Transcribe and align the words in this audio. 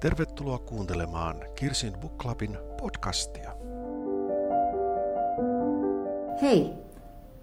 Tervetuloa 0.00 0.58
kuuntelemaan 0.58 1.36
Kirsin 1.54 1.92
Book 2.00 2.16
Clubin 2.18 2.58
podcastia. 2.80 3.52
Hei! 6.42 6.70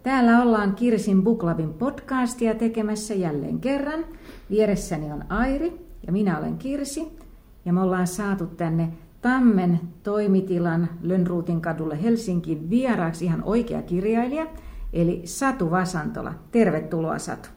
Täällä 0.04 0.42
ollaan 0.42 0.76
Kirsin 0.76 1.24
Book 1.24 1.40
Clubin 1.40 1.74
podcastia 1.74 2.56
tekemässä 2.56 3.14
jälleen 3.14 3.60
kerran. 3.60 4.06
Vieressäni 4.50 5.12
on 5.12 5.32
Airi 5.32 5.88
ja 6.08 6.12
minä 6.12 6.40
olen 6.40 6.58
Kirsi. 6.58 7.18
Ja 7.66 7.74
me 7.74 7.82
ollaan 7.82 8.08
saatu 8.08 8.46
tänne 8.46 8.94
Tammen 9.22 9.80
toimitilan 10.04 10.90
Lönnruutin 11.02 11.62
kadulle 11.62 12.04
Helsinkiin 12.04 12.70
vieraaksi 12.70 13.26
ihan 13.26 13.44
oikea 13.44 13.82
kirjailija, 13.82 14.48
eli 14.94 15.22
Satu 15.26 15.72
Vasantola. 15.72 16.34
Tervetuloa 16.52 17.20
Satu. 17.20 17.50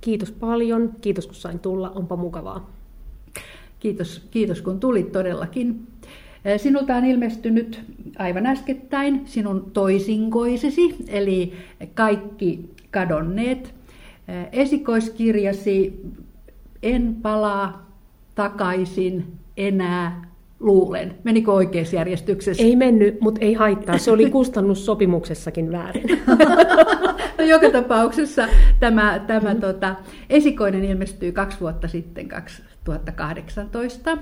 Kiitos 0.00 0.32
paljon, 0.32 0.94
kiitos 1.00 1.26
kun 1.26 1.34
sain 1.34 1.58
tulla, 1.58 1.90
onpa 1.90 2.16
mukavaa. 2.16 2.83
Kiitos, 3.84 4.22
kiitos 4.30 4.62
kun 4.62 4.80
tulit 4.80 5.12
todellakin. 5.12 5.86
Sinulta 6.56 6.96
on 6.96 7.04
ilmestynyt 7.04 7.80
aivan 8.18 8.46
äskettäin 8.46 9.22
sinun 9.24 9.70
toisinkoisesi, 9.72 10.96
eli 11.08 11.52
kaikki 11.94 12.70
kadonneet. 12.90 13.74
Esikoiskirjasi 14.52 16.02
En 16.82 17.16
palaa 17.22 17.90
takaisin 18.34 19.24
enää 19.56 20.24
luulen. 20.60 21.14
Menikö 21.24 21.52
oikeassa 21.52 21.96
järjestyksessä? 21.96 22.62
Ei 22.62 22.76
mennyt, 22.76 23.20
mutta 23.20 23.40
ei 23.40 23.54
haittaa. 23.54 23.98
Se 23.98 24.10
oli 24.10 24.30
kustannussopimuksessakin 24.40 25.72
väärin. 25.72 26.06
no, 27.38 27.44
joka 27.44 27.70
tapauksessa 27.70 28.48
tämä, 28.80 29.20
tämä 29.26 29.54
mm. 29.54 29.60
tota, 29.60 29.96
esikoinen 30.30 30.84
ilmestyi 30.84 31.32
kaksi 31.32 31.60
vuotta 31.60 31.88
sitten, 31.88 32.28
2018. 32.84 34.18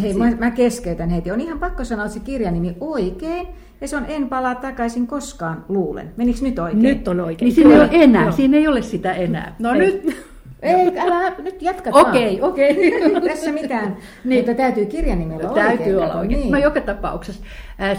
Hei, 0.00 0.14
mä, 0.14 0.30
mä 0.30 0.50
keskeytän 0.50 1.10
heti. 1.10 1.30
On 1.30 1.40
ihan 1.40 1.58
pakko 1.58 1.84
sanoa 1.84 2.08
se 2.08 2.20
kirjanimi 2.20 2.76
oikein. 2.80 3.46
Ja 3.80 3.88
se 3.88 3.96
on 3.96 4.04
En 4.08 4.28
palaa 4.28 4.54
takaisin 4.54 5.06
koskaan, 5.06 5.64
luulen. 5.68 6.12
Menikö 6.16 6.38
nyt 6.42 6.58
oikein? 6.58 6.82
Nyt 6.82 7.08
on 7.08 7.20
oikein. 7.20 7.46
Niin 7.46 7.54
siinä 7.54 7.74
ei 7.74 7.80
ole 7.80 7.88
enää, 7.92 8.24
no. 8.24 8.32
siinä 8.32 8.56
ei 8.56 8.68
ole 8.68 8.82
sitä 8.82 9.12
enää. 9.12 9.56
No 9.58 9.72
ei. 9.72 9.78
nyt. 9.78 10.16
Ei, 10.62 10.98
älä, 10.98 11.32
nyt 11.38 11.62
jatkataan. 11.62 12.08
Okei, 12.08 12.40
okay, 12.40 12.50
okei. 12.50 13.06
Okay. 13.06 13.20
Tässä 13.28 13.52
mitään, 13.52 13.96
niin. 14.24 14.40
mutta 14.40 14.54
täytyy 14.54 14.86
kirjanimi 14.86 15.34
olla 15.34 15.48
Täytyy 15.48 15.78
oikein. 15.78 15.98
olla 15.98 16.14
oikein. 16.14 16.40
Niin. 16.40 16.52
No 16.52 16.58
joka 16.58 16.80
tapauksessa. 16.80 17.44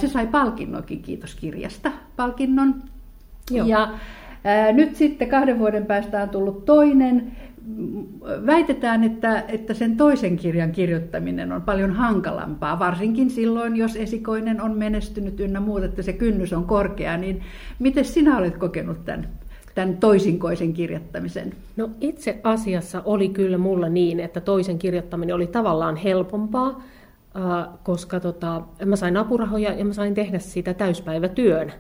Se 0.02 0.08
sai 0.08 0.28
palkinnonkin, 0.28 1.02
kiitos 1.02 1.36
kirjasta, 1.36 1.92
palkinnon. 2.16 2.76
Joo. 3.52 3.68
Ja 3.68 3.90
ää, 4.44 4.72
nyt 4.72 4.96
sitten 4.96 5.30
kahden 5.30 5.60
vuoden 5.60 5.86
päästä 5.86 6.24
on 6.24 6.30
tullut 6.30 6.66
toinen. 6.66 7.32
Väitetään, 8.46 9.04
että, 9.04 9.44
että 9.48 9.74
sen 9.74 9.98
toisen 9.98 10.38
kirjan 10.38 10.72
kirjoittaminen 10.72 11.52
on 11.52 11.62
paljon 11.62 11.92
hankalampaa, 11.92 12.80
varsinkin 12.80 13.30
silloin, 13.30 13.76
jos 13.76 13.96
esikoinen 13.96 14.62
on 14.62 14.78
menestynyt 14.78 15.40
ynnä 15.40 15.60
muuta, 15.60 15.86
että 15.86 16.02
se 16.02 16.14
kynnys 16.14 16.54
on 16.54 16.66
korkea. 16.66 17.18
Niin 17.18 17.42
miten 17.80 18.06
sinä 18.06 18.38
olet 18.38 18.58
kokenut 18.58 19.06
tämän 19.06 19.28
tämän 19.76 19.98
toisinkoisen 19.98 20.74
kirjoittamisen? 20.74 21.54
No 21.78 21.90
itse 22.02 22.40
asiassa 22.44 23.02
oli 23.06 23.30
kyllä 23.30 23.58
mulla 23.58 23.90
niin, 23.90 24.20
että 24.20 24.42
toisen 24.42 24.80
kirjoittaminen 24.80 25.36
oli 25.36 25.48
tavallaan 25.48 25.96
helpompaa, 25.96 26.84
koska 27.84 28.20
tota, 28.20 28.62
mä 28.86 28.96
sain 28.96 29.18
apurahoja 29.18 29.74
ja 29.74 29.86
mä 29.86 29.94
sain 29.94 30.14
tehdä 30.14 30.40
sitä 30.40 30.74
täyspäivätyön. 30.74 31.74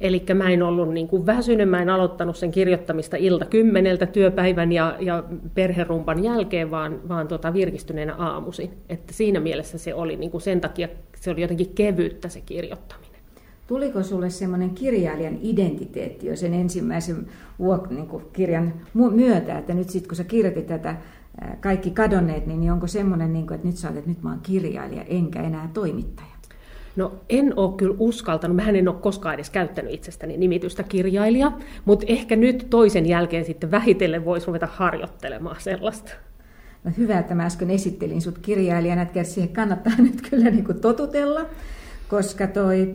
Eli 0.00 0.24
mä 0.34 0.50
en 0.50 0.62
ollut 0.62 0.94
niin 0.94 1.08
kuin 1.08 1.26
väsynyt, 1.26 1.70
mä 1.70 1.82
en 1.82 1.90
aloittanut 1.90 2.36
sen 2.36 2.50
kirjoittamista 2.50 3.16
ilta 3.16 3.44
kymmeneltä 3.44 4.06
työpäivän 4.06 4.72
ja, 4.72 4.96
ja 5.00 5.24
perherumpan 5.54 6.24
jälkeen, 6.24 6.70
vaan, 6.70 7.08
vaan 7.08 7.28
tota 7.28 7.52
virkistyneenä 7.52 8.14
aamuisin. 8.14 8.70
Että 8.88 9.12
siinä 9.12 9.40
mielessä 9.40 9.78
se 9.78 9.94
oli 9.94 10.16
niin 10.16 10.30
kuin 10.30 10.40
sen 10.40 10.60
takia, 10.60 10.88
se 11.16 11.30
oli 11.30 11.40
jotenkin 11.40 11.74
kevyttä 11.74 12.28
se 12.28 12.40
kirjoittaminen. 12.40 13.20
Tuliko 13.66 14.02
sulle 14.02 14.30
semmoinen 14.30 14.70
kirjailijan 14.70 15.38
identiteetti 15.42 16.26
jo 16.26 16.36
sen 16.36 16.54
ensimmäisen 16.54 17.26
vuok, 17.58 17.90
niin 17.90 18.08
kirjan 18.32 18.74
myötä, 18.94 19.58
että 19.58 19.74
nyt 19.74 19.90
sitten 19.90 20.08
kun 20.08 20.16
sä 20.16 20.24
kirjoitit 20.24 20.66
tätä 20.66 20.96
kaikki 21.60 21.90
kadonneet, 21.90 22.46
niin 22.46 22.72
onko 22.72 22.86
semmoinen, 22.86 23.32
niin 23.32 23.46
kuin, 23.46 23.54
että 23.54 23.66
nyt 23.66 23.76
sä 23.76 23.88
olet, 23.88 23.98
että 23.98 24.10
nyt 24.10 24.22
mä 24.22 24.30
oon 24.30 24.40
kirjailija 24.42 25.02
enkä 25.02 25.42
enää 25.42 25.70
toimittaja? 25.74 26.27
No 26.96 27.12
en 27.28 27.52
ole 27.56 27.76
kyllä 27.76 27.96
uskaltanut, 27.98 28.56
mä 28.56 28.68
en 28.68 28.88
ole 28.88 28.96
koskaan 29.00 29.34
edes 29.34 29.50
käyttänyt 29.50 29.94
itsestäni 29.94 30.36
nimitystä 30.36 30.82
kirjailija, 30.82 31.52
mutta 31.84 32.06
ehkä 32.08 32.36
nyt 32.36 32.66
toisen 32.70 33.06
jälkeen 33.06 33.44
sitten 33.44 33.70
vähitellen 33.70 34.24
voisi 34.24 34.46
ruveta 34.46 34.68
harjoittelemaan 34.72 35.60
sellaista. 35.60 36.12
No 36.84 36.90
hyvä, 36.96 37.18
että 37.18 37.34
mä 37.34 37.44
äsken 37.44 37.70
esittelin 37.70 38.22
sut 38.22 38.38
kirjailijana, 38.38 39.02
että 39.02 39.24
siihen 39.24 39.52
kannattaa 39.52 39.92
nyt 40.08 40.28
kyllä 40.30 40.50
niin 40.50 40.64
kuin 40.64 40.80
totutella, 40.80 41.46
koska 42.08 42.46
toi 42.46 42.94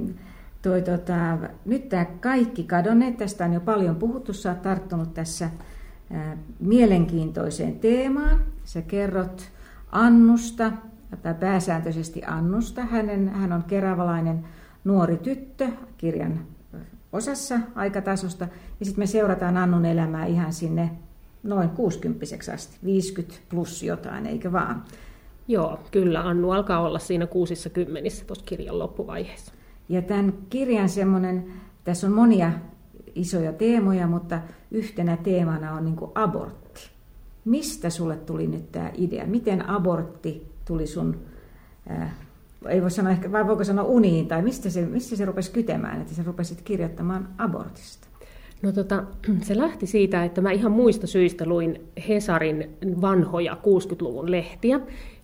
toi, 0.63 0.81
tota, 0.81 1.37
nyt 1.65 1.89
tämä 1.89 2.05
kaikki 2.05 2.63
kadonneet, 2.63 3.17
tästä 3.17 3.45
on 3.45 3.53
jo 3.53 3.59
paljon 3.59 3.95
puhuttu, 3.95 4.33
sä 4.33 4.49
oot 4.49 4.61
tarttunut 4.61 5.13
tässä 5.13 5.49
mielenkiintoiseen 6.59 7.79
teemaan. 7.79 8.39
Sä 8.63 8.81
kerrot 8.81 9.51
Annusta, 9.91 10.71
tai 11.21 11.33
pääsääntöisesti 11.33 12.21
Annusta. 12.23 12.81
Hänen, 12.81 13.29
hän 13.29 13.53
on 13.53 13.63
keravalainen 13.63 14.45
nuori 14.83 15.17
tyttö 15.17 15.67
kirjan 15.97 16.39
osassa 17.13 17.59
aikatasosta. 17.75 18.47
Ja 18.79 18.85
sitten 18.85 19.01
me 19.01 19.07
seurataan 19.07 19.57
Annun 19.57 19.85
elämää 19.85 20.25
ihan 20.25 20.53
sinne 20.53 20.91
noin 21.43 21.69
60 21.69 22.25
asti, 22.53 22.77
50 22.83 23.35
plus 23.49 23.83
jotain, 23.83 24.25
eikö 24.25 24.51
vaan? 24.51 24.83
Joo, 25.47 25.79
kyllä. 25.91 26.21
Annu 26.21 26.51
alkaa 26.51 26.81
olla 26.81 26.99
siinä 26.99 27.27
kuusissa 27.27 27.69
kymmenissä 27.69 28.25
tuossa 28.25 28.45
kirjan 28.45 28.79
loppuvaiheessa. 28.79 29.53
Ja 29.89 30.01
tämän 30.01 30.33
kirjan 30.49 30.89
semmoinen, 30.89 31.45
tässä 31.83 32.07
on 32.07 32.13
monia 32.13 32.51
isoja 33.15 33.53
teemoja, 33.53 34.07
mutta 34.07 34.41
yhtenä 34.71 35.17
teemana 35.17 35.73
on 35.73 35.85
niin 35.85 35.97
abortti. 36.15 36.81
Mistä 37.45 37.89
sulle 37.89 38.17
tuli 38.17 38.47
nyt 38.47 38.71
tämä 38.71 38.91
idea? 38.97 39.27
Miten 39.27 39.69
abortti 39.69 40.52
tuli 40.65 40.87
sun, 40.87 41.17
ää, 41.89 42.15
ei 42.69 42.81
voi 42.81 42.91
sanoa 42.91 43.11
ehkä, 43.11 43.31
vai 43.31 43.47
voiko 43.47 43.63
sanoa 43.63 43.85
uniin, 43.85 44.27
tai 44.27 44.41
mistä 44.41 44.69
se, 44.69 44.85
mistä 44.85 45.15
se 45.15 45.25
rupesi 45.25 45.51
kytemään, 45.51 46.01
että 46.01 46.13
sä 46.13 46.23
rupesit 46.23 46.61
kirjoittamaan 46.61 47.29
abortista? 47.37 48.07
No 48.61 48.71
tota, 48.71 49.03
se 49.47 49.57
lähti 49.57 49.87
siitä, 49.87 50.23
että 50.23 50.41
mä 50.41 50.51
ihan 50.51 50.71
muista 50.71 51.07
syistä 51.07 51.45
luin 51.45 51.81
Hesarin 52.07 52.77
vanhoja 53.01 53.53
60-luvun 53.53 54.31
lehtiä, 54.31 54.79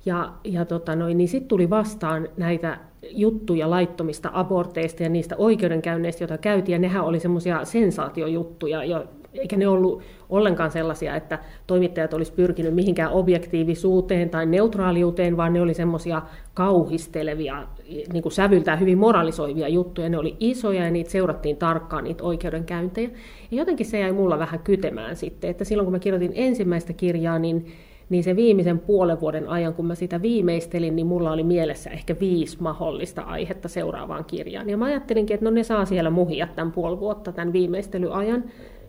ja, 0.06 0.34
ja 0.44 0.66
tota 0.66 0.96
noin, 0.96 1.18
niin 1.18 1.28
sitten 1.28 1.48
tuli 1.48 1.70
vastaan 1.70 2.30
näitä 2.38 2.78
juttuja 3.12 3.70
laittomista 3.70 4.30
aborteista 4.34 5.04
ja 5.04 5.10
niistä 5.10 5.36
oikeudenkäynneistä, 5.38 6.24
joita 6.24 6.38
käytiin, 6.38 6.74
ja 6.74 6.80
nehän 6.80 7.04
oli 7.04 7.20
semmoisia 7.20 7.66
sensaatiojuttuja, 7.66 8.84
jo, 8.84 9.06
eikä 9.34 9.58
ne 9.58 9.68
ollut 9.68 10.02
ollenkaan 10.30 10.72
sellaisia, 10.72 11.16
että 11.16 11.40
toimittajat 11.68 12.14
olisi 12.14 12.34
pyrkinyt 12.34 12.74
mihinkään 12.74 13.12
objektiivisuuteen 13.12 14.30
tai 14.30 14.46
neutraaliuteen, 14.46 15.38
vaan 15.38 15.54
ne 15.54 15.62
oli 15.62 15.74
semmoisia 15.74 16.22
kauhistelevia, 16.54 17.68
niin 18.14 18.24
kuin 18.24 18.34
sävyltään 18.34 18.80
hyvin 18.80 18.98
moralisoivia 18.98 19.68
juttuja. 19.68 20.10
Ne 20.10 20.18
oli 20.18 20.36
isoja 20.40 20.86
ja 20.86 20.92
niitä 20.92 21.10
seurattiin 21.10 21.58
tarkkaan, 21.58 22.04
niitä 22.04 22.24
oikeudenkäyntejä. 22.24 23.10
Ja 23.52 23.58
jotenkin 23.58 23.86
se 23.86 24.00
jäi 24.00 24.12
mulla 24.12 24.40
vähän 24.40 24.60
kytemään 24.60 25.16
sitten, 25.16 25.50
että 25.50 25.64
silloin 25.64 25.86
kun 25.86 25.94
mä 25.94 26.00
kirjoitin 26.00 26.34
ensimmäistä 26.36 26.94
kirjaa, 26.94 27.40
niin 27.40 27.66
niin 28.09 28.24
se 28.24 28.36
viimeisen 28.36 28.80
puolen 28.80 29.22
vuoden 29.22 29.47
ajan, 29.47 29.74
kun 29.74 29.86
mä 29.86 29.96
sitä 29.96 30.22
viimeistelin, 30.22 30.96
niin 30.96 31.08
mulla 31.08 31.31
oli 31.31 31.44
mielessä 31.44 31.90
ehkä 31.90 32.16
viisi 32.20 32.58
mahdollista 32.59 33.22
aihetta 33.22 33.68
seuraavaan 33.68 34.25
kirjaan. 34.25 34.70
Ja 34.70 34.78
mä 34.78 34.86
ajattelinkin, 34.86 35.34
että 35.34 35.46
no 35.46 35.52
ne 35.52 35.64
saa 35.64 35.86
siellä 35.86 36.09
muhia 36.09 36.48
tämän 36.56 36.72
puoli 36.72 37.00
vuotta, 37.00 37.31
tämän 37.31 37.53
viimeistelyajan, 37.53 38.44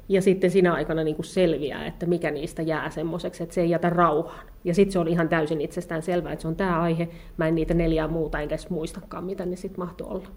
ja 0.09 0.23
sitten 0.23 0.51
siinä 0.51 0.73
aikana 0.73 1.05
niin 1.05 1.17
kuin 1.17 1.27
selviää, 1.27 1.87
että 1.87 2.07
mikä 2.07 2.31
niistä 2.31 2.63
jää 2.63 2.91
semmoiseksi, 2.91 3.43
että 3.43 3.55
se 3.55 3.61
ei 3.61 3.71
jätä 3.71 3.91
rauhaan. 3.91 4.47
Ja 4.65 4.75
sitten 4.75 4.93
se 4.93 4.99
on 4.99 5.09
ihan 5.09 5.29
täysin 5.29 5.61
itsestään 5.61 6.03
selvää, 6.03 6.33
että 6.33 6.43
se 6.43 6.49
on 6.49 6.57
tämä 6.57 6.83
aihe. 6.83 7.09
Mä 7.37 7.49
en 7.49 7.55
niitä 7.55 7.75
neljää 7.75 8.09
muuta 8.09 8.41
enkä 8.41 8.55
edes 8.55 8.71
muistakaan, 8.71 9.25
mitä 9.25 9.47
ne 9.47 9.57
sitten 9.57 9.81
mahtoi 9.81 10.07
olla. 10.11 10.29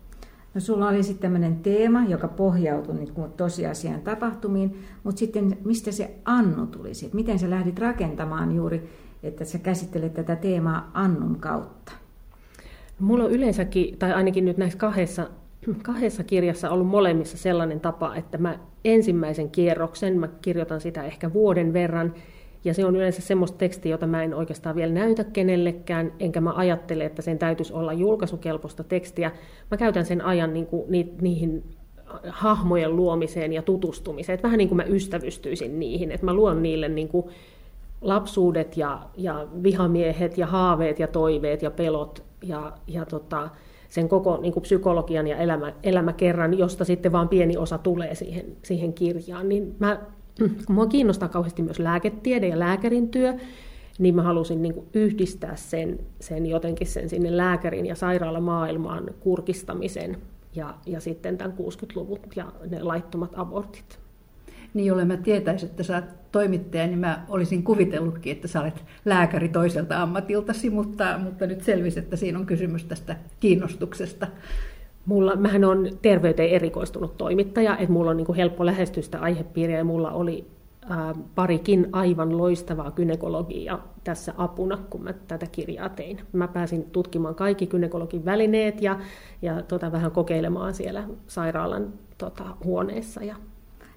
No 0.53 0.61
sulla 0.61 0.89
oli 0.89 1.03
sitten 1.03 1.21
tämmöinen 1.21 1.55
teema, 1.55 2.05
joka 2.05 2.27
pohjautui 2.27 2.95
niin 2.95 3.13
kuin 3.13 3.31
tosiasian 3.31 4.01
tapahtumiin, 4.01 4.83
mutta 5.03 5.19
sitten 5.19 5.57
mistä 5.65 5.91
se 5.91 6.15
Annu 6.25 6.67
tuli 6.67 6.93
sitten? 6.93 7.15
Miten 7.15 7.39
sä 7.39 7.49
lähdit 7.49 7.79
rakentamaan 7.79 8.55
juuri, 8.55 8.89
että 9.23 9.45
sä 9.45 9.59
käsittelet 9.59 10.13
tätä 10.13 10.35
teemaa 10.35 10.91
Annun 10.93 11.39
kautta? 11.39 11.91
No, 12.99 13.05
mulla 13.05 13.23
on 13.23 13.31
yleensäkin, 13.31 13.97
tai 13.97 14.13
ainakin 14.13 14.45
nyt 14.45 14.57
näissä 14.57 14.79
kahdessa, 14.79 15.29
kahdessa 15.83 16.23
kirjassa 16.23 16.69
ollut 16.69 16.87
molemmissa 16.87 17.37
sellainen 17.37 17.79
tapa, 17.79 18.15
että 18.15 18.37
mä 18.37 18.59
ensimmäisen 18.85 19.49
kierroksen, 19.49 20.19
mä 20.19 20.27
kirjoitan 20.41 20.81
sitä 20.81 21.03
ehkä 21.03 21.33
vuoden 21.33 21.73
verran, 21.73 22.13
ja 22.63 22.73
se 22.73 22.85
on 22.85 22.95
yleensä 22.95 23.21
semmoista 23.21 23.57
tekstiä, 23.57 23.91
jota 23.91 24.07
mä 24.07 24.23
en 24.23 24.33
oikeastaan 24.33 24.75
vielä 24.75 24.93
näytä 24.93 25.23
kenellekään, 25.23 26.11
enkä 26.19 26.41
mä 26.41 26.53
ajattele, 26.55 27.05
että 27.05 27.21
sen 27.21 27.39
täytyisi 27.39 27.73
olla 27.73 27.93
julkaisukelpoista 27.93 28.83
tekstiä. 28.83 29.31
Mä 29.71 29.77
käytän 29.77 30.05
sen 30.05 30.21
ajan 30.21 30.53
niin 30.53 30.65
kuin, 30.65 30.91
ni, 30.91 31.13
niihin 31.21 31.63
hahmojen 32.29 32.95
luomiseen 32.95 33.53
ja 33.53 33.61
tutustumiseen. 33.61 34.33
Että 34.33 34.43
vähän 34.43 34.57
niin 34.57 34.67
kuin 34.67 34.77
mä 34.77 34.83
ystävystyisin 34.83 35.79
niihin, 35.79 36.11
että 36.11 36.25
mä 36.25 36.33
luon 36.33 36.63
niille 36.63 36.89
niin 36.89 37.07
kuin 37.07 37.25
lapsuudet 38.01 38.77
ja, 38.77 38.99
ja 39.17 39.47
vihamiehet 39.63 40.37
ja 40.37 40.47
haaveet 40.47 40.99
ja 40.99 41.07
toiveet 41.07 41.61
ja 41.61 41.71
pelot 41.71 42.23
ja, 42.43 42.71
ja 42.87 43.05
tota, 43.05 43.49
sen 43.89 44.09
koko 44.09 44.37
niin 44.41 44.53
kuin 44.53 44.63
psykologian 44.63 45.27
ja 45.27 45.37
elämä, 45.37 45.73
elämäkerran, 45.83 46.57
josta 46.57 46.85
sitten 46.85 47.11
vain 47.11 47.27
pieni 47.27 47.57
osa 47.57 47.77
tulee 47.77 48.15
siihen, 48.15 48.45
siihen 48.63 48.93
kirjaan. 48.93 49.49
Niin 49.49 49.75
mä, 49.79 50.01
kun 50.37 50.75
mua 50.75 50.87
kiinnostaa 50.87 51.29
kauheasti 51.29 51.61
myös 51.61 51.79
lääketiede 51.79 52.47
ja 52.47 52.59
lääkärin 52.59 53.09
työ, 53.09 53.33
niin 53.99 54.15
mä 54.15 54.21
halusin 54.21 54.61
niin 54.61 54.73
kuin 54.73 54.87
yhdistää 54.93 55.55
sen, 55.55 55.99
sen 56.19 56.45
jotenkin 56.45 56.87
sen 56.87 57.09
sinne 57.09 57.37
lääkärin 57.37 57.85
ja 57.85 57.95
sairaalamaailmaan 57.95 59.09
kurkistamisen 59.19 60.17
ja, 60.55 60.75
ja 60.85 60.99
sitten 60.99 61.37
tämän 61.37 61.57
60-luvun 61.57 62.19
ja 62.35 62.51
ne 62.69 62.83
laittomat 62.83 63.31
abortit. 63.35 63.99
Niin 64.73 64.85
jolle 64.85 65.05
mä 65.05 65.17
tietäisin, 65.17 65.69
että 65.69 65.83
sä 65.83 65.95
oot 65.95 66.31
toimittaja, 66.31 66.87
niin 66.87 66.99
mä 66.99 67.25
olisin 67.29 67.63
kuvitellutkin, 67.63 68.31
että 68.31 68.47
sä 68.47 68.61
olet 68.61 68.83
lääkäri 69.05 69.49
toiselta 69.49 70.01
ammatiltasi, 70.01 70.69
mutta, 70.69 71.19
mutta 71.23 71.47
nyt 71.47 71.63
selvisi, 71.63 71.99
että 71.99 72.15
siinä 72.15 72.39
on 72.39 72.45
kysymys 72.45 72.83
tästä 72.83 73.15
kiinnostuksesta. 73.39 74.27
Mulla, 75.05 75.35
mähän 75.35 75.63
on 75.63 75.89
terveyteen 76.01 76.49
erikoistunut 76.49 77.17
toimittaja, 77.17 77.77
että 77.77 77.91
mulla 77.91 78.11
on 78.11 78.17
niin 78.17 78.25
kuin 78.25 78.35
helppo 78.35 78.65
lähestyä 78.65 79.03
sitä 79.03 79.19
aihepiiriä 79.19 79.77
ja 79.77 79.83
mulla 79.83 80.11
oli 80.11 80.47
ää, 80.89 81.13
parikin 81.35 81.89
aivan 81.91 82.37
loistavaa 82.37 82.91
kynekologia 82.91 83.79
tässä 84.03 84.33
apuna, 84.37 84.77
kun 84.89 85.03
mä 85.03 85.13
tätä 85.13 85.45
kirjaa 85.51 85.89
tein. 85.89 86.21
Mä 86.33 86.47
pääsin 86.47 86.83
tutkimaan 86.83 87.35
kaikki 87.35 87.67
kynekologin 87.67 88.25
välineet 88.25 88.81
ja, 88.81 88.99
ja 89.41 89.61
tota, 89.61 89.91
vähän 89.91 90.11
kokeilemaan 90.11 90.73
siellä 90.73 91.03
sairaalan 91.27 91.93
tota, 92.17 92.43
huoneessa 92.63 93.23
ja 93.23 93.35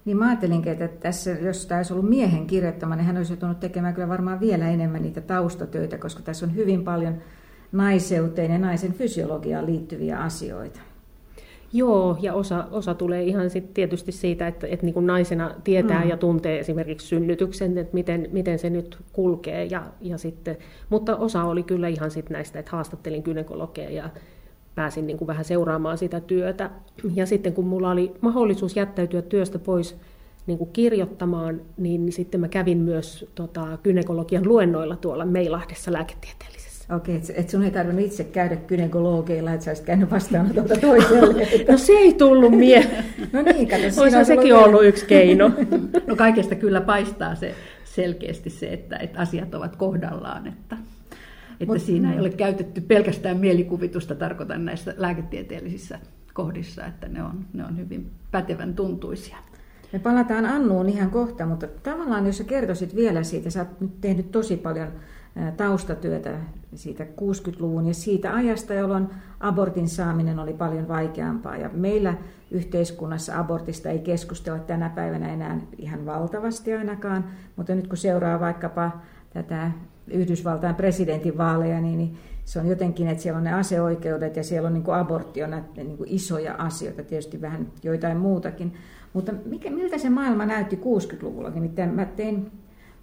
niin 0.05 0.17
mä 0.17 0.27
ajattelinkin, 0.27 0.71
että 0.71 0.87
tässä, 0.87 1.31
jos 1.31 1.65
tämä 1.65 1.79
olisi 1.79 1.93
ollut 1.93 2.09
miehen 2.09 2.47
kirjoittama, 2.47 2.95
niin 2.95 3.05
hän 3.05 3.17
olisi 3.17 3.33
joutunut 3.33 3.59
tekemään 3.59 3.93
kyllä 3.93 4.09
varmaan 4.09 4.39
vielä 4.39 4.69
enemmän 4.69 5.01
niitä 5.01 5.21
taustatöitä, 5.21 5.97
koska 5.97 6.21
tässä 6.21 6.45
on 6.45 6.55
hyvin 6.55 6.83
paljon 6.83 7.17
naiseuteen 7.71 8.51
ja 8.51 8.57
naisen 8.59 8.93
fysiologiaan 8.93 9.65
liittyviä 9.65 10.19
asioita. 10.19 10.79
Joo, 11.73 12.17
ja 12.21 12.33
osa, 12.33 12.67
osa 12.71 12.93
tulee 12.93 13.23
ihan 13.23 13.49
sit 13.49 13.73
tietysti 13.73 14.11
siitä, 14.11 14.47
että, 14.47 14.67
että 14.67 14.85
niin 14.85 14.93
kuin 14.93 15.07
naisena 15.07 15.51
tietää 15.63 16.03
mm. 16.03 16.09
ja 16.09 16.17
tuntee 16.17 16.59
esimerkiksi 16.59 17.07
synnytyksen, 17.07 17.77
että 17.77 17.93
miten, 17.93 18.29
miten 18.31 18.59
se 18.59 18.69
nyt 18.69 18.97
kulkee. 19.13 19.65
Ja, 19.65 19.83
ja 20.01 20.17
sitten, 20.17 20.57
mutta 20.89 21.15
osa 21.15 21.43
oli 21.43 21.63
kyllä 21.63 21.87
ihan 21.87 22.11
sit 22.11 22.29
näistä, 22.29 22.59
että 22.59 22.71
haastattelin 22.71 23.23
gynekologeja 23.23 23.89
ja 23.89 24.09
pääsin 24.75 25.07
niin 25.07 25.17
kuin 25.17 25.27
vähän 25.27 25.45
seuraamaan 25.45 25.97
sitä 25.97 26.19
työtä. 26.19 26.69
Ja 27.15 27.25
sitten 27.25 27.53
kun 27.53 27.67
mulla 27.67 27.91
oli 27.91 28.13
mahdollisuus 28.21 28.75
jättäytyä 28.75 29.21
työstä 29.21 29.59
pois 29.59 29.97
niin 30.47 30.57
kuin 30.57 30.69
kirjoittamaan, 30.73 31.61
niin 31.77 32.11
sitten 32.11 32.39
mä 32.39 32.47
kävin 32.47 32.77
myös 32.77 33.25
tota, 33.35 33.77
gynekologian 33.83 34.47
luennoilla 34.47 34.95
tuolla 34.95 35.25
Meilahdessa 35.25 35.93
lääketieteellisessä. 35.93 36.56
Okei, 36.95 37.15
että 37.15 37.33
et 37.35 37.49
sun 37.49 37.63
ei 37.63 37.71
tarvinnut 37.71 38.05
itse 38.05 38.23
käydä 38.23 38.55
gynekologeilla, 38.55 39.53
että 39.53 39.63
sä 39.63 39.71
olisit 39.71 39.85
käynyt 39.85 40.11
vastaanotolta 40.11 40.75
toiselle. 40.75 41.47
no 41.71 41.77
se 41.77 41.93
ei 41.93 42.13
tullut 42.13 42.51
mieleen. 42.51 43.05
no 43.33 43.41
niin, 43.41 43.67
kato, 43.67 44.01
Olisi 44.01 44.25
sekin 44.25 44.55
ollut, 44.55 44.67
ollut 44.67 44.85
yksi 44.85 45.05
keino. 45.05 45.51
no 46.07 46.15
kaikesta 46.15 46.55
kyllä 46.55 46.81
paistaa 46.81 47.35
se 47.35 47.55
selkeästi 47.83 48.49
se, 48.49 48.67
että, 48.67 48.97
että 48.97 49.19
asiat 49.19 49.55
ovat 49.55 49.75
kohdallaan. 49.75 50.47
Että... 50.47 50.77
Että 51.59 51.73
Mut, 51.73 51.81
siinä 51.81 52.13
ei 52.13 52.19
ole 52.19 52.29
käytetty 52.29 52.81
pelkästään 52.81 53.37
mielikuvitusta, 53.37 54.15
tarkoitan 54.15 54.65
näissä 54.65 54.93
lääketieteellisissä 54.97 55.99
kohdissa, 56.33 56.85
että 56.85 57.07
ne 57.07 57.23
on, 57.23 57.45
ne 57.53 57.65
on 57.65 57.77
hyvin 57.77 58.11
pätevän 58.31 58.73
tuntuisia. 58.73 59.37
Me 59.93 59.99
palataan 59.99 60.45
Annuun 60.45 60.89
ihan 60.89 61.09
kohta, 61.09 61.45
mutta 61.45 61.67
tavallaan 61.83 62.25
jos 62.25 62.37
sä 62.37 62.43
kertoisit 62.43 62.95
vielä 62.95 63.23
siitä, 63.23 63.49
sä 63.49 63.59
oot 63.59 63.81
nyt 63.81 64.01
tehnyt 64.01 64.31
tosi 64.31 64.57
paljon 64.57 64.87
taustatyötä 65.57 66.37
siitä 66.75 67.03
60-luvun 67.03 67.87
ja 67.87 67.93
siitä 67.93 68.33
ajasta, 68.33 68.73
jolloin 68.73 69.09
abortin 69.39 69.89
saaminen 69.89 70.39
oli 70.39 70.53
paljon 70.53 70.87
vaikeampaa. 70.87 71.57
Ja 71.57 71.69
meillä 71.73 72.13
yhteiskunnassa 72.51 73.39
abortista 73.39 73.89
ei 73.89 73.99
keskustella 73.99 74.59
tänä 74.59 74.89
päivänä 74.89 75.33
enää 75.33 75.59
ihan 75.77 76.05
valtavasti 76.05 76.73
ainakaan, 76.73 77.25
mutta 77.55 77.75
nyt 77.75 77.87
kun 77.87 77.97
seuraa 77.97 78.39
vaikkapa 78.39 78.91
tätä 79.33 79.71
Yhdysvaltain 80.07 80.75
presidentinvaaleja, 80.75 81.81
niin, 81.81 81.97
niin 81.97 82.17
se 82.45 82.59
on 82.59 82.67
jotenkin, 82.67 83.07
että 83.07 83.23
siellä 83.23 83.37
on 83.37 83.43
ne 83.43 83.53
aseoikeudet 83.53 84.35
ja 84.35 84.43
siellä 84.43 84.67
on 84.67 84.73
niin 84.73 84.83
kuin 84.83 84.97
abortti 84.97 85.43
on 85.43 85.49
näitä 85.49 85.83
niin 85.83 85.97
kuin 85.97 86.09
isoja 86.09 86.53
asioita, 86.53 87.03
tietysti 87.03 87.41
vähän 87.41 87.67
joitain 87.83 88.17
muutakin. 88.17 88.73
Mutta 89.13 89.31
mikä, 89.45 89.69
miltä 89.69 89.97
se 89.97 90.09
maailma 90.09 90.45
näytti 90.45 90.75
60-luvulla? 90.75 91.49
Nimittäin 91.49 91.89
mä 91.89 92.05
tein, 92.05 92.51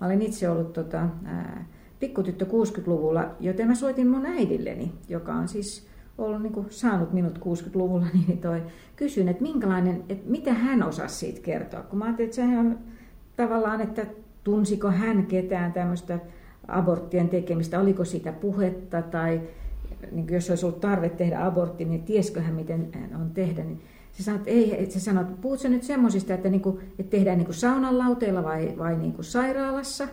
mä 0.01 0.07
olen 0.07 0.23
itse 0.23 0.49
ollut 0.49 0.73
tota, 0.73 1.09
ää, 1.25 1.65
pikkutyttö 2.05 2.45
60-luvulla, 2.45 3.31
joten 3.41 3.69
mä 3.69 3.75
soitin 3.75 4.09
mun 4.09 4.27
äidilleni, 4.27 4.93
joka 5.09 5.35
on 5.35 5.49
siis 5.49 5.87
ollut 6.19 6.43
niin 6.43 6.53
kuin, 6.53 6.67
saanut 6.71 7.13
minut 7.13 7.39
60-luvulla, 7.39 8.07
niin 8.27 8.39
toi, 8.39 8.63
kysyin, 8.97 9.29
että 9.29 9.43
minkälainen, 9.43 10.05
että 10.09 10.31
mitä 10.31 10.55
hän 10.55 10.83
osasi 10.83 11.15
siitä 11.15 11.41
kertoa. 11.41 11.83
Kun 11.83 11.99
mä 11.99 12.05
ajattelin, 12.05 12.29
että 12.29 12.37
sehän 12.37 12.67
on 12.67 12.79
tavallaan, 13.37 13.81
että 13.81 14.07
tunsiko 14.45 14.91
hän 14.91 15.27
ketään 15.27 15.73
tämmöistä 15.73 16.19
aborttien 16.69 17.29
tekemistä, 17.29 17.81
oliko 17.81 18.05
siitä 18.05 18.33
puhetta 18.33 19.03
tai 19.03 19.41
niin 20.13 20.27
jos 20.31 20.51
olisi 20.51 20.67
ollut 20.67 20.81
tarve 20.81 21.09
tehdä 21.09 21.47
abortti, 21.47 21.85
niin 21.85 22.03
tiesikö 22.03 22.41
hän, 22.41 22.55
miten 22.55 22.89
hän 22.93 23.21
on 23.21 23.31
tehdä. 23.31 23.65
Niin 23.65 23.81
se 24.13 24.23
sanoi, 24.23 24.39
että, 24.39 24.51
ei, 24.51 24.91
se 24.91 25.01
sanoi, 25.01 25.23
että 25.23 25.37
puhutko 25.41 25.69
nyt 25.69 25.83
semmoisista, 25.83 26.35
että, 26.35 26.49
niin 26.49 26.61
kuin, 26.61 26.81
että 26.99 27.11
tehdään 27.11 27.39
niin 27.39 27.47
kuin 27.47 27.55
saunan 27.55 27.99
lauteilla 27.99 28.43
vai, 28.43 28.75
vai 28.79 28.97
niin 28.97 29.13
kuin 29.13 29.25
sairaalassa. 29.25 30.09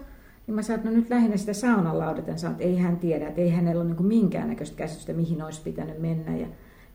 Niin 0.51 0.55
mä 0.55 0.61
sanoin, 0.61 0.79
että 0.79 0.89
no 0.89 0.95
nyt 0.95 1.09
lähinnä 1.09 1.37
sitä 1.37 1.53
saunan 1.53 1.99
laudetta. 1.99 2.37
Sanoin, 2.37 2.53
että 2.61 2.63
ei 2.63 2.77
hän 2.77 2.97
tiedä, 2.97 3.27
että 3.27 3.41
ei 3.41 3.49
hänellä 3.49 3.81
ole 3.81 3.93
niin 3.93 4.05
minkäännäköistä 4.05 4.77
käsitystä, 4.77 5.13
mihin 5.13 5.43
olisi 5.43 5.61
pitänyt 5.61 5.99
mennä. 5.99 6.31
Ja, 6.31 6.47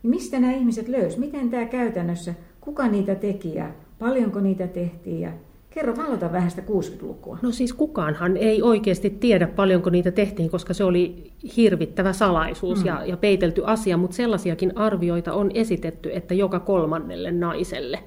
niin 0.02 0.10
mistä 0.10 0.40
nämä 0.40 0.52
ihmiset 0.52 0.88
löysivät? 0.88 1.18
Miten 1.18 1.50
tämä 1.50 1.64
käytännössä, 1.64 2.34
kuka 2.60 2.88
niitä 2.88 3.14
teki 3.14 3.54
ja 3.54 3.70
paljonko 3.98 4.40
niitä 4.40 4.66
tehtiin 4.66 5.20
ja 5.20 5.32
Kerro, 5.70 5.96
valota 5.96 6.32
vähän 6.32 6.50
sitä 6.50 6.62
60-lukua. 6.62 7.38
No 7.42 7.52
siis 7.52 7.72
kukaanhan 7.72 8.36
ei 8.36 8.62
oikeasti 8.62 9.10
tiedä 9.10 9.46
paljonko 9.46 9.90
niitä 9.90 10.10
tehtiin, 10.10 10.50
koska 10.50 10.74
se 10.74 10.84
oli 10.84 11.32
hirvittävä 11.56 12.12
salaisuus 12.12 12.78
mm. 12.78 12.86
ja, 12.86 13.04
ja 13.04 13.16
peitelty 13.16 13.62
asia, 13.64 13.96
mutta 13.96 14.16
sellaisiakin 14.16 14.76
arvioita 14.76 15.32
on 15.32 15.50
esitetty, 15.54 16.10
että 16.12 16.34
joka 16.34 16.60
kolmannelle 16.60 17.32
naiselle 17.32 17.98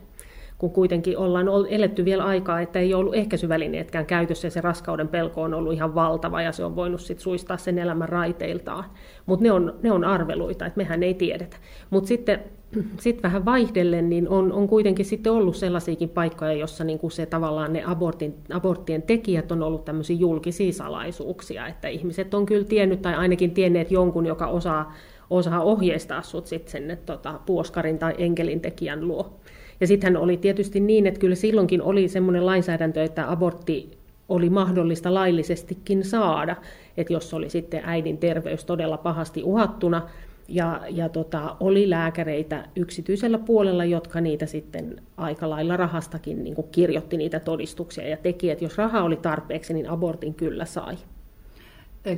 kun 0.59 0.71
kuitenkin 0.71 1.17
ollaan 1.17 1.47
eletty 1.69 2.05
vielä 2.05 2.23
aikaa, 2.23 2.61
että 2.61 2.79
ei 2.79 2.93
ollut 2.93 3.15
ehkäisyvälineetkään 3.15 4.05
käytössä 4.05 4.47
ja 4.47 4.51
se 4.51 4.61
raskauden 4.61 5.07
pelko 5.07 5.41
on 5.41 5.53
ollut 5.53 5.73
ihan 5.73 5.95
valtava 5.95 6.41
ja 6.41 6.51
se 6.51 6.65
on 6.65 6.75
voinut 6.75 7.01
sit 7.01 7.19
suistaa 7.19 7.57
sen 7.57 7.79
elämän 7.79 8.09
raiteiltaan. 8.09 8.83
Mutta 9.25 9.43
ne 9.43 9.51
on, 9.51 9.75
ne 9.83 9.91
on 9.91 10.03
arveluita, 10.03 10.65
että 10.65 10.77
mehän 10.77 11.03
ei 11.03 11.13
tiedetä. 11.13 11.57
Mutta 11.89 12.07
sitten 12.07 12.43
sit 12.99 13.23
vähän 13.23 13.45
vaihdellen, 13.45 14.09
niin 14.09 14.29
on, 14.29 14.51
on 14.51 14.67
kuitenkin 14.67 15.05
sitten 15.05 15.33
ollut 15.33 15.55
sellaisiakin 15.55 16.09
paikkoja, 16.09 16.53
jossa 16.53 16.83
niin 16.83 16.99
kuin 16.99 17.11
se 17.11 17.25
tavallaan 17.25 17.73
ne 17.73 17.83
abortin, 17.85 18.35
aborttien 18.53 19.01
tekijät 19.01 19.51
on 19.51 19.63
ollut 19.63 19.85
tämmöisiä 19.85 20.15
julkisia 20.15 20.73
salaisuuksia, 20.73 21.67
että 21.67 21.87
ihmiset 21.87 22.33
on 22.33 22.45
kyllä 22.45 22.65
tiennyt 22.65 23.01
tai 23.01 23.15
ainakin 23.15 23.51
tienneet 23.51 23.91
jonkun, 23.91 24.25
joka 24.25 24.47
osaa, 24.47 24.93
osaa 25.29 25.61
ohjeistaa 25.61 26.21
sut 26.21 26.47
sitten 26.47 26.71
sen 26.71 26.97
tota, 27.05 27.39
puoskarin 27.45 27.99
tai 27.99 28.15
enkelin 28.17 28.61
tekijän 28.61 29.07
luo. 29.07 29.39
Ja 29.81 29.87
sittenhän 29.87 30.21
oli 30.21 30.37
tietysti 30.37 30.79
niin, 30.79 31.07
että 31.07 31.19
kyllä 31.19 31.35
silloinkin 31.35 31.81
oli 31.81 32.07
semmoinen 32.07 32.45
lainsäädäntö, 32.45 33.03
että 33.03 33.31
abortti 33.31 33.97
oli 34.29 34.49
mahdollista 34.49 35.13
laillisestikin 35.13 36.03
saada, 36.03 36.55
että 36.97 37.13
jos 37.13 37.33
oli 37.33 37.49
sitten 37.49 37.81
äidin 37.85 38.17
terveys 38.17 38.65
todella 38.65 38.97
pahasti 38.97 39.43
uhattuna, 39.43 40.09
ja, 40.49 40.81
ja 40.89 41.09
tota, 41.09 41.55
oli 41.59 41.89
lääkäreitä 41.89 42.65
yksityisellä 42.75 43.37
puolella, 43.37 43.85
jotka 43.85 44.21
niitä 44.21 44.45
sitten 44.45 45.01
aika 45.17 45.49
lailla 45.49 45.77
rahastakin 45.77 46.43
niin 46.43 46.55
kirjoitti 46.71 47.17
niitä 47.17 47.39
todistuksia 47.39 48.07
ja 48.07 48.17
teki, 48.17 48.49
että 48.49 48.65
jos 48.65 48.77
raha 48.77 49.03
oli 49.03 49.15
tarpeeksi, 49.15 49.73
niin 49.73 49.89
abortin 49.89 50.33
kyllä 50.33 50.65
sai. 50.65 50.97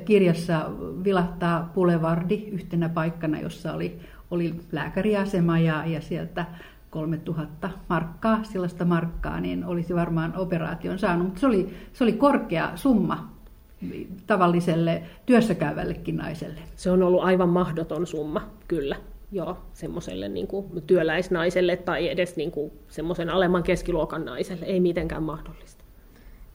Kirjassa 0.06 0.70
vilahtaa 1.04 1.72
Pulevardi 1.76 2.48
yhtenä 2.52 2.90
paikkana, 2.90 3.40
jossa 3.40 3.74
oli, 3.74 4.00
oli 4.32 4.56
lääkäriasema 4.72 5.60
ja, 5.60 5.84
ja 5.86 6.02
sieltä 6.02 6.46
3000 6.92 7.70
markkaa, 7.90 8.44
sellaista 8.44 8.86
markkaa, 8.86 9.40
niin 9.40 9.66
olisi 9.66 9.96
varmaan 9.96 10.38
operaation 10.38 11.00
saanut. 11.00 11.26
Mutta 11.26 11.40
se 11.40 11.46
oli, 11.46 11.74
se 11.94 12.04
oli 12.04 12.14
korkea 12.14 12.72
summa 12.76 13.32
tavalliselle 14.28 15.04
työssäkäyvällekin 15.26 16.18
naiselle. 16.18 16.60
Se 16.76 16.92
on 16.92 17.04
ollut 17.04 17.24
aivan 17.24 17.50
mahdoton 17.50 18.08
summa, 18.08 18.50
kyllä. 18.68 18.96
Joo, 19.32 19.58
semmoiselle 19.74 20.30
niin 20.30 20.48
kuin 20.48 20.82
työläisnaiselle 20.88 21.78
tai 21.78 22.10
edes 22.10 22.36
niin 22.36 22.52
kuin 22.52 22.72
semmoisen 22.90 23.30
alemman 23.30 23.64
keskiluokan 23.64 24.26
naiselle. 24.26 24.66
Ei 24.66 24.80
mitenkään 24.80 25.24
mahdollista. 25.24 25.84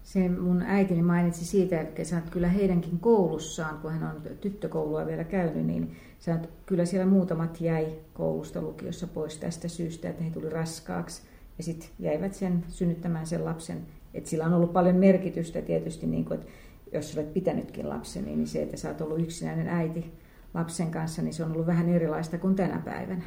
Se 0.03 0.29
mun 0.29 0.63
äitini 0.63 1.03
mainitsi 1.03 1.45
siitä, 1.45 1.81
että 1.81 2.05
sä 2.05 2.23
kyllä 2.31 2.49
heidänkin 2.49 2.99
koulussaan, 2.99 3.79
kun 3.79 3.93
hän 3.93 4.03
on 4.03 4.23
tyttökoulua 4.41 5.07
vielä 5.07 5.25
käynyt, 5.25 5.67
niin 5.67 5.97
sä 6.19 6.39
kyllä 6.67 6.85
siellä 6.85 7.07
muutamat 7.07 7.61
jäi 7.61 7.87
koulusta 8.15 8.63
lukiossa 8.63 9.07
pois 9.07 9.39
tästä 9.39 9.69
syystä, 9.69 10.09
että 10.09 10.25
he 10.25 10.31
tuli 10.31 10.51
raskaaksi. 10.51 11.23
Ja 11.59 11.65
sitten 11.65 11.89
jäivät 11.99 12.35
sen 12.35 12.65
synnyttämään 12.69 13.27
sen 13.27 13.45
lapsen. 13.45 13.79
Että 14.15 14.31
sillä 14.31 14.47
on 14.47 14.55
ollut 14.55 14.73
paljon 14.73 14.97
merkitystä 14.97 15.63
tietysti, 15.63 16.07
niin 16.07 16.25
kuin, 16.25 16.41
että 16.41 16.53
jos 16.93 17.17
olet 17.17 17.35
pitänytkin 17.35 17.89
lapseni, 17.89 18.37
niin 18.37 18.47
se, 18.47 18.63
että 18.63 18.77
sä 18.77 18.89
oot 18.89 19.01
ollut 19.01 19.21
yksinäinen 19.21 19.69
äiti 19.69 20.13
lapsen 20.55 20.91
kanssa, 20.91 21.23
niin 21.23 21.35
se 21.35 21.45
on 21.45 21.53
ollut 21.53 21.67
vähän 21.67 21.89
erilaista 21.89 22.39
kuin 22.39 22.55
tänä 22.55 22.83
päivänä. 22.85 23.23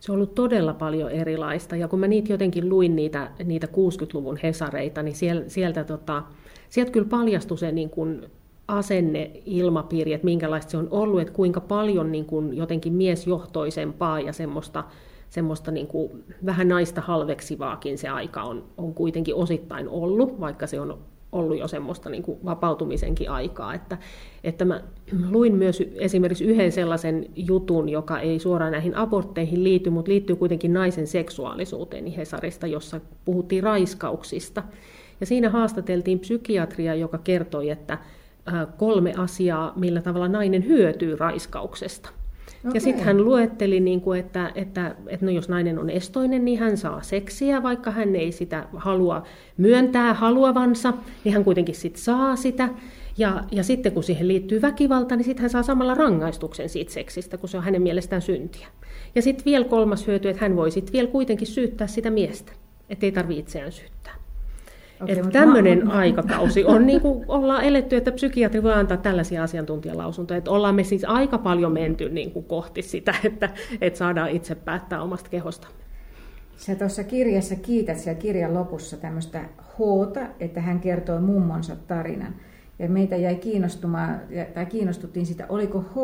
Se 0.00 0.12
on 0.12 0.16
ollut 0.16 0.34
todella 0.34 0.74
paljon 0.74 1.10
erilaista, 1.10 1.76
ja 1.76 1.88
kun 1.88 2.00
mä 2.00 2.08
niitä 2.08 2.32
jotenkin 2.32 2.68
luin 2.68 2.96
niitä, 2.96 3.30
niitä 3.44 3.66
60-luvun 3.66 4.38
hesareita, 4.42 5.02
niin 5.02 5.16
sieltä, 5.16 5.48
sieltä, 5.48 5.84
tota, 5.84 6.22
sieltä 6.68 6.92
kyllä 6.92 7.08
paljastui 7.08 7.58
se 7.58 7.72
niin 7.72 7.90
kuin 7.90 8.26
asenne, 8.78 9.30
ilmapiiri, 9.46 10.12
että 10.12 10.24
minkälaista 10.24 10.70
se 10.70 10.76
on 10.76 10.88
ollut, 10.90 11.20
että 11.20 11.32
kuinka 11.32 11.60
paljon 11.60 12.12
niin 12.12 12.24
kuin 12.24 12.56
jotenkin 12.56 12.92
miesjohtoisempaa 12.92 14.20
ja 14.20 14.32
semmoista, 14.32 14.84
semmoista 15.30 15.70
niin 15.70 15.86
kuin 15.86 16.24
vähän 16.46 16.68
naista 16.68 17.00
halveksivaakin 17.00 17.98
se 17.98 18.08
aika 18.08 18.42
on, 18.42 18.64
on 18.76 18.94
kuitenkin 18.94 19.34
osittain 19.34 19.88
ollut, 19.88 20.40
vaikka 20.40 20.66
se 20.66 20.80
on 20.80 20.98
ollut 21.32 21.58
jo 21.58 21.68
semmoista 21.68 22.10
niin 22.10 22.22
kuin 22.22 22.38
vapautumisenkin 22.44 23.30
aikaa. 23.30 23.74
Että, 23.74 23.98
että 24.44 24.64
mä 24.64 24.80
luin 25.30 25.54
myös 25.54 25.82
esimerkiksi 25.94 26.44
yhden 26.44 26.72
sellaisen 26.72 27.26
jutun, 27.36 27.88
joka 27.88 28.20
ei 28.20 28.38
suoraan 28.38 28.72
näihin 28.72 28.96
abortteihin 28.96 29.64
liity, 29.64 29.90
mutta 29.90 30.10
liittyy 30.10 30.36
kuitenkin 30.36 30.72
naisen 30.72 31.06
seksuaalisuuteen 31.06 32.06
Hesarista, 32.06 32.66
jossa 32.66 33.00
puhuttiin 33.24 33.62
raiskauksista. 33.62 34.62
Ja 35.20 35.26
siinä 35.26 35.50
haastateltiin 35.50 36.18
psykiatria, 36.18 36.94
joka 36.94 37.18
kertoi, 37.18 37.70
että 37.70 37.98
kolme 38.76 39.14
asiaa, 39.16 39.72
millä 39.76 40.02
tavalla 40.02 40.28
nainen 40.28 40.66
hyötyy 40.66 41.16
raiskauksesta. 41.16 42.10
Okay. 42.60 42.70
Ja 42.74 42.80
sitten 42.80 43.04
hän 43.04 43.24
luetteli, 43.24 43.80
niin 43.80 44.00
kuin, 44.00 44.20
että, 44.20 44.52
että, 44.54 44.96
että 45.06 45.26
no 45.26 45.32
jos 45.32 45.48
nainen 45.48 45.78
on 45.78 45.90
estoinen, 45.90 46.44
niin 46.44 46.58
hän 46.58 46.76
saa 46.76 47.02
seksiä, 47.02 47.62
vaikka 47.62 47.90
hän 47.90 48.16
ei 48.16 48.32
sitä 48.32 48.66
halua 48.76 49.22
myöntää 49.56 50.14
haluavansa, 50.14 50.92
niin 51.24 51.32
hän 51.32 51.44
kuitenkin 51.44 51.74
sit 51.74 51.96
saa 51.96 52.36
sitä. 52.36 52.68
Ja, 53.18 53.44
ja 53.52 53.62
sitten 53.64 53.92
kun 53.92 54.02
siihen 54.02 54.28
liittyy 54.28 54.62
väkivalta, 54.62 55.16
niin 55.16 55.24
sitten 55.24 55.42
hän 55.42 55.50
saa 55.50 55.62
samalla 55.62 55.94
rangaistuksen 55.94 56.68
siitä 56.68 56.92
seksistä, 56.92 57.36
kun 57.38 57.48
se 57.48 57.56
on 57.56 57.64
hänen 57.64 57.82
mielestään 57.82 58.22
syntiä. 58.22 58.68
Ja 59.14 59.22
sitten 59.22 59.44
vielä 59.44 59.64
kolmas 59.64 60.06
hyöty, 60.06 60.28
että 60.28 60.42
hän 60.42 60.56
voi 60.56 60.70
sitten 60.70 60.92
vielä 60.92 61.08
kuitenkin 61.08 61.46
syyttää 61.46 61.86
sitä 61.86 62.10
miestä, 62.10 62.52
ettei 62.90 63.12
tarvitse 63.12 63.40
itseään 63.40 63.72
syyttää. 63.72 64.14
Okay, 65.02 65.16
että 65.16 65.30
tämmöinen 65.30 65.86
mä... 65.86 65.92
aikakausi 65.92 66.64
on 66.64 66.86
niin 66.86 67.00
kuin 67.00 67.24
ollaan 67.28 67.64
eletty, 67.64 67.96
että 67.96 68.12
psykiatri 68.12 68.62
voi 68.62 68.72
antaa 68.72 68.96
tällaisia 68.96 69.42
asiantuntijalausuntoja, 69.42 70.38
että 70.38 70.50
ollaan 70.50 70.74
me 70.74 70.84
siis 70.84 71.04
aika 71.04 71.38
paljon 71.38 71.72
menty 71.72 72.08
niin 72.08 72.30
kuin 72.30 72.44
kohti 72.44 72.82
sitä, 72.82 73.14
että, 73.24 73.50
että 73.80 73.98
saadaan 73.98 74.30
itse 74.30 74.54
päättää 74.54 75.02
omasta 75.02 75.30
kehosta. 75.30 75.68
Sä 76.56 76.74
tuossa 76.74 77.04
kirjassa 77.04 77.56
kiität 77.56 77.98
siellä 77.98 78.20
kirjan 78.20 78.54
lopussa 78.54 78.96
tämmöistä 78.96 79.40
Hoota, 79.78 80.20
että 80.40 80.60
hän 80.60 80.80
kertoi 80.80 81.20
mummonsa 81.20 81.76
tarinan. 81.86 82.34
Ja 82.78 82.88
meitä 82.88 83.16
jäi 83.16 83.34
kiinnostumaan, 83.34 84.20
tai 84.54 84.66
kiinnostuttiin 84.66 85.26
sitä, 85.26 85.46
oliko 85.48 85.80
H 85.80 85.96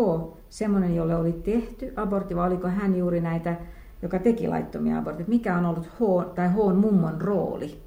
semmoinen, 0.49 0.95
jolle 0.95 1.17
oli 1.17 1.33
tehty 1.33 1.93
abortti, 1.97 2.37
vai 2.37 2.47
oliko 2.47 2.69
hän 2.69 2.99
juuri 2.99 3.21
näitä, 3.21 3.57
joka 4.03 4.19
teki 4.19 4.49
laittomia 4.49 4.99
abortteja. 4.99 5.29
Mikä 5.29 5.59
on 5.59 5.67
ollut 5.67 5.87
H, 5.87 6.35
tai 6.35 6.49
H 6.49 6.57
mummon 6.75 7.21
rooli? 7.21 7.86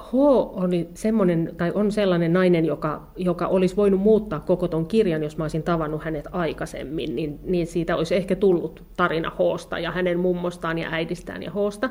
H 0.00 0.14
oli 0.62 0.88
semmoinen, 0.94 1.52
tai 1.56 1.72
on 1.74 1.92
sellainen 1.92 2.32
nainen, 2.32 2.64
joka, 2.64 3.06
joka 3.16 3.46
olisi 3.46 3.76
voinut 3.76 4.00
muuttaa 4.00 4.40
koko 4.40 4.68
ton 4.68 4.86
kirjan, 4.86 5.22
jos 5.22 5.36
mä 5.36 5.44
olisin 5.44 5.62
tavannut 5.62 6.04
hänet 6.04 6.28
aikaisemmin, 6.32 7.16
niin, 7.16 7.38
niin 7.44 7.66
siitä 7.66 7.96
olisi 7.96 8.14
ehkä 8.14 8.36
tullut 8.36 8.82
tarina 8.96 9.32
Hoosta 9.38 9.78
ja 9.78 9.90
hänen 9.90 10.18
mummostaan 10.18 10.78
ja 10.78 10.88
äidistään 10.90 11.42
ja 11.42 11.50
Hoosta. 11.50 11.90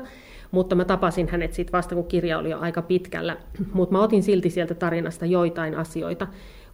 Mutta 0.50 0.74
mä 0.74 0.84
tapasin 0.84 1.28
hänet 1.28 1.52
sitten 1.52 1.72
vasta, 1.72 1.94
kun 1.94 2.06
kirja 2.06 2.38
oli 2.38 2.50
jo 2.50 2.58
aika 2.58 2.82
pitkällä. 2.82 3.36
Mutta 3.72 3.92
mä 3.92 4.02
otin 4.02 4.22
silti 4.22 4.50
sieltä 4.50 4.74
tarinasta 4.74 5.26
joitain 5.26 5.74
asioita. 5.74 6.26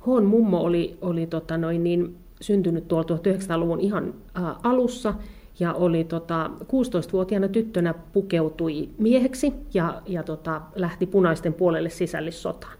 Hoon 0.06 0.24
mummo 0.24 0.60
oli, 0.60 0.98
oli 1.00 1.26
tota 1.26 1.58
noin 1.58 1.84
niin, 1.84 2.16
syntynyt 2.40 2.88
tuolla 2.88 3.16
1900-luvun 3.16 3.80
ihan 3.80 4.14
ä, 4.36 4.54
alussa, 4.62 5.14
ja 5.60 5.72
oli 5.72 6.04
tota, 6.04 6.50
16-vuotiaana 6.62 7.48
tyttönä 7.48 7.94
pukeutui 8.12 8.88
mieheksi 8.98 9.52
ja, 9.74 10.02
ja 10.06 10.22
tota, 10.22 10.60
lähti 10.74 11.06
punaisten 11.06 11.54
puolelle 11.54 11.90
sisällissotaan. 11.90 12.78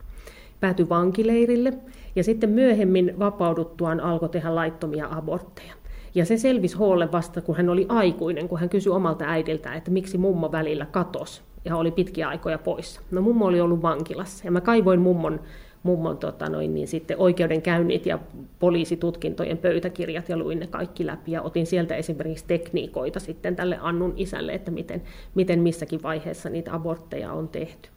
Päätyi 0.60 0.88
vankileirille 0.88 1.72
ja 2.16 2.24
sitten 2.24 2.50
myöhemmin 2.50 3.18
vapauduttuaan 3.18 4.00
alkoi 4.00 4.28
tehdä 4.28 4.54
laittomia 4.54 5.08
abortteja. 5.10 5.74
Ja 6.14 6.24
se 6.24 6.38
selvisi 6.38 6.76
Hoolle 6.76 7.12
vasta, 7.12 7.40
kun 7.40 7.56
hän 7.56 7.68
oli 7.68 7.86
aikuinen, 7.88 8.48
kun 8.48 8.60
hän 8.60 8.68
kysyi 8.68 8.92
omalta 8.92 9.24
äidiltä, 9.24 9.74
että 9.74 9.90
miksi 9.90 10.18
mummo 10.18 10.52
välillä 10.52 10.86
katosi 10.86 11.42
ja 11.64 11.76
oli 11.76 11.90
pitkiä 11.90 12.28
aikoja 12.28 12.58
poissa. 12.58 13.00
No 13.10 13.20
mummo 13.20 13.46
oli 13.46 13.60
ollut 13.60 13.82
vankilassa 13.82 14.44
ja 14.44 14.50
mä 14.50 14.60
kaivoin 14.60 15.00
mummon 15.00 15.40
mummon 15.82 16.18
tota 16.18 16.48
noin, 16.48 16.74
niin 16.74 16.88
sitten 16.88 17.18
oikeudenkäynnit 17.18 18.06
ja 18.06 18.18
poliisitutkintojen 18.58 19.58
pöytäkirjat 19.58 20.28
ja 20.28 20.36
luin 20.36 20.60
ne 20.60 20.66
kaikki 20.66 21.06
läpi 21.06 21.32
ja 21.32 21.42
otin 21.42 21.66
sieltä 21.66 21.96
esimerkiksi 21.96 22.44
tekniikoita 22.48 23.20
sitten 23.20 23.56
tälle 23.56 23.78
Annun 23.80 24.12
isälle, 24.16 24.52
että 24.52 24.70
miten, 24.70 25.02
miten 25.34 25.60
missäkin 25.60 26.02
vaiheessa 26.02 26.48
niitä 26.48 26.74
abortteja 26.74 27.32
on 27.32 27.48
tehty. 27.48 27.88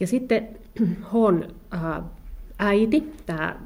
Ja 0.00 0.06
sitten 0.06 0.48
Hon 1.12 1.48
äh, 1.74 2.02
äiti, 2.58 3.12
tämä 3.26 3.56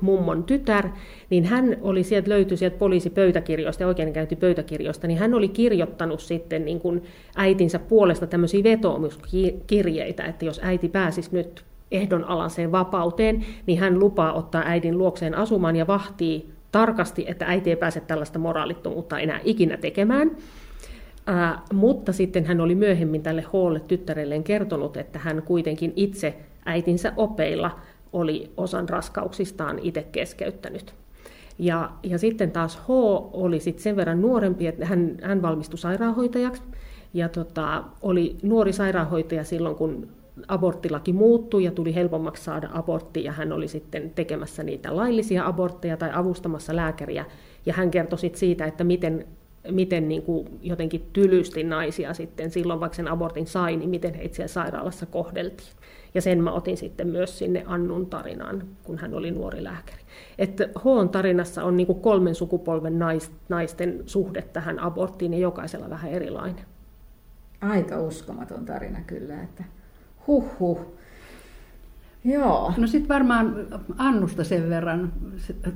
mummon 0.00 0.44
tytär, 0.44 0.88
niin 1.30 1.44
hän 1.44 1.76
oli 1.80 2.04
sieltä, 2.04 2.30
löytyi 2.30 2.56
sieltä 2.56 2.78
poliisipöytäkirjoista 2.78 3.82
ja 3.82 3.86
oikeudenkäyntipöytäkirjoista, 3.86 5.06
niin 5.06 5.18
hän 5.18 5.34
oli 5.34 5.48
kirjoittanut 5.48 6.20
sitten 6.20 6.64
niin 6.64 6.80
kuin 6.80 7.02
äitinsä 7.36 7.78
puolesta 7.78 8.26
tämmöisiä 8.26 8.62
vetoomuskirjeitä, 8.62 10.24
että 10.24 10.44
jos 10.44 10.60
äiti 10.62 10.88
pääsisi 10.88 11.30
nyt 11.32 11.64
ehdonalaiseen 11.92 12.72
vapauteen, 12.72 13.44
niin 13.66 13.78
hän 13.78 13.98
lupaa 13.98 14.32
ottaa 14.32 14.62
äidin 14.66 14.98
luokseen 14.98 15.34
asumaan 15.34 15.76
ja 15.76 15.86
vahtii 15.86 16.52
tarkasti, 16.72 17.24
että 17.28 17.46
äiti 17.46 17.70
ei 17.70 17.76
pääse 17.76 18.00
tällaista 18.00 18.38
moraalittomuutta 18.38 19.18
enää 19.18 19.40
ikinä 19.44 19.76
tekemään. 19.76 20.30
Ää, 21.26 21.62
mutta 21.72 22.12
sitten 22.12 22.44
hän 22.44 22.60
oli 22.60 22.74
myöhemmin 22.74 23.22
tälle 23.22 23.44
Hoolle 23.52 23.80
tyttärelleen 23.80 24.44
kertonut, 24.44 24.96
että 24.96 25.18
hän 25.18 25.42
kuitenkin 25.42 25.92
itse 25.96 26.34
äitinsä 26.64 27.12
opeilla 27.16 27.78
oli 28.12 28.50
osan 28.56 28.88
raskauksistaan 28.88 29.78
itse 29.78 30.02
keskeyttänyt. 30.12 30.94
Ja, 31.58 31.90
ja 32.02 32.18
sitten 32.18 32.50
taas 32.50 32.78
H 32.78 32.90
oli 33.32 33.60
sitten 33.60 33.82
sen 33.82 33.96
verran 33.96 34.20
nuorempi, 34.20 34.66
että 34.66 34.86
hän, 34.86 35.16
hän 35.22 35.42
valmistui 35.42 35.78
sairaanhoitajaksi 35.78 36.62
ja 37.14 37.28
tota, 37.28 37.84
oli 38.02 38.36
nuori 38.42 38.72
sairaanhoitaja 38.72 39.44
silloin, 39.44 39.76
kun 39.76 40.08
aborttilaki 40.48 41.12
muuttui 41.12 41.64
ja 41.64 41.70
tuli 41.70 41.94
helpommaksi 41.94 42.44
saada 42.44 42.68
abortti 42.72 43.24
ja 43.24 43.32
hän 43.32 43.52
oli 43.52 43.68
sitten 43.68 44.10
tekemässä 44.14 44.62
niitä 44.62 44.96
laillisia 44.96 45.46
abortteja 45.46 45.96
tai 45.96 46.10
avustamassa 46.14 46.76
lääkäriä 46.76 47.24
ja 47.66 47.72
hän 47.72 47.90
kertoi 47.90 48.18
sitten 48.18 48.40
siitä, 48.40 48.64
että 48.64 48.84
miten, 48.84 49.26
miten 49.70 50.08
niin 50.08 50.22
kuin 50.22 50.58
jotenkin 50.62 51.08
tylysti 51.12 51.64
naisia 51.64 52.14
sitten 52.14 52.50
silloin, 52.50 52.80
vaikka 52.80 52.96
sen 52.96 53.08
abortin 53.08 53.46
sai, 53.46 53.76
niin 53.76 53.90
miten 53.90 54.14
heitä 54.14 54.34
siellä 54.36 54.48
sairaalassa 54.48 55.06
kohdeltiin. 55.06 55.68
Ja 56.14 56.22
sen 56.22 56.42
mä 56.42 56.52
otin 56.52 56.76
sitten 56.76 57.06
myös 57.06 57.38
sinne 57.38 57.64
Annun 57.66 58.06
tarinaan, 58.06 58.62
kun 58.84 58.98
hän 58.98 59.14
oli 59.14 59.30
nuori 59.30 59.64
lääkäri. 59.64 60.02
Että 60.38 60.68
Hoon 60.84 61.08
tarinassa 61.08 61.64
on 61.64 61.76
niin 61.76 61.86
kuin 61.86 62.00
kolmen 62.00 62.34
sukupolven 62.34 62.98
naisten 63.48 64.02
suhde 64.06 64.42
tähän 64.42 64.78
aborttiin 64.78 65.34
ja 65.34 65.40
jokaisella 65.40 65.90
vähän 65.90 66.10
erilainen. 66.10 66.64
Aika 67.60 68.00
uskomaton 68.00 68.64
tarina 68.64 68.98
kyllä, 69.06 69.42
että 69.42 69.64
Huhhuh. 70.26 70.80
Joo. 72.24 72.74
No 72.76 72.86
sitten 72.86 73.08
varmaan 73.08 73.56
Annusta 73.98 74.44
sen 74.44 74.70
verran, 74.70 75.12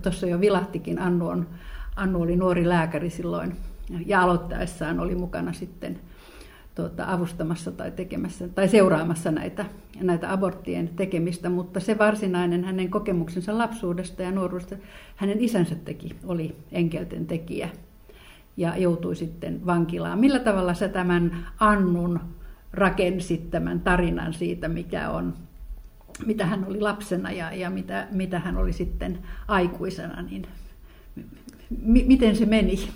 tuossa 0.03 0.26
jo 0.26 0.41
vilahtikin, 0.41 0.99
Annu, 0.99 1.29
on, 1.29 1.47
Annu 1.97 2.23
oli 2.23 2.37
nuori 2.37 2.69
lääkäri 2.69 3.11
silloin 3.11 3.57
ja 4.07 4.23
aloittaessaan 4.23 5.00
oli 5.00 5.15
mukana 5.15 5.53
sitten 5.53 6.00
tuota, 6.75 7.12
avustamassa 7.12 7.73
tai 7.73 7.91
tekemässä 7.91 8.49
tai 8.49 8.69
seuraamassa 8.69 9.31
näitä, 9.31 9.67
näitä 10.00 10.33
aborttien 10.33 10.91
tekemistä, 10.97 11.50
mutta 11.50 11.81
se 11.81 11.99
varsinainen 11.99 12.65
hänen 12.65 12.91
kokemuksensa 12.91 13.59
lapsuudesta 13.59 14.23
ja 14.23 14.31
nuoruudesta, 14.31 14.76
hänen 15.17 15.41
isänsä 15.41 15.75
teki, 15.75 16.17
oli 16.26 16.57
enkelten 16.73 17.26
tekijä 17.26 17.69
ja 18.57 18.76
joutui 18.76 19.17
sitten 19.17 19.67
vankilaan. 19.67 20.19
Millä 20.19 20.38
tavalla 20.38 20.75
sä 20.75 20.88
tämän 20.88 21.47
Annun 21.61 22.21
rakensit 22.76 23.50
tämän 23.50 23.80
tarinan 23.80 24.33
siitä, 24.33 24.68
mikä 24.68 25.11
on, 25.11 25.35
mitä 26.26 26.47
hän 26.47 26.64
oli 26.68 26.80
lapsena 26.80 27.33
ja, 27.33 27.52
ja 27.52 27.71
mitä, 27.71 28.06
mitä 28.11 28.38
hän 28.38 28.56
oli 28.56 28.73
sitten 28.73 29.18
aikuisena, 29.49 30.23
niin 30.23 30.47
m- 31.71 32.06
miten 32.06 32.37
se 32.37 32.47
meni? 32.47 32.88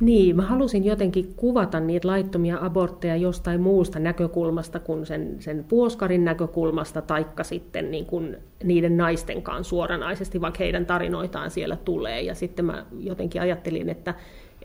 Niin, 0.00 0.36
mä 0.36 0.42
halusin 0.42 0.84
jotenkin 0.84 1.34
kuvata 1.36 1.80
niitä 1.80 2.08
laittomia 2.08 2.58
abortteja 2.60 3.16
jostain 3.16 3.60
muusta 3.60 3.98
näkökulmasta 3.98 4.80
kuin 4.80 5.06
sen, 5.06 5.36
sen 5.38 5.64
puoskarin 5.68 6.24
näkökulmasta, 6.24 7.02
taikka 7.02 7.44
sitten 7.44 7.90
niin 7.90 8.06
kuin 8.06 8.36
niiden 8.64 8.96
naistenkaan 8.96 9.64
suoranaisesti, 9.64 10.40
vaikka 10.40 10.58
heidän 10.58 10.86
tarinoitaan 10.86 11.50
siellä 11.50 11.76
tulee. 11.76 12.22
Ja 12.22 12.34
sitten 12.34 12.64
mä 12.64 12.84
jotenkin 12.98 13.42
ajattelin, 13.42 13.88
että 13.88 14.14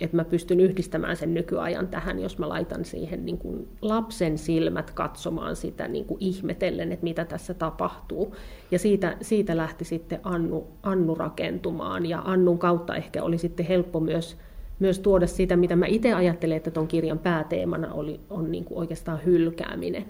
että 0.03 0.17
mä 0.17 0.25
pystyn 0.25 0.59
yhdistämään 0.59 1.17
sen 1.17 1.33
nykyajan 1.33 1.87
tähän, 1.87 2.19
jos 2.19 2.37
mä 2.37 2.49
laitan 2.49 2.85
siihen 2.85 3.25
niin 3.25 3.37
kuin 3.37 3.67
lapsen 3.81 4.37
silmät 4.37 4.91
katsomaan 4.91 5.55
sitä 5.55 5.87
niin 5.87 6.05
kuin 6.05 6.17
ihmetellen, 6.21 6.91
että 6.91 7.03
mitä 7.03 7.25
tässä 7.25 7.53
tapahtuu. 7.53 8.35
Ja 8.71 8.79
siitä, 8.79 9.17
siitä 9.21 9.57
lähti 9.57 9.85
sitten 9.85 10.19
Annu, 10.23 10.67
Annu 10.83 11.15
rakentumaan, 11.15 12.05
ja 12.05 12.21
Annun 12.25 12.59
kautta 12.59 12.95
ehkä 12.95 13.23
oli 13.23 13.37
sitten 13.37 13.65
helppo 13.65 13.99
myös, 13.99 14.37
myös 14.79 14.99
tuoda 14.99 15.27
sitä, 15.27 15.55
mitä 15.57 15.75
mä 15.75 15.85
itse 15.85 16.13
ajattelen, 16.13 16.57
että 16.57 16.71
tuon 16.71 16.87
kirjan 16.87 17.19
pääteemana 17.19 17.93
oli, 17.93 18.19
on 18.29 18.51
niin 18.51 18.65
kuin 18.65 18.77
oikeastaan 18.77 19.19
hylkääminen. 19.25 20.05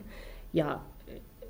Ja 0.54 0.80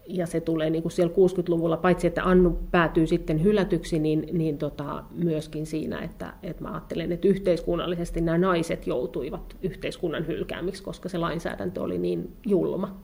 ja 0.07 0.27
se 0.27 0.41
tulee 0.41 0.69
niin 0.69 0.81
kuin 0.81 0.91
siellä 0.91 1.13
60-luvulla, 1.13 1.77
paitsi 1.77 2.07
että 2.07 2.23
Annu 2.23 2.59
päätyy 2.71 3.07
sitten 3.07 3.43
hylätyksi, 3.43 3.99
niin, 3.99 4.27
niin 4.31 4.57
tota, 4.57 5.03
myöskin 5.11 5.65
siinä, 5.65 5.99
että, 5.99 6.33
että 6.43 6.63
mä 6.63 6.71
ajattelen, 6.71 7.11
että 7.11 7.27
yhteiskunnallisesti 7.27 8.21
nämä 8.21 8.37
naiset 8.37 8.87
joutuivat 8.87 9.55
yhteiskunnan 9.63 10.27
hylkäämiksi, 10.27 10.83
koska 10.83 11.09
se 11.09 11.17
lainsäädäntö 11.17 11.81
oli 11.81 11.97
niin 11.97 12.35
julma. 12.45 12.97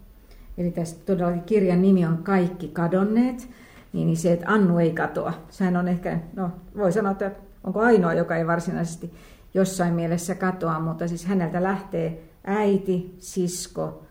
Eli 0.57 0.71
tässä 0.71 0.97
todellakin 1.05 1.43
kirjan 1.43 1.81
nimi 1.81 2.05
on 2.05 2.17
Kaikki 2.17 2.67
kadonneet, 2.67 3.49
niin 3.93 4.17
se, 4.17 4.33
että 4.33 4.45
Annu 4.49 4.77
ei 4.77 4.91
katoa. 4.91 5.33
Sehän 5.49 5.77
on 5.77 5.87
ehkä, 5.87 6.19
no 6.35 6.49
voi 6.77 6.91
sanoa, 6.91 7.11
että 7.11 7.31
onko 7.63 7.79
ainoa, 7.79 8.13
joka 8.13 8.35
ei 8.35 8.47
varsinaisesti 8.47 9.13
jossain 9.53 9.93
mielessä 9.93 10.35
katoa, 10.35 10.79
mutta 10.79 11.07
siis 11.07 11.25
häneltä 11.25 11.63
lähtee 11.63 12.23
äiti, 12.43 13.15
sisko, 13.19 14.03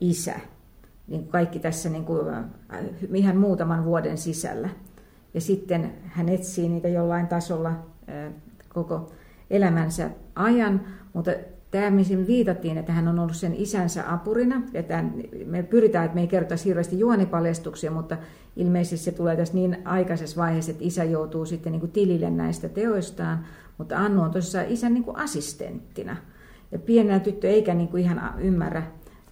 isä 0.00 0.40
niin 1.08 1.28
kaikki 1.28 1.58
tässä 1.58 1.88
niin 1.88 2.04
kuin, 2.04 2.28
äh, 2.28 2.44
ihan 3.14 3.36
muutaman 3.36 3.84
vuoden 3.84 4.18
sisällä. 4.18 4.68
Ja 5.34 5.40
sitten 5.40 5.92
hän 6.04 6.28
etsii 6.28 6.68
niitä 6.68 6.88
jollain 6.88 7.26
tasolla 7.26 7.68
äh, 7.68 8.32
koko 8.68 9.12
elämänsä 9.50 10.10
ajan, 10.34 10.80
mutta 11.12 11.30
tämä, 11.70 11.90
mihin 11.90 12.26
viitattiin, 12.26 12.78
että 12.78 12.92
hän 12.92 13.08
on 13.08 13.18
ollut 13.18 13.36
sen 13.36 13.54
isänsä 13.54 14.12
apurina. 14.12 14.62
Että 14.74 15.04
me 15.46 15.62
pyritään, 15.62 16.04
että 16.04 16.14
me 16.14 16.20
ei 16.20 16.26
kerrota 16.26 16.54
hirveästi 16.64 16.98
juonipaljastuksia, 16.98 17.90
mutta 17.90 18.16
ilmeisesti 18.56 19.04
se 19.04 19.12
tulee 19.12 19.36
tässä 19.36 19.54
niin 19.54 19.78
aikaisessa 19.84 20.40
vaiheessa, 20.40 20.70
että 20.70 20.84
isä 20.84 21.04
joutuu 21.04 21.46
sitten 21.46 21.72
niin 21.72 21.80
kuin 21.80 21.92
tilille 21.92 22.30
näistä 22.30 22.68
teoistaan, 22.68 23.44
mutta 23.78 23.98
Annu 23.98 24.22
on 24.22 24.30
tosiaan 24.30 24.66
isän 24.68 24.94
niin 24.94 25.04
kuin 25.04 25.16
assistenttina. 25.16 26.16
Ja 26.72 26.78
pienenä 26.78 27.20
tyttö 27.20 27.48
eikä 27.48 27.74
niin 27.74 27.88
kuin 27.88 28.02
ihan 28.02 28.34
ymmärrä 28.38 28.82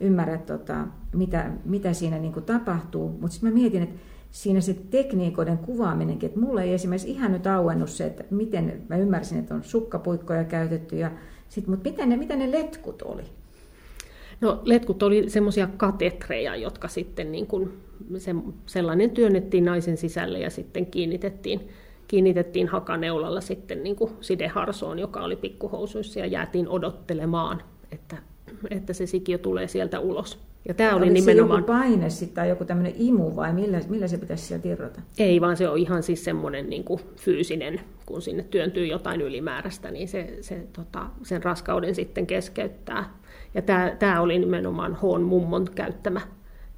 ymmärrä, 0.00 0.38
tota, 0.38 0.86
mitä, 1.16 1.50
mitä 1.64 1.92
siinä 1.92 2.18
niin 2.18 2.32
kuin 2.32 2.44
tapahtuu. 2.44 3.08
Mutta 3.08 3.28
sitten 3.28 3.50
mä 3.50 3.54
mietin, 3.54 3.82
että 3.82 4.00
siinä 4.30 4.60
se 4.60 4.76
tekniikoiden 4.90 5.58
kuvaaminenkin, 5.58 6.26
että 6.26 6.40
mulle 6.40 6.62
ei 6.62 6.74
esimerkiksi 6.74 7.10
ihan 7.10 7.32
nyt 7.32 7.46
auennut 7.46 7.90
se, 7.90 8.06
että 8.06 8.24
miten, 8.30 8.82
mä 8.88 8.96
ymmärsin, 8.96 9.38
että 9.38 9.54
on 9.54 9.64
sukkapuikkoja 9.64 10.44
käytetty, 10.44 10.96
ja 10.96 11.10
sit, 11.48 11.66
mutta 11.66 11.90
mitä 11.90 12.06
ne, 12.06 12.16
mitä 12.16 12.36
ne 12.36 12.52
letkut 12.52 13.02
oli? 13.02 13.22
No 14.40 14.60
letkut 14.64 15.02
oli 15.02 15.30
semmoisia 15.30 15.68
katetreja, 15.76 16.56
jotka 16.56 16.88
sitten 16.88 17.32
niin 17.32 17.46
kuin, 17.46 17.72
se, 18.18 18.34
sellainen 18.66 19.10
työnnettiin 19.10 19.64
naisen 19.64 19.96
sisälle 19.96 20.38
ja 20.38 20.50
sitten 20.50 20.86
kiinnitettiin, 20.86 21.68
kiinnitettiin 22.08 22.68
hakaneulalla 22.68 23.40
sitten 23.40 23.82
niin 23.82 23.96
kuin 23.96 24.12
sideharsoon, 24.20 24.98
joka 24.98 25.20
oli 25.20 25.36
pikkuhousuissa 25.36 26.18
ja 26.18 26.26
jäätiin 26.26 26.68
odottelemaan, 26.68 27.62
että 27.92 28.16
että 28.70 28.92
se 28.92 29.06
sikiö 29.06 29.38
tulee 29.38 29.68
sieltä 29.68 30.00
ulos. 30.00 30.45
Ja 30.68 30.74
tämä 30.74 30.96
oli 30.96 31.10
nimenomaan... 31.10 31.62
se 31.62 31.72
joku 31.72 31.72
paine 31.72 32.10
sitten 32.10 32.34
tai 32.34 32.48
joku 32.48 32.64
tämmöinen 32.64 32.92
imu 32.96 33.36
vai 33.36 33.52
millä, 33.52 33.80
millä 33.88 34.08
se 34.08 34.18
pitäisi 34.18 34.46
sieltä 34.46 34.68
irrota? 34.68 35.00
Ei, 35.18 35.40
vaan 35.40 35.56
se 35.56 35.68
on 35.68 35.78
ihan 35.78 36.02
siis 36.02 36.24
semmoinen 36.24 36.70
niin 36.70 36.84
kuin 36.84 37.00
fyysinen, 37.16 37.80
kun 38.06 38.22
sinne 38.22 38.42
työntyy 38.42 38.86
jotain 38.86 39.20
ylimääräistä, 39.20 39.90
niin 39.90 40.08
se, 40.08 40.38
se 40.40 40.66
tota, 40.72 41.06
sen 41.22 41.42
raskauden 41.42 41.94
sitten 41.94 42.26
keskeyttää. 42.26 43.14
Ja 43.54 43.62
tämä, 43.62 43.96
tämä 43.98 44.20
oli 44.20 44.38
nimenomaan 44.38 44.94
Hoon 44.94 45.22
mummon 45.22 45.66
käyttämä, 45.74 46.20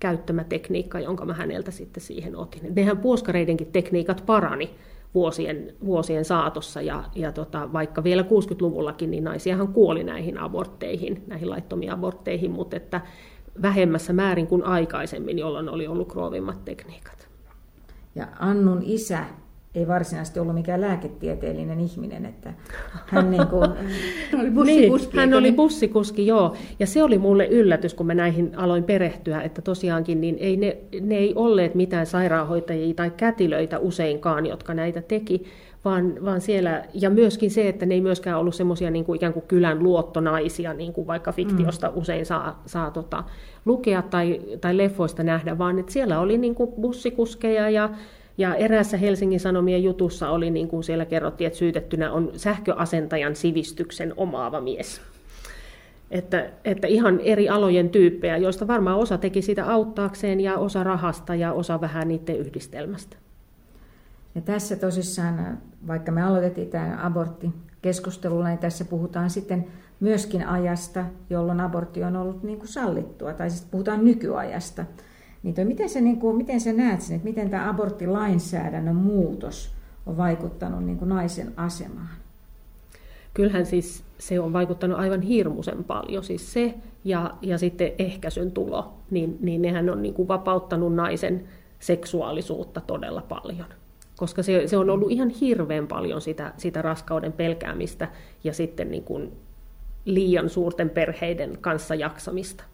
käyttämä 0.01 0.45
tekniikka, 0.45 1.01
jonka 1.01 1.25
mä 1.25 1.35
häneltä 1.35 1.71
sitten 1.71 2.03
siihen 2.03 2.37
otin. 2.37 2.75
Nehän 2.75 2.99
puoskareidenkin 2.99 3.73
tekniikat 3.73 4.23
parani 4.27 4.71
vuosien, 5.15 5.75
vuosien 5.85 6.25
saatossa. 6.25 6.83
Ja, 6.83 7.05
ja 7.15 7.33
tota, 7.33 7.73
vaikka 7.73 8.05
vielä 8.05 8.23
60-luvullakin, 8.23 9.11
niin 9.11 9.25
naisiahan 9.25 9.69
kuoli 9.69 10.05
näihin 10.05 10.39
abortteihin, 10.39 11.23
näihin 11.27 11.51
laittomiin 11.51 11.93
abortteihin, 11.93 12.51
mutta 12.51 12.77
että 12.77 13.01
vähemmässä 13.63 14.13
määrin 14.13 14.47
kuin 14.47 14.65
aikaisemmin, 14.65 15.39
jolloin 15.39 15.69
oli 15.69 15.87
ollut 15.87 16.13
kroovimmat 16.13 16.65
tekniikat. 16.65 17.29
Ja 18.15 18.27
Annun 18.41 18.83
isä 18.83 19.25
ei 19.75 19.89
varsinaisesti 19.89 20.41
ollut 20.41 20.55
mikään 20.55 20.81
lääketieteellinen 20.81 21.81
ihminen, 21.81 22.27
että 22.27 22.55
hän, 23.07 23.31
niin 23.31 23.47
kuin, 23.47 23.71
hän 24.33 24.41
oli 24.41 24.51
bussikuski. 24.51 25.17
Niin, 25.17 25.21
hän 25.21 25.35
oli 25.35 25.53
bussikuski, 25.53 26.27
joo. 26.27 26.57
Ja 26.79 26.87
se 26.87 27.03
oli 27.03 27.19
mulle 27.19 27.47
yllätys, 27.47 27.95
kun 27.95 28.07
mä 28.07 28.15
näihin 28.15 28.53
aloin 28.57 28.85
perehtyä, 28.85 29.43
että 29.43 29.63
tosiaankin 29.63 30.21
niin 30.21 30.37
ei 30.41 30.57
ne, 30.57 30.77
ne 31.01 31.17
ei 31.17 31.33
olleet 31.37 31.75
mitään 31.75 32.07
sairaanhoitajia 32.07 32.95
tai 32.95 33.11
kätilöitä 33.11 33.79
useinkaan, 33.79 34.47
jotka 34.47 34.75
näitä 34.75 35.03
teki, 35.03 35.45
vaan, 35.85 36.25
vaan 36.25 36.41
siellä, 36.41 36.85
ja 36.95 37.11
myöskin 37.11 37.51
se, 37.51 37.69
että 37.69 37.87
ne 37.87 37.95
ei 37.95 38.01
myöskään 38.01 38.39
ollut 38.39 38.55
semmoisia 38.55 38.91
niin 38.91 39.05
kuin 39.05 39.17
ikään 39.17 39.33
kuin 39.33 39.45
kylän 39.49 39.83
luottonaisia, 39.83 40.75
niin 40.75 40.93
kuin 40.93 41.07
vaikka 41.07 41.33
fiktiosta 41.33 41.89
mm. 41.89 41.97
usein 41.97 42.27
saa, 42.27 42.63
saa 42.67 42.91
tota, 42.91 43.25
lukea 43.65 44.03
tai, 44.03 44.41
tai 44.61 44.77
leffoista 44.77 45.23
nähdä, 45.23 45.59
vaan 45.59 45.79
että 45.79 45.93
siellä 45.93 46.21
oli 46.21 46.39
niin 46.39 46.55
kuin 46.55 46.73
bussikuskeja 46.81 47.71
ja 47.71 47.91
ja 48.39 48.55
eräässä 48.55 48.97
Helsingin 48.97 49.41
Sanomien 49.41 49.83
jutussa 49.83 50.31
oli, 50.31 50.51
niin 50.51 50.69
kuin 50.69 50.85
siellä 50.85 51.05
kerrottiin, 51.05 51.47
että 51.47 51.59
syytettynä 51.59 52.13
on 52.13 52.31
sähköasentajan 52.37 53.37
sivistyksen 53.37 54.15
omaava 54.17 54.61
mies. 54.61 55.01
Että, 56.11 56.51
että 56.65 56.87
ihan 56.87 57.21
eri 57.21 57.49
alojen 57.49 57.91
tyyppejä, 57.91 58.37
joista 58.37 58.67
varmaan 58.67 58.99
osa 58.99 59.19
teki 59.19 59.43
sitä 59.43 59.73
auttaakseen 59.73 60.41
ja 60.41 60.59
osa 60.59 60.85
rahasta 60.85 61.35
ja 61.35 61.53
osa 61.53 61.81
vähän 61.81 62.09
niiden 62.09 62.39
yhdistelmästä. 62.39 63.17
Ja 64.35 64.41
tässä 64.41 64.77
tosissaan, 64.77 65.59
vaikka 65.87 66.13
me 66.13 66.23
aloitettiin 66.23 66.69
tämä 66.69 66.99
abortti 67.03 67.51
keskustelulla, 67.83 68.49
niin 68.49 68.59
tässä 68.59 68.85
puhutaan 68.85 69.31
sitten 69.31 69.67
myöskin 70.01 70.47
ajasta, 70.47 71.05
jolloin 71.31 71.61
abortti 71.61 72.05
on 72.05 72.17
ollut 72.17 72.43
niin 72.43 72.59
kuin 72.59 72.69
sallittua, 72.69 73.33
tai 73.33 73.51
siis 73.51 73.67
puhutaan 73.71 74.05
nykyajasta. 74.05 74.85
Niin 75.43 75.55
toi, 75.55 75.65
miten, 75.65 75.89
sä, 75.89 76.01
niin 76.01 76.21
kuin, 76.21 76.37
miten 76.37 76.61
sä 76.61 76.73
näet 76.73 77.01
sen, 77.01 77.17
että 77.17 77.29
miten 77.29 77.51
tämä 77.51 77.69
aborttilainsäädännön 77.69 78.97
muutos 78.97 79.75
on 80.07 80.17
vaikuttanut 80.17 80.85
niin 80.85 80.99
kuin 80.99 81.09
naisen 81.09 81.53
asemaan? 81.57 82.09
Kyllähän 83.35 83.67
siis 83.67 84.05
se 84.19 84.41
on 84.41 84.53
vaikuttanut 84.53 84.99
aivan 84.99 85.23
hirmuisen 85.23 85.85
paljon. 85.85 86.25
Siis 86.25 86.53
se 86.53 86.75
ja, 87.05 87.35
ja 87.43 87.59
sitten 87.59 87.93
ehkäisyn 87.99 88.53
tulo, 88.53 88.95
niin, 89.11 89.39
niin 89.41 89.63
nehän 89.63 89.91
on 89.91 90.03
niin 90.03 90.15
kuin 90.15 90.29
vapauttanut 90.29 90.95
naisen 90.95 91.45
seksuaalisuutta 91.81 92.81
todella 92.81 93.23
paljon. 93.29 93.67
Koska 94.19 94.43
se, 94.43 94.67
se 94.67 94.77
on 94.77 94.91
ollut 94.91 95.11
ihan 95.11 95.29
hirveän 95.29 95.87
paljon 95.87 96.21
sitä, 96.21 96.53
sitä 96.57 96.83
raskauden 96.83 97.33
pelkäämistä 97.33 98.09
ja 98.45 98.53
sitten 98.53 98.91
niin 98.91 99.05
kuin 99.05 99.33
liian 100.05 100.49
suurten 100.49 100.91
perheiden 100.91 101.59
kanssa 101.61 101.95
jaksamista. 101.95 102.65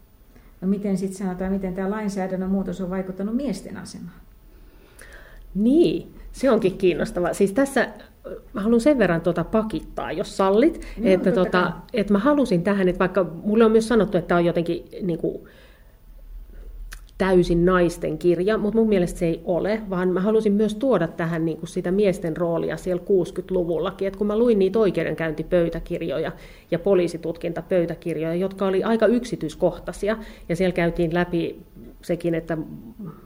No 0.61 0.67
miten 0.67 0.97
sitten 0.97 1.17
sanotaan, 1.17 1.51
miten 1.51 1.73
tämä 1.73 1.91
lainsäädännön 1.91 2.49
muutos 2.49 2.81
on 2.81 2.89
vaikuttanut 2.89 3.35
miesten 3.35 3.77
asemaan? 3.77 4.15
Niin, 5.55 6.13
se 6.31 6.51
onkin 6.51 6.77
kiinnostavaa. 6.77 7.33
Siis 7.33 7.51
tässä 7.51 7.87
mä 8.53 8.61
haluan 8.61 8.81
sen 8.81 8.97
verran 8.97 9.21
tuota 9.21 9.43
pakittaa, 9.43 10.11
jos 10.11 10.37
sallit, 10.37 10.87
no, 10.97 11.09
että, 11.09 11.31
tuota, 11.31 11.73
että 11.93 12.13
mä 12.13 12.19
halusin 12.19 12.63
tähän, 12.63 12.87
että 12.87 12.99
vaikka 12.99 13.23
mulle 13.43 13.65
on 13.65 13.71
myös 13.71 13.87
sanottu, 13.87 14.17
että 14.17 14.27
tämä 14.27 14.37
on 14.37 14.45
jotenkin 14.45 14.85
niin 15.01 15.19
kuin, 15.19 15.43
täysin 17.17 17.65
naisten 17.65 18.17
kirja, 18.17 18.57
mutta 18.57 18.79
mun 18.79 18.89
mielestä 18.89 19.19
se 19.19 19.25
ei 19.25 19.41
ole, 19.45 19.81
vaan 19.89 20.09
mä 20.09 20.19
halusin 20.19 20.53
myös 20.53 20.75
tuoda 20.75 21.07
tähän 21.07 21.45
niin 21.45 21.57
kuin 21.57 21.69
sitä 21.69 21.91
miesten 21.91 22.37
roolia 22.37 22.77
siellä 22.77 23.03
60-luvullakin, 23.03 24.07
että 24.07 24.17
kun 24.17 24.27
mä 24.27 24.37
luin 24.37 24.59
niitä 24.59 24.79
oikeudenkäyntipöytäkirjoja 24.79 26.31
ja 26.71 26.79
poliisitutkintapöytäkirjoja, 26.79 28.35
jotka 28.35 28.67
oli 28.67 28.83
aika 28.83 29.05
yksityiskohtaisia, 29.05 30.17
ja 30.49 30.55
siellä 30.55 30.73
käytiin 30.73 31.13
läpi 31.13 31.59
sekin, 32.01 32.35
että 32.35 32.57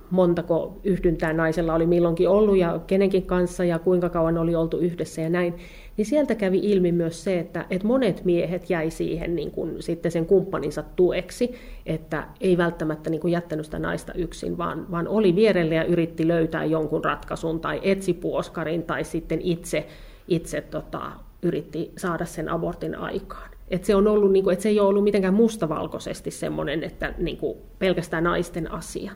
montako 0.10 0.80
yhdyntää 0.84 1.34
naisella 1.34 1.74
oli 1.74 1.86
milloinkin 1.86 2.30
ollut 2.30 2.58
ja 2.58 2.80
kenenkin 2.88 3.24
kanssa 3.24 3.64
ja 3.64 3.80
kuinka 3.80 4.10
kauan 4.10 4.38
oli 4.38 4.56
oltu 4.56 4.78
yhdessä 4.78 5.22
ja 5.22 5.30
näin, 5.30 5.54
niin 6.00 6.06
sieltä 6.06 6.36
kävi 6.36 6.60
ilmi 6.64 6.92
myös 6.92 7.24
se, 7.24 7.40
että, 7.40 7.66
että 7.70 7.88
monet 7.88 8.26
miehet 8.26 8.70
jäi 8.70 8.92
siihen 8.92 9.36
niin 9.36 9.52
kuin, 9.52 9.84
sitten 9.84 10.12
sen 10.12 10.26
kumppaninsa 10.26 10.84
tueksi, 10.96 11.56
että 11.86 12.28
ei 12.42 12.58
välttämättä 12.58 13.10
niin 13.10 13.22
kuin 13.22 13.32
jättänyt 13.32 13.66
sitä 13.66 13.80
naista 13.80 14.14
yksin, 14.14 14.58
vaan, 14.58 14.92
vaan 14.92 15.08
oli 15.08 15.36
vierelle 15.36 15.76
ja 15.76 15.84
yritti 15.84 16.28
löytää 16.28 16.66
jonkun 16.66 17.04
ratkaisun 17.04 17.60
tai 17.60 17.80
etsi 17.84 18.14
puoskarin 18.14 18.84
tai 18.84 19.04
sitten 19.04 19.42
itse, 19.42 19.88
itse 20.28 20.62
tota, 20.62 21.12
yritti 21.42 21.92
saada 21.98 22.26
sen 22.26 22.50
abortin 22.50 22.96
aikaan. 22.96 23.50
Et 23.68 23.86
se, 23.86 23.96
on 23.96 24.08
ollut, 24.08 24.32
niin 24.32 24.44
kuin, 24.44 24.54
että 24.54 24.64
se 24.64 24.70
ei 24.70 24.80
ole 24.80 24.90
ollut 24.90 25.04
mitenkään 25.04 25.34
mustavalkoisesti 25.34 26.32
semmoinen, 26.32 26.84
että 26.84 27.14
niin 27.18 27.38
kuin, 27.38 27.58
pelkästään 27.80 28.24
naisten 28.24 28.72
asia. 28.72 29.12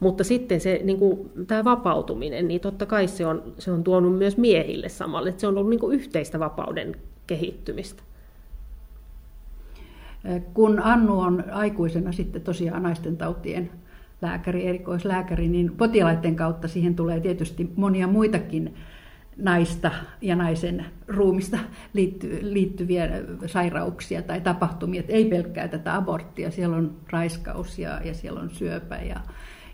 Mutta 0.00 0.24
sitten 0.24 0.60
se, 0.60 0.80
niin 0.84 0.98
kuin, 0.98 1.30
tämä 1.46 1.64
vapautuminen, 1.64 2.48
niin 2.48 2.60
totta 2.60 2.86
kai 2.86 3.08
se 3.08 3.26
on, 3.26 3.42
se 3.58 3.70
on 3.70 3.84
tuonut 3.84 4.18
myös 4.18 4.36
miehille 4.36 4.88
samalle, 4.88 5.28
että 5.28 5.40
se 5.40 5.46
on 5.46 5.58
ollut 5.58 5.70
niin 5.70 5.80
kuin, 5.80 5.94
yhteistä 5.94 6.38
vapauden 6.38 6.96
kehittymistä. 7.26 8.02
Kun 10.54 10.80
Annu 10.80 11.20
on 11.20 11.44
aikuisena 11.52 12.12
sitten 12.12 12.42
tosiaan 12.42 12.82
naisten 12.82 13.16
tautien 13.16 13.70
lääkäri, 14.22 14.66
erikoislääkäri, 14.66 15.48
niin 15.48 15.76
potilaiden 15.76 16.36
kautta 16.36 16.68
siihen 16.68 16.96
tulee 16.96 17.20
tietysti 17.20 17.72
monia 17.76 18.06
muitakin 18.06 18.74
naista 19.36 19.90
ja 20.20 20.36
naisen 20.36 20.84
ruumista 21.08 21.58
liittyviä 22.42 23.08
sairauksia 23.46 24.22
tai 24.22 24.40
tapahtumia. 24.40 25.02
Ei 25.08 25.24
pelkkää 25.24 25.68
tätä 25.68 25.94
aborttia, 25.94 26.50
siellä 26.50 26.76
on 26.76 26.96
raiskaus 27.10 27.78
ja, 27.78 28.00
ja 28.04 28.14
siellä 28.14 28.40
on 28.40 28.50
syöpä 28.50 28.96
ja, 28.96 29.20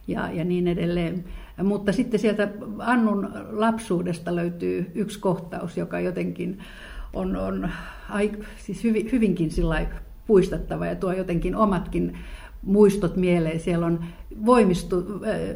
ja, 0.06 0.32
ja 0.32 0.44
niin 0.44 0.68
edelleen. 0.68 1.24
Mutta 1.62 1.92
sitten 1.92 2.20
sieltä 2.20 2.48
Annun 2.78 3.30
lapsuudesta 3.50 4.36
löytyy 4.36 4.90
yksi 4.94 5.20
kohtaus, 5.20 5.76
joka 5.76 6.00
jotenkin 6.00 6.58
on, 7.12 7.36
on 7.36 7.70
ai, 8.08 8.32
siis 8.58 8.84
hyvin, 8.84 9.12
hyvinkin 9.12 9.50
puistattava 10.26 10.86
ja 10.86 10.94
tuo 10.94 11.12
jotenkin 11.12 11.56
omatkin 11.56 12.18
muistot 12.62 13.16
mieleen. 13.16 13.60
Siellä 13.60 13.86
on 13.86 14.04
voimistu, 14.46 14.96
äh, 14.96 15.04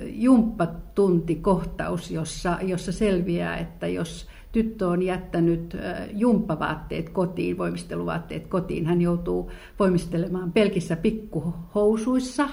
jumppatuntikohtaus, 0.05 2.11
jossa, 2.11 2.59
jossa 2.63 2.93
selviää, 2.93 3.57
että 3.57 3.87
jos 3.87 4.27
tyttö 4.53 4.89
on 4.89 5.03
jättänyt 5.03 5.75
äh, 5.75 6.09
jumppavaatteet 6.13 7.09
kotiin, 7.09 7.59
voimisteluvaatteet 7.59 8.47
kotiin, 8.47 8.87
hän 8.87 9.01
joutuu 9.01 9.51
voimistelemaan 9.79 10.53
pelkissä 10.53 10.97
pikkuhousuissa, 10.97 12.49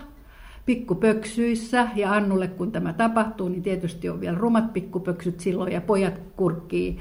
pikkupöksyissä 0.72 1.88
ja 1.96 2.14
Annulle 2.14 2.48
kun 2.48 2.72
tämä 2.72 2.94
tapahtuu, 2.94 3.50
niin 3.50 3.64
tietysti 3.64 4.10
on 4.10 4.22
vielä 4.22 4.38
rumat 4.38 4.74
pikkupöksyt 4.74 5.40
silloin 5.40 5.74
ja 5.74 5.82
pojat 5.82 6.20
kurkkii, 6.36 7.00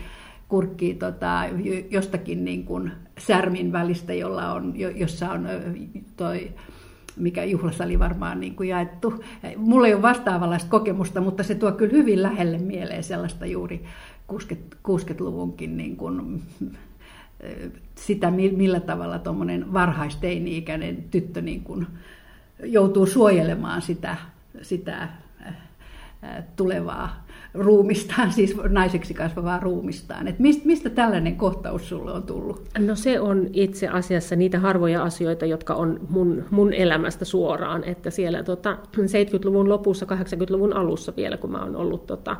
kurkkii 0.48 0.94
tota, 0.94 1.42
jostakin 1.90 2.44
niin 2.44 2.64
kuin 2.64 2.92
särmin 3.18 3.72
välistä, 3.72 4.14
jolla 4.14 4.52
on, 4.52 4.74
jossa 4.96 5.30
on 5.30 5.48
toi 6.16 6.50
mikä 7.16 7.44
juhlassa 7.44 7.84
oli 7.84 7.98
varmaan 7.98 8.40
niin 8.40 8.54
kuin 8.54 8.68
jaettu. 8.68 9.24
Mulla 9.56 9.86
ei 9.86 9.94
ole 9.94 10.02
vastaavanlaista 10.02 10.70
kokemusta, 10.70 11.20
mutta 11.20 11.42
se 11.42 11.54
tuo 11.54 11.72
kyllä 11.72 11.92
hyvin 11.92 12.22
lähelle 12.22 12.58
mieleen 12.58 13.04
sellaista 13.04 13.46
juuri 13.46 13.84
60-luvunkin 14.32 15.76
niin 15.76 15.96
kuin, 15.96 16.42
sitä, 17.94 18.30
millä 18.30 18.80
tavalla 18.80 19.18
tuommoinen 19.18 19.72
varhaisteini-ikäinen 19.72 21.04
tyttö 21.10 21.42
niin 21.42 21.62
kuin 21.62 21.86
joutuu 22.64 23.06
suojelemaan 23.06 23.82
sitä, 23.82 24.16
sitä 24.62 25.08
tulevaa 26.56 27.24
ruumistaan, 27.54 28.32
siis 28.32 28.56
naiseksi 28.68 29.14
kasvavaa 29.14 29.60
ruumistaan. 29.60 30.28
Et 30.28 30.38
mistä, 30.38 30.66
mistä 30.66 30.90
tällainen 30.90 31.36
kohtaus 31.36 31.88
sulle 31.88 32.12
on 32.12 32.22
tullut? 32.22 32.62
No 32.78 32.94
se 32.94 33.20
on 33.20 33.46
itse 33.52 33.88
asiassa 33.88 34.36
niitä 34.36 34.58
harvoja 34.58 35.02
asioita, 35.02 35.46
jotka 35.46 35.74
on 35.74 36.00
mun, 36.08 36.44
mun 36.50 36.72
elämästä 36.72 37.24
suoraan. 37.24 37.84
Että 37.84 38.10
siellä 38.10 38.42
tota, 38.42 38.76
70-luvun 38.96 39.68
lopussa, 39.68 40.06
80-luvun 40.06 40.72
alussa 40.72 41.12
vielä, 41.16 41.36
kun 41.36 41.50
mä 41.50 41.62
oon 41.62 41.76
ollut 41.76 42.06
tota, 42.06 42.36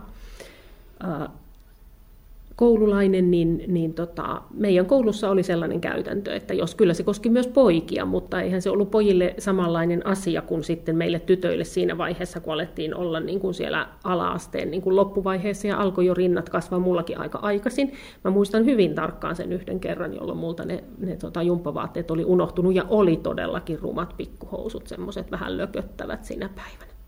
koululainen, 2.61 3.31
niin, 3.31 3.65
niin 3.67 3.95
tota, 3.95 4.43
meidän 4.55 4.87
koulussa 4.87 5.31
oli 5.31 5.43
sellainen 5.43 5.81
käytäntö, 5.81 6.35
että 6.35 6.55
jos 6.55 6.75
kyllä 6.75 6.95
se 6.95 7.03
koski 7.03 7.31
myös 7.31 7.47
poikia, 7.47 8.05
mutta 8.05 8.41
eihän 8.41 8.63
se 8.63 8.71
ollut 8.71 8.91
pojille 8.91 9.35
samanlainen 9.39 10.07
asia 10.07 10.43
kuin 10.43 10.65
sitten 10.65 10.97
meille 10.97 11.19
tytöille 11.19 11.65
siinä 11.65 11.99
vaiheessa, 11.99 12.41
kun 12.41 12.53
alettiin 12.53 12.95
olla 12.95 13.21
niin 13.21 13.41
kuin 13.41 13.55
siellä 13.55 13.89
ala-asteen 14.05 14.71
niin 14.71 14.83
kuin 14.83 14.97
loppuvaiheessa 14.97 15.67
ja 15.67 15.79
alkoi 15.79 16.07
jo 16.07 16.15
rinnat 16.15 16.49
kasvaa 16.49 16.79
mullakin 16.79 17.19
aika 17.19 17.39
aikaisin. 17.39 17.93
Mä 18.25 18.31
muistan 18.31 18.65
hyvin 18.65 18.95
tarkkaan 18.95 19.37
sen 19.37 19.53
yhden 19.53 19.81
kerran, 19.81 20.15
jolloin 20.15 20.39
multa 20.39 20.65
ne, 20.65 20.85
ne 20.99 21.17
tota, 21.17 21.43
jumppavaatteet 21.43 22.11
oli 22.11 22.25
unohtunut 22.25 22.75
ja 22.75 22.85
oli 22.89 23.17
todellakin 23.17 23.79
rumat 23.79 24.15
pikkuhousut, 24.17 24.87
semmoiset 24.87 25.31
vähän 25.31 25.57
lököttävät 25.57 26.25
siinä 26.25 26.49
päivänä. 26.49 27.00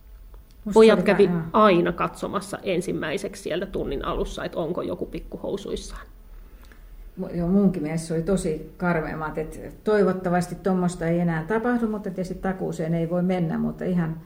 Musta 0.65 0.75
Pojat 0.75 1.03
kävi 1.03 1.25
ihan... 1.25 1.49
aina 1.53 1.93
katsomassa 1.93 2.59
ensimmäiseksi 2.63 3.43
sieltä 3.43 3.67
tunnin 3.67 4.05
alussa, 4.05 4.45
että 4.45 4.59
onko 4.59 4.83
joku 4.83 5.07
pikkuhousuissaan. 5.07 6.07
Joo, 7.35 7.49
munkin 7.49 7.83
mielestä 7.83 8.07
se 8.07 8.15
oli 8.15 8.23
tosi 8.23 8.75
karmeamat, 8.77 9.39
että 9.39 9.59
toivottavasti 9.85 10.55
tuommoista 10.55 11.07
ei 11.07 11.21
enää 11.21 11.45
tapahdu, 11.49 11.89
mutta 11.89 12.11
tietysti 12.11 12.35
takuuseen 12.35 12.95
ei 12.95 13.11
voi 13.11 13.23
mennä, 13.23 13.59
mutta 13.59 13.85
ihan 13.85 14.21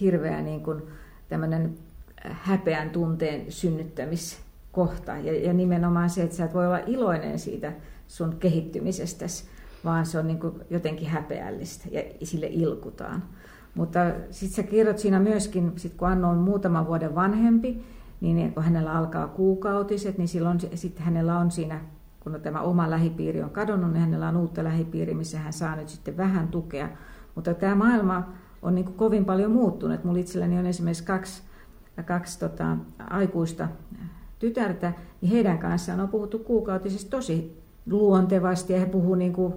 hirveä 0.00 0.40
niin 0.40 0.60
kuin 0.60 0.82
tämmöinen 1.28 1.74
häpeän 2.20 2.90
tunteen 2.90 3.52
synnyttämiskohta. 3.52 5.12
Ja, 5.16 5.46
ja 5.46 5.52
nimenomaan 5.52 6.10
se, 6.10 6.22
että 6.22 6.36
sä 6.36 6.44
et 6.44 6.54
voi 6.54 6.66
olla 6.66 6.80
iloinen 6.86 7.38
siitä 7.38 7.72
sun 8.08 8.36
kehittymisestäsi, 8.36 9.44
vaan 9.84 10.06
se 10.06 10.18
on 10.18 10.26
niin 10.26 10.40
kuin 10.40 10.54
jotenkin 10.70 11.08
häpeällistä 11.08 11.88
ja 11.90 12.02
sille 12.22 12.46
ilkutaan. 12.46 13.22
Mutta 13.74 14.00
sitten 14.30 14.64
sä 14.64 14.70
kerrot 14.70 14.98
siinä 14.98 15.20
myöskin, 15.20 15.72
sit 15.76 15.94
kun 15.94 16.08
Anno 16.08 16.28
on 16.28 16.38
muutaman 16.38 16.86
vuoden 16.86 17.14
vanhempi, 17.14 17.84
niin 18.20 18.54
kun 18.54 18.62
hänellä 18.62 18.92
alkaa 18.92 19.28
kuukautiset, 19.28 20.18
niin 20.18 20.28
silloin 20.28 20.58
sitten 20.74 21.04
hänellä 21.04 21.38
on 21.38 21.50
siinä, 21.50 21.80
kun 22.20 22.40
tämä 22.42 22.60
oma 22.60 22.90
lähipiiri 22.90 23.42
on 23.42 23.50
kadonnut, 23.50 23.92
niin 23.92 24.00
hänellä 24.00 24.28
on 24.28 24.36
uutta 24.36 24.64
lähipiiri, 24.64 25.14
missä 25.14 25.38
hän 25.38 25.52
saa 25.52 25.76
nyt 25.76 25.88
sitten 25.88 26.16
vähän 26.16 26.48
tukea. 26.48 26.88
Mutta 27.34 27.54
tämä 27.54 27.74
maailma 27.74 28.28
on 28.62 28.74
niin 28.74 28.92
kovin 28.92 29.24
paljon 29.24 29.50
muuttunut. 29.50 30.04
Mulla 30.04 30.18
itselläni 30.18 30.58
on 30.58 30.66
esimerkiksi 30.66 31.04
kaksi, 31.04 31.42
kaksi 32.04 32.38
tota, 32.38 32.76
aikuista 33.10 33.68
tytärtä, 34.38 34.92
niin 35.20 35.32
heidän 35.32 35.58
kanssaan 35.58 36.00
on 36.00 36.08
puhuttu 36.08 36.38
kuukautisista 36.38 37.10
tosi 37.10 37.62
luontevasti 37.90 38.72
ja 38.72 38.80
he 38.80 38.86
puhuu 38.86 39.14
niin 39.14 39.32
kuin 39.32 39.54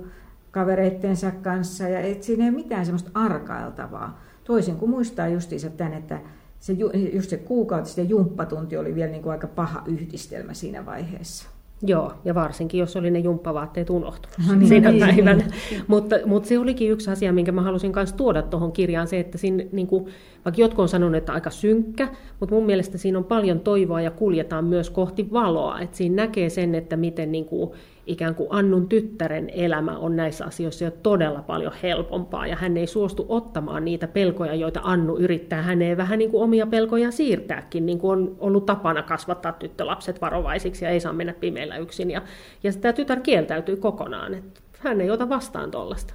kavereittensa 0.55 1.31
kanssa 1.31 1.83
ja 1.83 1.99
et 1.99 2.23
siinä 2.23 2.43
ei 2.43 2.49
ole 2.49 2.55
mitään 2.55 2.85
semmoista 2.85 3.11
arkailtavaa. 3.13 4.21
Toisin 4.43 4.75
kuin 4.75 4.91
muistaa 4.91 5.27
justiinsa 5.27 5.69
tämän, 5.69 5.93
että 5.93 6.19
se, 6.59 6.75
just 7.13 7.29
se 7.29 7.37
kuukautis 7.37 7.97
ja 7.97 8.03
jumppatunti 8.03 8.77
oli 8.77 8.95
vielä 8.95 9.11
niin 9.11 9.23
kuin 9.23 9.31
aika 9.31 9.47
paha 9.47 9.83
yhdistelmä 9.85 10.53
siinä 10.53 10.85
vaiheessa. 10.85 11.49
Joo, 11.81 12.13
ja 12.25 12.35
varsinkin 12.35 12.79
jos 12.79 12.95
oli 12.95 13.11
ne 13.11 13.19
jumppavaatteet 13.19 13.89
unohtunut 13.89 14.37
no 14.47 14.55
niin, 14.55 14.67
siinä 14.67 14.91
niin, 14.91 14.99
päivänä. 14.99 15.33
Niin. 15.33 15.83
Mutta, 15.87 16.15
mutta 16.25 16.49
se 16.49 16.59
olikin 16.59 16.91
yksi 16.91 17.11
asia, 17.11 17.33
minkä 17.33 17.51
mä 17.51 17.61
halusin 17.61 17.91
myös 17.95 18.13
tuoda 18.13 18.41
tuohon 18.41 18.71
kirjaan, 18.71 19.07
se, 19.07 19.19
että 19.19 19.37
siinä, 19.37 19.63
niin 19.71 19.87
kuin, 19.87 20.05
vaikka 20.45 20.61
jotkut 20.61 20.79
on 20.83 20.89
sanonut, 20.89 21.15
että 21.15 21.33
aika 21.33 21.49
synkkä, 21.49 22.07
mutta 22.39 22.55
mun 22.55 22.65
mielestä 22.65 22.97
siinä 22.97 23.17
on 23.17 23.23
paljon 23.23 23.59
toivoa 23.59 24.01
ja 24.01 24.11
kuljetaan 24.11 24.65
myös 24.65 24.89
kohti 24.89 25.27
valoa. 25.31 25.79
Että 25.79 25.97
siinä 25.97 26.15
näkee 26.15 26.49
sen, 26.49 26.75
että 26.75 26.97
miten 26.97 27.31
niin 27.31 27.45
kuin, 27.45 27.71
ikään 28.07 28.35
kuin 28.35 28.47
Annun 28.51 28.89
tyttären 28.89 29.49
elämä 29.49 29.97
on 29.97 30.15
näissä 30.15 30.45
asioissa 30.45 30.85
jo 30.85 30.91
todella 30.91 31.41
paljon 31.41 31.73
helpompaa, 31.83 32.47
ja 32.47 32.55
hän 32.55 32.77
ei 32.77 32.87
suostu 32.87 33.25
ottamaan 33.29 33.85
niitä 33.85 34.07
pelkoja, 34.07 34.55
joita 34.55 34.79
Annu 34.83 35.17
yrittää 35.17 35.61
häneen 35.61 35.97
vähän 35.97 36.19
niin 36.19 36.31
kuin 36.31 36.43
omia 36.43 36.67
pelkoja 36.67 37.11
siirtääkin, 37.11 37.85
niin 37.85 37.99
kuin 37.99 38.19
on 38.19 38.35
ollut 38.39 38.65
tapana 38.65 39.01
kasvattaa 39.03 39.51
tyttölapset 39.51 40.21
varovaisiksi 40.21 40.85
ja 40.85 40.91
ei 40.91 40.99
saa 40.99 41.13
mennä 41.13 41.33
pimeillä 41.33 41.77
yksin, 41.77 42.11
ja, 42.11 42.21
ja 42.63 42.73
tämä 42.73 42.93
tytär 42.93 43.19
kieltäytyy 43.19 43.75
kokonaan, 43.75 44.33
että 44.33 44.61
hän 44.79 45.01
ei 45.01 45.11
ota 45.11 45.29
vastaan 45.29 45.71
tuollaista. 45.71 46.13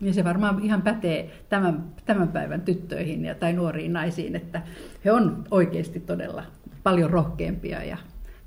Ja 0.00 0.12
se 0.12 0.24
varmaan 0.24 0.62
ihan 0.62 0.82
pätee 0.82 1.30
tämän, 1.48 1.84
tämän 2.04 2.28
päivän 2.28 2.60
tyttöihin 2.60 3.24
ja, 3.24 3.34
tai 3.34 3.52
nuoriin 3.52 3.92
naisiin, 3.92 4.36
että 4.36 4.62
he 5.04 5.12
on 5.12 5.44
oikeasti 5.50 6.00
todella 6.00 6.42
paljon 6.82 7.10
rohkeampia 7.10 7.84
ja 7.84 7.96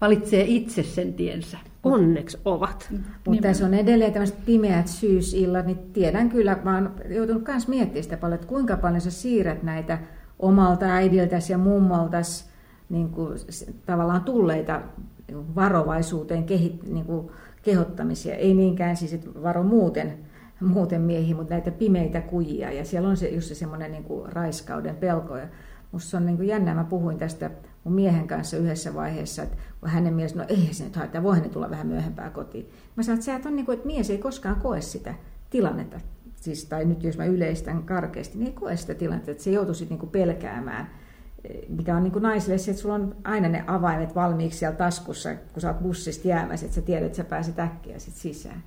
valitsee 0.01 0.43
itse 0.47 0.83
sen 0.83 1.13
tiensä. 1.13 1.57
Onneksi 1.85 2.37
ovat. 2.45 2.93
Mutta 3.27 3.41
tässä 3.41 3.65
on 3.65 3.73
edelleen 3.73 4.13
tämmöiset 4.13 4.45
pimeät 4.45 4.87
syysillat, 4.87 5.65
niin 5.65 5.77
tiedän 5.93 6.29
kyllä, 6.29 6.57
mä 6.63 6.75
oon 6.75 6.91
joutunut 7.09 7.47
myös 7.47 7.67
miettimään 7.67 8.03
sitä 8.03 8.17
paljon, 8.17 8.35
että 8.35 8.47
kuinka 8.47 8.77
paljon 8.77 9.01
sä 9.01 9.11
siirrät 9.11 9.63
näitä 9.63 9.97
omalta 10.39 10.85
äidiltäsi 10.85 11.53
ja 11.53 11.57
mummoltas 11.57 12.49
niin 12.89 13.09
kuin, 13.09 13.37
tavallaan 13.85 14.23
tulleita 14.23 14.81
varovaisuuteen 15.55 16.43
kehit, 16.43 16.83
niin 16.83 17.05
kuin, 17.05 17.27
kehottamisia. 17.61 18.35
Ei 18.35 18.53
niinkään 18.53 18.97
siis, 18.97 19.13
että 19.13 19.29
varo 19.43 19.63
muuten, 19.63 20.13
muuten 20.61 21.01
miehiä, 21.01 21.35
mutta 21.35 21.53
näitä 21.53 21.71
pimeitä 21.71 22.21
kujia. 22.21 22.71
Ja 22.71 22.85
siellä 22.85 23.09
on 23.09 23.17
se, 23.17 23.29
just 23.29 23.47
se 23.47 23.55
semmoinen 23.55 23.91
niin 23.91 24.03
kuin, 24.03 24.31
raiskauden 24.33 24.95
pelko. 24.95 25.37
Ja 25.37 25.47
musta 25.91 26.09
se 26.09 26.17
on 26.17 26.25
niin 26.25 26.37
kuin 26.37 26.47
jännä, 26.47 26.73
mä 26.73 26.83
puhuin 26.83 27.17
tästä 27.17 27.51
mun 27.85 27.93
miehen 27.93 28.27
kanssa 28.27 28.57
yhdessä 28.57 28.93
vaiheessa, 28.93 29.43
että 29.43 29.57
kun 29.79 29.89
hänen 29.89 30.13
mielestä, 30.13 30.39
no 30.39 30.45
ei 30.47 30.69
se 30.71 30.83
nyt 30.83 30.95
haittaa, 30.95 31.23
voihan 31.23 31.43
ne 31.43 31.49
tulla 31.49 31.69
vähän 31.69 31.87
myöhempää 31.87 32.29
kotiin. 32.29 32.69
Mä 32.95 33.03
sanoin, 33.03 33.17
että 33.17 33.25
sä 33.25 33.35
et 33.35 33.45
on 33.45 33.55
niin 33.55 33.65
kuin, 33.65 33.73
että 33.73 33.87
mies 33.87 34.09
ei 34.09 34.17
koskaan 34.17 34.55
koe 34.55 34.81
sitä 34.81 35.13
tilannetta, 35.49 35.99
siis, 36.35 36.65
tai 36.65 36.85
nyt 36.85 37.03
jos 37.03 37.17
mä 37.17 37.25
yleistän 37.25 37.83
karkeasti, 37.83 38.37
niin 38.37 38.47
ei 38.47 38.53
koe 38.53 38.77
sitä 38.77 38.93
tilannetta, 38.93 39.31
että 39.31 39.43
se 39.43 39.51
joutuisi 39.51 39.85
niin 39.85 39.99
kuin 39.99 40.09
pelkäämään, 40.09 40.89
mikä 41.69 41.97
on 41.97 42.03
niin 42.03 42.11
kuin 42.11 42.23
naisille 42.23 42.57
se, 42.57 42.71
että 42.71 42.81
sulla 42.81 42.95
on 42.95 43.15
aina 43.23 43.49
ne 43.49 43.63
avaimet 43.67 44.15
valmiiksi 44.15 44.59
siellä 44.59 44.77
taskussa, 44.77 45.35
kun 45.35 45.61
sä 45.61 45.67
oot 45.67 45.79
bussista 45.79 46.27
jäämässä, 46.27 46.65
että 46.65 46.75
sä 46.75 46.81
tiedät, 46.81 47.05
että 47.05 47.17
sä 47.17 47.23
pääset 47.23 47.59
äkkiä 47.59 47.99
sit 47.99 48.15
sisään. 48.15 48.63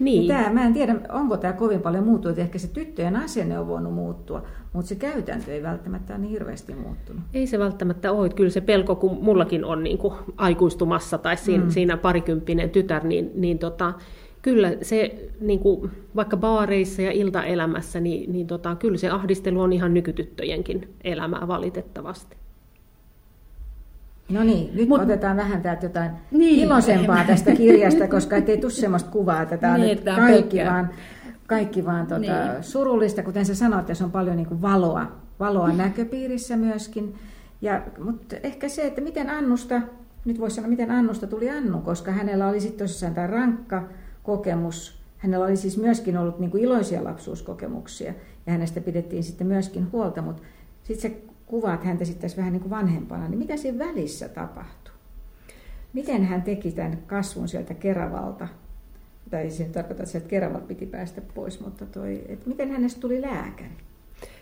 Niin. 0.00 0.28
Tämä, 0.28 0.50
mä 0.50 0.64
en 0.64 0.72
tiedä, 0.72 0.96
onko 1.08 1.36
tämä 1.36 1.52
kovin 1.52 1.80
paljon 1.80 2.04
muuttunut. 2.04 2.38
Ehkä 2.38 2.58
se 2.58 2.68
tyttöjen 2.68 3.16
asenne 3.16 3.58
on 3.58 3.68
voinut 3.68 3.94
muuttua, 3.94 4.42
mutta 4.72 4.88
se 4.88 4.94
käytäntö 4.94 5.52
ei 5.52 5.62
välttämättä 5.62 6.12
ole 6.12 6.20
niin 6.20 6.30
hirveästi 6.30 6.74
muuttunut. 6.74 7.22
Ei 7.34 7.46
se 7.46 7.58
välttämättä 7.58 8.12
ole. 8.12 8.28
Kyllä 8.28 8.50
se 8.50 8.60
pelko, 8.60 8.96
kun 8.96 9.18
mullakin 9.24 9.64
on 9.64 9.84
niin 9.84 9.98
kuin 9.98 10.14
aikuistumassa 10.36 11.18
tai 11.18 11.36
siinä, 11.36 11.64
mm. 11.64 11.70
siinä 11.70 11.96
parikymppinen 11.96 12.70
tytär, 12.70 13.04
niin, 13.04 13.30
niin 13.34 13.58
tota, 13.58 13.92
kyllä 14.42 14.72
se 14.82 15.28
niin 15.40 15.58
kuin, 15.58 15.90
vaikka 16.16 16.36
baareissa 16.36 17.02
ja 17.02 17.12
iltaelämässä, 17.12 18.00
niin, 18.00 18.32
niin 18.32 18.46
tota, 18.46 18.76
kyllä 18.76 18.98
se 18.98 19.10
ahdistelu 19.10 19.60
on 19.60 19.72
ihan 19.72 19.94
nykytyttöjenkin 19.94 20.88
elämää 21.04 21.48
valitettavasti. 21.48 22.36
No 24.30 24.44
niin, 24.44 24.76
nyt 24.76 24.88
Mut, 24.88 25.00
otetaan 25.00 25.36
vähän 25.36 25.62
täältä 25.62 25.86
jotain 25.86 26.10
niin, 26.30 26.64
iloisempaa 26.64 27.24
tästä 27.24 27.52
kirjasta, 27.52 28.08
koska 28.08 28.36
ei 28.36 28.58
tule 28.58 28.70
sellaista 28.70 29.10
kuvaa, 29.10 29.42
että 29.42 29.56
tämä 29.56 29.74
on 29.74 29.80
niin, 29.80 29.96
nyt 29.96 30.04
kaikki 30.16 30.58
vaan, 30.64 30.90
kaikki 31.46 31.84
vaan 31.84 32.06
tota, 32.06 32.20
niin. 32.20 32.32
surullista. 32.60 33.22
Kuten 33.22 33.46
sä 33.46 33.54
sanoit, 33.54 33.86
tässä 33.86 34.04
on 34.04 34.10
paljon 34.10 34.36
niin 34.36 34.46
kuin 34.46 34.62
valoa, 34.62 35.12
valoa 35.40 35.72
näköpiirissä 35.72 36.56
myöskin. 36.56 37.14
Ja, 37.62 37.82
mutta 38.04 38.36
ehkä 38.42 38.68
se, 38.68 38.86
että 38.86 39.00
miten 39.00 39.30
Annusta, 39.30 39.80
nyt 40.24 40.40
voisi 40.40 40.56
sanoa, 40.56 40.70
miten 40.70 40.90
Annusta 40.90 41.26
tuli 41.26 41.50
Annu, 41.50 41.80
koska 41.80 42.12
hänellä 42.12 42.48
oli 42.48 42.60
sitten 42.60 42.78
tosissaan 42.78 43.14
tämä 43.14 43.26
rankka 43.26 43.88
kokemus. 44.22 44.98
Hänellä 45.18 45.46
oli 45.46 45.56
siis 45.56 45.78
myöskin 45.78 46.18
ollut 46.18 46.38
niin 46.38 46.50
kuin 46.50 46.64
iloisia 46.64 47.04
lapsuuskokemuksia 47.04 48.14
ja 48.46 48.52
hänestä 48.52 48.80
pidettiin 48.80 49.24
sitten 49.24 49.46
myöskin 49.46 49.92
huolta, 49.92 50.22
mutta 50.22 50.42
sitten 50.82 51.10
se 51.10 51.27
kuvaat 51.48 51.84
häntä 51.84 52.04
sitten 52.04 52.22
tässä 52.22 52.36
vähän 52.36 52.52
niin 52.52 52.60
kuin 52.60 52.70
vanhempana, 52.70 53.28
niin 53.28 53.38
mitä 53.38 53.56
siinä 53.56 53.78
välissä 53.78 54.28
tapahtui? 54.28 54.94
Miten 55.92 56.24
hän 56.24 56.42
teki 56.42 56.72
tämän 56.72 56.98
kasvun 57.06 57.48
sieltä 57.48 57.74
Keravalta? 57.74 58.48
Tai 59.30 59.50
se 59.50 59.64
tarkoittaa, 59.64 60.02
että 60.02 60.12
sieltä 60.12 60.28
Keravalta 60.28 60.66
piti 60.66 60.86
päästä 60.86 61.20
pois, 61.20 61.60
mutta 61.60 61.86
toi, 61.86 62.24
että 62.28 62.48
miten 62.48 62.70
hänestä 62.70 63.00
tuli 63.00 63.22
lääkäri? 63.22 63.70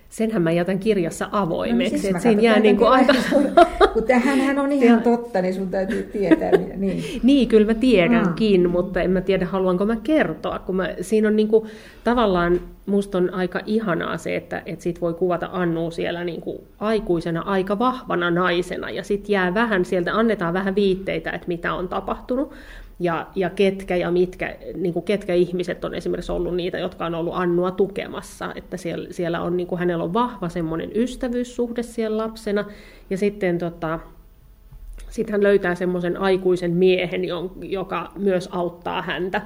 Senhän 0.09 0.43
mä 0.43 0.53
jätän 0.53 0.79
kirjassa 0.79 1.29
avoimeksi. 1.33 1.95
No, 1.95 2.01
siis 2.01 2.11
että 2.11 2.23
siinä 2.23 2.43
jää 2.43 2.61
niin 2.61 2.77
kuin 2.77 2.89
aika... 2.89 3.13
Kun 3.93 4.03
tämähän 4.03 4.59
on 4.59 4.73
ihan 4.73 5.03
totta, 5.03 5.43
niin 5.43 5.55
sun 5.55 5.69
täytyy 5.69 6.03
tietää. 6.03 6.51
Niin, 6.77 7.05
niin 7.23 7.49
kyllä 7.49 7.67
mä 7.67 7.75
tiedänkin, 7.75 8.61
mm. 8.61 8.71
mutta 8.71 9.01
en 9.01 9.11
mä 9.11 9.21
tiedä, 9.21 9.47
haluanko 9.47 9.87
mä 9.87 9.97
kertoa. 9.97 10.59
Kun 10.59 10.77
mä, 10.77 10.89
siinä 11.01 11.29
on 11.29 11.37
niin 11.37 11.49
kuin, 11.49 11.69
tavallaan, 12.05 12.61
musta 12.87 13.19
on 13.19 13.35
aika 13.35 13.61
ihanaa 13.67 14.17
se, 14.17 14.37
että, 14.37 14.63
että 14.67 14.83
sit 14.83 15.01
voi 15.01 15.15
kuvata 15.15 15.49
Annu 15.53 15.91
siellä 15.91 16.25
niin 16.25 16.41
kuin 16.41 16.59
aikuisena 16.79 17.41
aika 17.41 17.79
vahvana 17.79 18.31
naisena, 18.31 18.91
ja 18.91 19.03
sitten 19.03 19.33
jää 19.33 19.55
vähän 19.55 19.85
sieltä, 19.85 20.15
annetaan 20.15 20.55
vähän 20.55 20.75
viitteitä, 20.75 21.31
että 21.31 21.49
mitä 21.49 21.75
on 21.75 21.89
tapahtunut 21.89 22.53
ja, 22.99 23.27
ja 23.35 23.51
ketkä 23.51 23.97
ja 23.97 24.11
mitkä, 24.11 24.57
niin 24.75 24.93
kuin 24.93 25.05
ketkä 25.05 25.35
ihmiset 25.35 25.85
on 25.85 25.95
esimerkiksi 25.95 26.33
ollut 26.33 26.57
niitä, 26.57 26.79
jotka 26.79 27.07
on 27.07 27.15
ollut 27.15 27.35
Annua 27.37 27.71
tukemassa, 27.71 28.53
että 28.55 28.77
siellä, 28.77 29.09
siellä 29.11 29.41
on, 29.41 29.57
niin 29.57 29.67
kuin 29.67 29.79
hänellä 29.79 30.05
on 30.05 30.13
vahva 30.13 30.49
semmoinen 30.49 30.91
ystävyyssuhde 30.95 31.83
siellä 31.83 32.17
lapsena, 32.17 32.65
ja 33.11 33.19
sitten 33.19 33.59
tota, 33.59 33.99
sit 35.09 35.31
hän 35.31 35.43
löytää 35.43 35.75
semmoisen 35.75 36.17
aikuisen 36.17 36.71
miehen, 36.71 37.23
joka 37.63 38.13
myös 38.17 38.49
auttaa 38.53 39.03
häntä, 39.03 39.43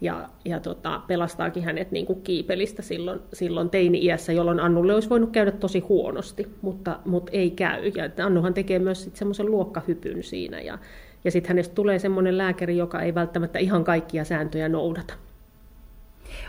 ja, 0.00 0.28
ja 0.44 0.60
tota, 0.60 1.00
pelastaakin 1.06 1.64
hänet 1.64 1.90
niin 1.90 2.06
kuin 2.06 2.22
kiipelistä 2.22 2.82
silloin, 2.82 3.20
silloin 3.32 3.70
teini-iässä, 3.70 4.32
jolloin 4.32 4.60
Annulle 4.60 4.94
olisi 4.94 5.10
voinut 5.10 5.30
käydä 5.30 5.50
tosi 5.50 5.80
huonosti, 5.80 6.48
mutta, 6.62 6.98
mutta 7.04 7.32
ei 7.32 7.50
käy. 7.50 7.92
Ja 7.94 8.26
Annuhan 8.26 8.54
tekee 8.54 8.78
myös 8.78 9.10
semmoisen 9.14 9.50
luokkahypyn 9.50 10.22
siinä, 10.22 10.60
ja, 10.60 10.78
ja 11.24 11.30
sitten 11.30 11.48
hänestä 11.48 11.74
tulee 11.74 11.98
semmoinen 11.98 12.38
lääkäri, 12.38 12.76
joka 12.76 13.02
ei 13.02 13.14
välttämättä 13.14 13.58
ihan 13.58 13.84
kaikkia 13.84 14.24
sääntöjä 14.24 14.68
noudata. 14.68 15.14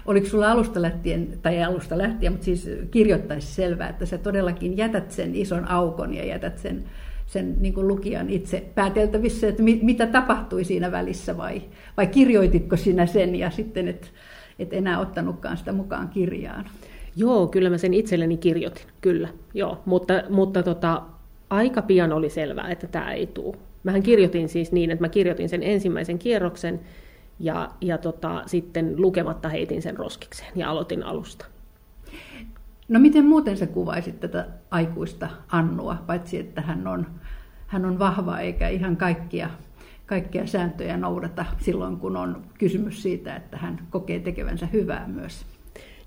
Oliko 0.06 0.28
sulla 0.28 0.52
alusta 0.52 0.82
lähtien, 0.82 1.28
tai 1.42 1.64
alusta 1.64 1.98
lähtien, 1.98 2.32
mutta 2.32 2.46
siis 2.46 2.70
kirjoittaisi 2.92 3.54
selvää, 3.54 3.90
että 3.90 4.06
sä 4.06 4.18
todellakin 4.18 4.78
jätät 4.78 5.12
sen 5.12 5.36
ison 5.36 5.68
aukon 5.68 6.14
ja 6.14 6.26
jätät 6.26 6.58
sen, 6.58 6.84
sen 7.28 7.56
niin 7.60 7.74
kuin 7.74 7.88
lukijan 7.88 8.30
itse 8.30 8.64
pääteltävissä, 8.76 9.48
että 9.48 9.64
mit, 9.64 9.82
mitä 9.82 10.08
tapahtui 10.08 10.64
siinä 10.64 10.92
välissä 10.92 11.38
vai, 11.38 11.62
vai 11.98 12.08
kirjoititko 12.08 12.78
sinä 12.78 13.06
sen 13.06 13.36
ja 13.36 13.50
sitten 13.50 13.88
et, 13.88 14.12
et 14.60 14.74
enää 14.74 15.00
ottanutkaan 15.00 15.58
sitä 15.58 15.72
mukaan 15.72 16.10
kirjaan? 16.10 16.66
Joo, 17.16 17.48
kyllä 17.48 17.70
mä 17.70 17.78
sen 17.78 17.94
itselleni 17.94 18.38
kirjoitin, 18.38 18.86
kyllä, 19.02 19.30
joo, 19.54 19.82
mutta, 19.86 20.14
mutta 20.30 20.64
tota, 20.64 21.02
aika 21.50 21.82
pian 21.82 22.14
oli 22.14 22.30
selvää, 22.30 22.70
että 22.70 22.88
tämä 22.88 23.14
ei 23.14 23.28
tule 23.28 23.58
Mähän 23.84 24.04
kirjoitin 24.04 24.50
siis 24.50 24.72
niin, 24.72 24.92
että 24.92 25.04
mä 25.04 25.10
kirjoitin 25.10 25.50
sen 25.50 25.64
ensimmäisen 25.64 26.20
kierroksen 26.20 26.80
ja, 27.40 27.70
ja 27.82 27.98
tota, 27.98 28.44
sitten 28.46 28.94
lukematta 29.02 29.50
heitin 29.50 29.82
sen 29.82 29.98
roskikseen 29.98 30.52
ja 30.56 30.70
aloitin 30.70 31.04
alusta. 31.04 31.46
No 32.90 33.00
miten 33.00 33.26
muuten 33.26 33.58
sä 33.58 33.68
kuvaisit 33.68 34.20
tätä 34.20 34.48
aikuista 34.72 35.30
Annua, 35.48 35.98
paitsi 36.08 36.40
että 36.40 36.62
hän 36.62 36.88
on, 36.88 37.08
hän 37.68 37.86
on 37.86 38.00
vahva 38.00 38.40
eikä 38.40 38.68
ihan 38.68 38.98
kaikkia, 38.98 39.50
kaikkia 40.06 40.48
sääntöjä 40.48 40.98
noudata 40.98 41.46
silloin, 41.60 41.98
kun 41.98 42.18
on 42.18 42.44
kysymys 42.58 43.04
siitä, 43.04 43.36
että 43.36 43.58
hän 43.58 43.80
kokee 43.90 44.20
tekevänsä 44.20 44.66
hyvää 44.74 45.08
myös. 45.08 45.46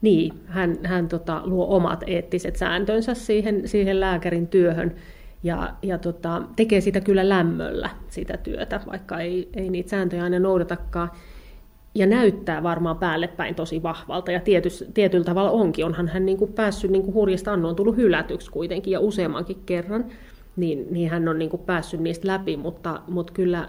Niin, 0.03 0.33
hän, 0.47 0.79
hän 0.85 1.09
tota, 1.09 1.41
luo 1.45 1.77
omat 1.77 2.05
eettiset 2.07 2.57
sääntönsä 2.57 3.15
siihen, 3.15 3.69
siihen 3.69 4.01
lääkärin 4.01 4.47
työhön 4.47 4.95
ja, 5.45 5.75
ja 5.83 5.99
tota, 5.99 6.43
tekee 6.57 6.81
sitä 6.81 7.01
kyllä 7.01 7.29
lämmöllä, 7.29 7.91
sitä 8.09 8.37
työtä, 8.37 8.81
vaikka 8.87 9.21
ei, 9.21 9.49
ei 9.55 9.71
niitä 9.71 9.91
sääntöjä 9.91 10.23
aina 10.23 10.39
noudatakaan. 10.39 11.11
Ja 11.95 12.07
näyttää 12.07 12.63
varmaan 12.63 12.99
päälle 12.99 13.29
päin 13.29 13.55
tosi 13.55 13.83
vahvalta, 13.83 14.33
ja 14.33 14.41
tietys, 14.41 14.85
tietyllä 14.95 15.25
tavalla 15.25 15.51
onkin. 15.51 15.85
Onhan 15.85 16.09
hän 16.09 16.27
niin 16.27 16.39
kuin 16.39 16.53
päässyt 16.53 16.91
niin 16.91 17.03
kuin 17.03 17.15
hurjasta 17.15 17.53
Annu 17.53 17.69
on 17.69 17.77
tullut 17.77 17.97
hylätyksi 17.97 18.51
kuitenkin, 18.51 18.91
ja 18.91 19.01
useammankin 19.01 19.63
kerran, 19.67 20.05
niin, 20.57 20.87
niin 20.91 21.11
hän 21.11 21.29
on 21.29 21.39
niin 21.39 21.51
kuin 21.51 21.63
päässyt 21.63 22.01
niistä 22.01 22.29
läpi, 22.29 22.57
mutta, 22.57 23.01
mutta 23.09 23.33
kyllä, 23.33 23.69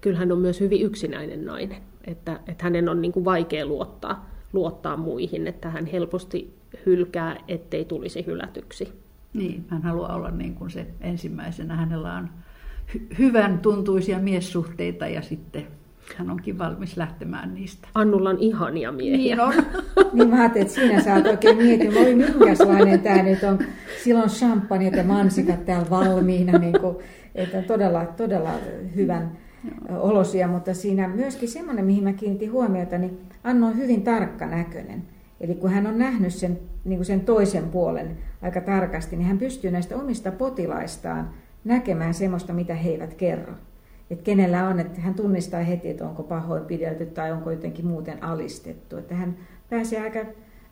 kyllä 0.00 0.18
hän 0.18 0.32
on 0.32 0.38
myös 0.38 0.60
hyvin 0.60 0.82
yksinäinen 0.82 1.44
nainen. 1.44 1.82
Että, 2.06 2.40
että 2.48 2.64
hänen 2.64 2.88
on 2.88 3.02
niin 3.02 3.12
kuin 3.12 3.24
vaikea 3.24 3.66
luottaa, 3.66 4.30
luottaa 4.52 4.96
muihin, 4.96 5.46
että 5.46 5.70
hän 5.70 5.86
helposti 5.86 6.54
hylkää, 6.86 7.36
ettei 7.48 7.84
tulisi 7.84 8.26
hylätyksi. 8.26 9.01
Niin, 9.34 9.64
hän 9.68 9.82
haluaa 9.82 10.14
olla 10.14 10.30
niin 10.30 10.54
kuin 10.54 10.70
se 10.70 10.86
ensimmäisenä. 11.00 11.76
Hänellä 11.76 12.14
on 12.14 12.28
hy- 12.94 13.18
hyvän 13.18 13.58
tuntuisia 13.58 14.18
miessuhteita 14.18 15.06
ja 15.06 15.22
sitten 15.22 15.66
hän 16.16 16.30
onkin 16.30 16.58
valmis 16.58 16.96
lähtemään 16.96 17.54
niistä. 17.54 17.88
Annulla 17.94 18.30
on 18.30 18.38
ihania 18.38 18.92
miehiä. 18.92 19.36
Niin 19.36 19.40
on. 19.40 19.54
niin 20.12 20.28
mä 20.28 20.40
ajattelin, 20.40 20.66
että 20.66 20.74
siinä 20.74 21.02
sä 21.02 21.14
oot 21.14 21.26
oikein 21.26 21.56
mietin, 21.56 21.98
oi 21.98 22.14
minkälainen 22.14 23.00
tämä 23.00 23.22
nyt 23.22 23.42
on. 23.42 23.58
Silloin 24.04 24.30
champagne 24.30 24.88
ja 24.88 25.04
mansikat 25.04 25.64
täällä 25.64 25.90
valmiina, 25.90 26.58
niin 26.58 26.80
kuin, 26.80 26.96
että 27.34 27.62
todella, 27.62 28.06
todella 28.06 28.50
hyvän 28.96 29.38
olosia, 29.90 30.48
mutta 30.48 30.74
siinä 30.74 31.08
myöskin 31.08 31.48
semmoinen, 31.48 31.84
mihin 31.84 32.04
mä 32.04 32.12
kiinnitin 32.12 32.52
huomiota, 32.52 32.98
niin 32.98 33.18
Annu 33.44 33.66
on 33.66 33.76
hyvin 33.76 34.02
tarkka 34.02 34.46
näköinen. 34.46 35.02
Eli 35.40 35.54
kun 35.54 35.70
hän 35.70 35.86
on 35.86 35.98
nähnyt 35.98 36.34
sen, 36.34 36.58
niin 36.84 36.98
kuin 36.98 37.06
sen 37.06 37.20
toisen 37.20 37.68
puolen 37.68 38.18
aika 38.42 38.60
tarkasti, 38.60 39.16
niin 39.16 39.26
hän 39.26 39.38
pystyy 39.38 39.70
näistä 39.70 39.96
omista 39.96 40.32
potilaistaan 40.32 41.30
näkemään 41.64 42.14
semmoista, 42.14 42.52
mitä 42.52 42.74
he 42.74 42.90
eivät 42.90 43.14
kerro. 43.14 43.52
Että 44.10 44.24
kenellä 44.24 44.68
on, 44.68 44.80
että 44.80 45.00
hän 45.00 45.14
tunnistaa 45.14 45.60
heti, 45.60 45.88
että 45.88 46.04
onko 46.04 46.22
pahoinpidelty 46.22 47.06
tai 47.06 47.32
onko 47.32 47.50
jotenkin 47.50 47.86
muuten 47.86 48.22
alistettu. 48.22 48.96
Että 48.96 49.14
hän 49.14 49.36
pääsee 49.70 50.02
aika, 50.02 50.18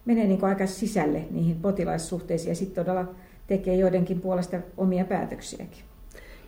menee 0.05 0.27
niin 0.27 0.39
kuin 0.39 0.49
aika 0.49 0.67
sisälle 0.67 1.25
niihin 1.31 1.57
potilaissuhteisiin 1.57 2.49
ja 2.49 2.55
sitten 2.55 2.85
todella 2.85 3.15
tekee 3.47 3.77
joidenkin 3.77 4.21
puolesta 4.21 4.57
omia 4.77 5.05
päätöksiäkin. 5.05 5.83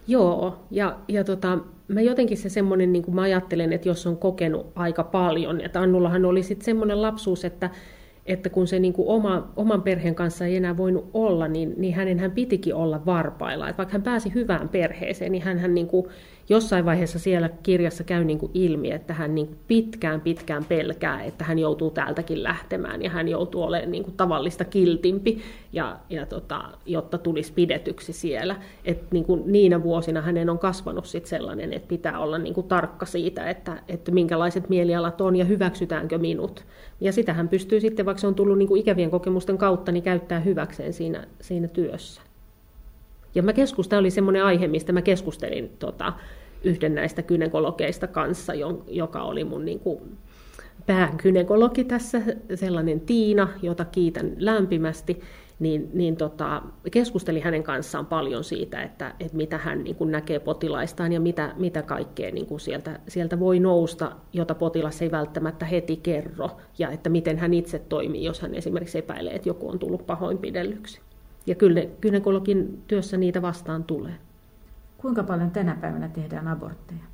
Joo, 0.07 0.59
ja, 0.70 0.98
ja 1.09 1.25
tota, 1.25 1.59
mä 1.88 2.01
jotenkin 2.01 2.38
se 2.38 2.48
semmoinen, 2.48 2.92
niin 2.92 3.03
kuin 3.03 3.14
mä 3.14 3.22
ajattelen, 3.22 3.72
että 3.72 3.88
jos 3.88 4.07
on 4.07 4.16
kokenut 4.16 4.72
aika 4.75 5.05
paljon, 5.05 5.61
että 5.61 5.81
Annullahan 5.81 6.25
oli 6.25 6.42
sitten 6.42 6.64
semmoinen 6.64 7.03
lapsuus, 7.03 7.44
että 7.44 7.70
että 8.26 8.50
kun 8.50 8.66
se 8.66 8.78
niin 8.78 8.92
kuin 8.92 9.08
oma, 9.08 9.52
oman 9.56 9.82
perheen 9.82 10.14
kanssa 10.14 10.46
ei 10.46 10.56
enää 10.56 10.76
voinut 10.76 11.11
olla, 11.14 11.48
niin, 11.48 11.74
niin 11.76 11.94
hänen 11.94 12.18
hän 12.18 12.30
pitikin 12.30 12.74
olla 12.74 13.06
varpailla. 13.06 13.68
Että 13.68 13.78
vaikka 13.78 13.92
hän 13.92 14.02
pääsi 14.02 14.35
hyvään 14.35 14.68
perheeseen, 14.68 15.32
niin 15.32 15.42
hän, 15.42 15.58
hän 15.58 15.74
niin 15.74 15.87
kuin 15.87 16.06
jossain 16.48 16.85
vaiheessa 16.85 17.18
siellä 17.18 17.48
kirjassa 17.62 18.05
käy 18.05 18.24
niin 18.24 18.38
kuin 18.38 18.52
ilmi, 18.55 18.90
että 18.90 19.14
hän 19.14 19.35
niin 19.35 19.46
kuin 19.46 19.59
pitkään 19.68 20.20
pitkään 20.20 20.64
pelkää, 20.64 21.22
että 21.22 21.44
hän 21.44 21.59
joutuu 21.59 21.90
täältäkin 21.90 22.42
lähtemään 22.42 23.02
ja 23.02 23.11
hän 23.11 23.28
joutuu 23.28 23.62
olemaan 23.62 23.90
niin 23.90 24.05
kuin 24.05 24.16
tavallista 24.16 24.64
kiltimpi, 24.64 25.42
ja, 25.72 25.98
ja 26.11 26.26
tota, 26.26 26.64
jotta 26.87 27.18
tulisi 27.18 27.52
pidetyksi 27.52 28.12
siellä. 28.12 28.57
Et 28.85 29.12
niin 29.12 29.24
kuin 29.24 29.42
niinä 29.46 29.83
vuosina 29.83 30.20
hänen 30.20 30.50
on 30.50 30.59
kasvanut 30.59 31.07
sit 31.07 31.26
sellainen, 31.26 31.72
että 31.72 31.88
pitää 31.88 32.18
olla 32.18 32.38
niin 32.38 32.55
kuin 32.55 32.68
tarkka 32.68 33.07
siitä, 33.07 33.50
että, 33.50 33.83
että 33.88 34.12
minkälaiset 34.12 34.68
mielialat 34.68 35.20
on 35.20 35.37
ja 35.37 35.44
hyväksytäänkö 35.44 36.18
minut. 36.18 36.64
Ja 37.00 37.12
sitä 37.12 37.33
hän 37.33 37.48
pystyy 37.48 37.81
sitten, 37.81 38.07
vaikka 38.07 38.20
se 38.20 38.26
on 38.26 38.35
tullut 38.35 38.59
niin 38.59 38.68
kuin 38.68 38.81
ikävien 38.81 39.11
kokemusten 39.11 39.59
kautta, 39.59 39.92
niin 39.92 40.02
käyttää 40.02 40.40
hyväkseen 40.40 40.92
siinä, 40.92 41.26
siinä 41.40 41.68
työssä. 41.68 42.31
Ja 43.34 43.42
mä 43.42 43.52
keskustelin, 43.52 44.00
oli 44.00 44.10
semmoinen 44.10 44.44
aihe, 44.44 44.68
mistä 44.68 44.92
mä 44.92 45.02
keskustelin 45.02 45.70
tota, 45.78 46.12
yhden 46.64 46.94
näistä 46.94 47.22
kynekologeista 47.22 48.06
kanssa, 48.06 48.52
joka 48.86 49.22
oli 49.22 49.44
mun 49.44 49.64
niin 49.64 49.80
kuin, 49.80 50.18
pääkynekologi 50.86 51.84
tässä, 51.84 52.22
sellainen 52.54 53.00
Tiina, 53.00 53.48
jota 53.62 53.84
kiitän 53.84 54.32
lämpimästi, 54.38 55.20
niin, 55.58 55.90
niin 55.94 56.16
tota, 56.16 56.62
keskusteli 56.90 57.40
hänen 57.40 57.62
kanssaan 57.62 58.06
paljon 58.06 58.44
siitä, 58.44 58.82
että, 58.82 59.14
että 59.20 59.36
mitä 59.36 59.58
hän 59.58 59.84
niin 59.84 59.96
kuin 59.96 60.10
näkee 60.10 60.38
potilaistaan 60.38 61.12
ja 61.12 61.20
mitä, 61.20 61.54
mitä 61.56 61.82
kaikkea 61.82 62.30
niin 62.30 62.46
kuin 62.46 62.60
sieltä, 62.60 63.00
sieltä 63.08 63.40
voi 63.40 63.60
nousta, 63.60 64.12
jota 64.32 64.54
potilas 64.54 65.02
ei 65.02 65.10
välttämättä 65.10 65.66
heti 65.66 65.96
kerro, 65.96 66.50
ja 66.78 66.90
että 66.90 67.10
miten 67.10 67.38
hän 67.38 67.54
itse 67.54 67.78
toimii, 67.78 68.24
jos 68.24 68.40
hän 68.40 68.54
esimerkiksi 68.54 68.98
epäilee, 68.98 69.34
että 69.34 69.48
joku 69.48 69.68
on 69.68 69.78
tullut 69.78 70.06
pahoinpidellyksi. 70.06 71.00
Ja 71.46 71.55
kyllä 71.55 71.81
gynekologin 72.00 72.83
työssä 72.87 73.16
niitä 73.16 73.42
vastaan 73.42 73.85
tulee. 73.85 74.14
Kuinka 74.98 75.22
paljon 75.22 75.50
tänä 75.50 75.76
päivänä 75.81 76.09
tehdään 76.09 76.48
abortteja? 76.48 77.05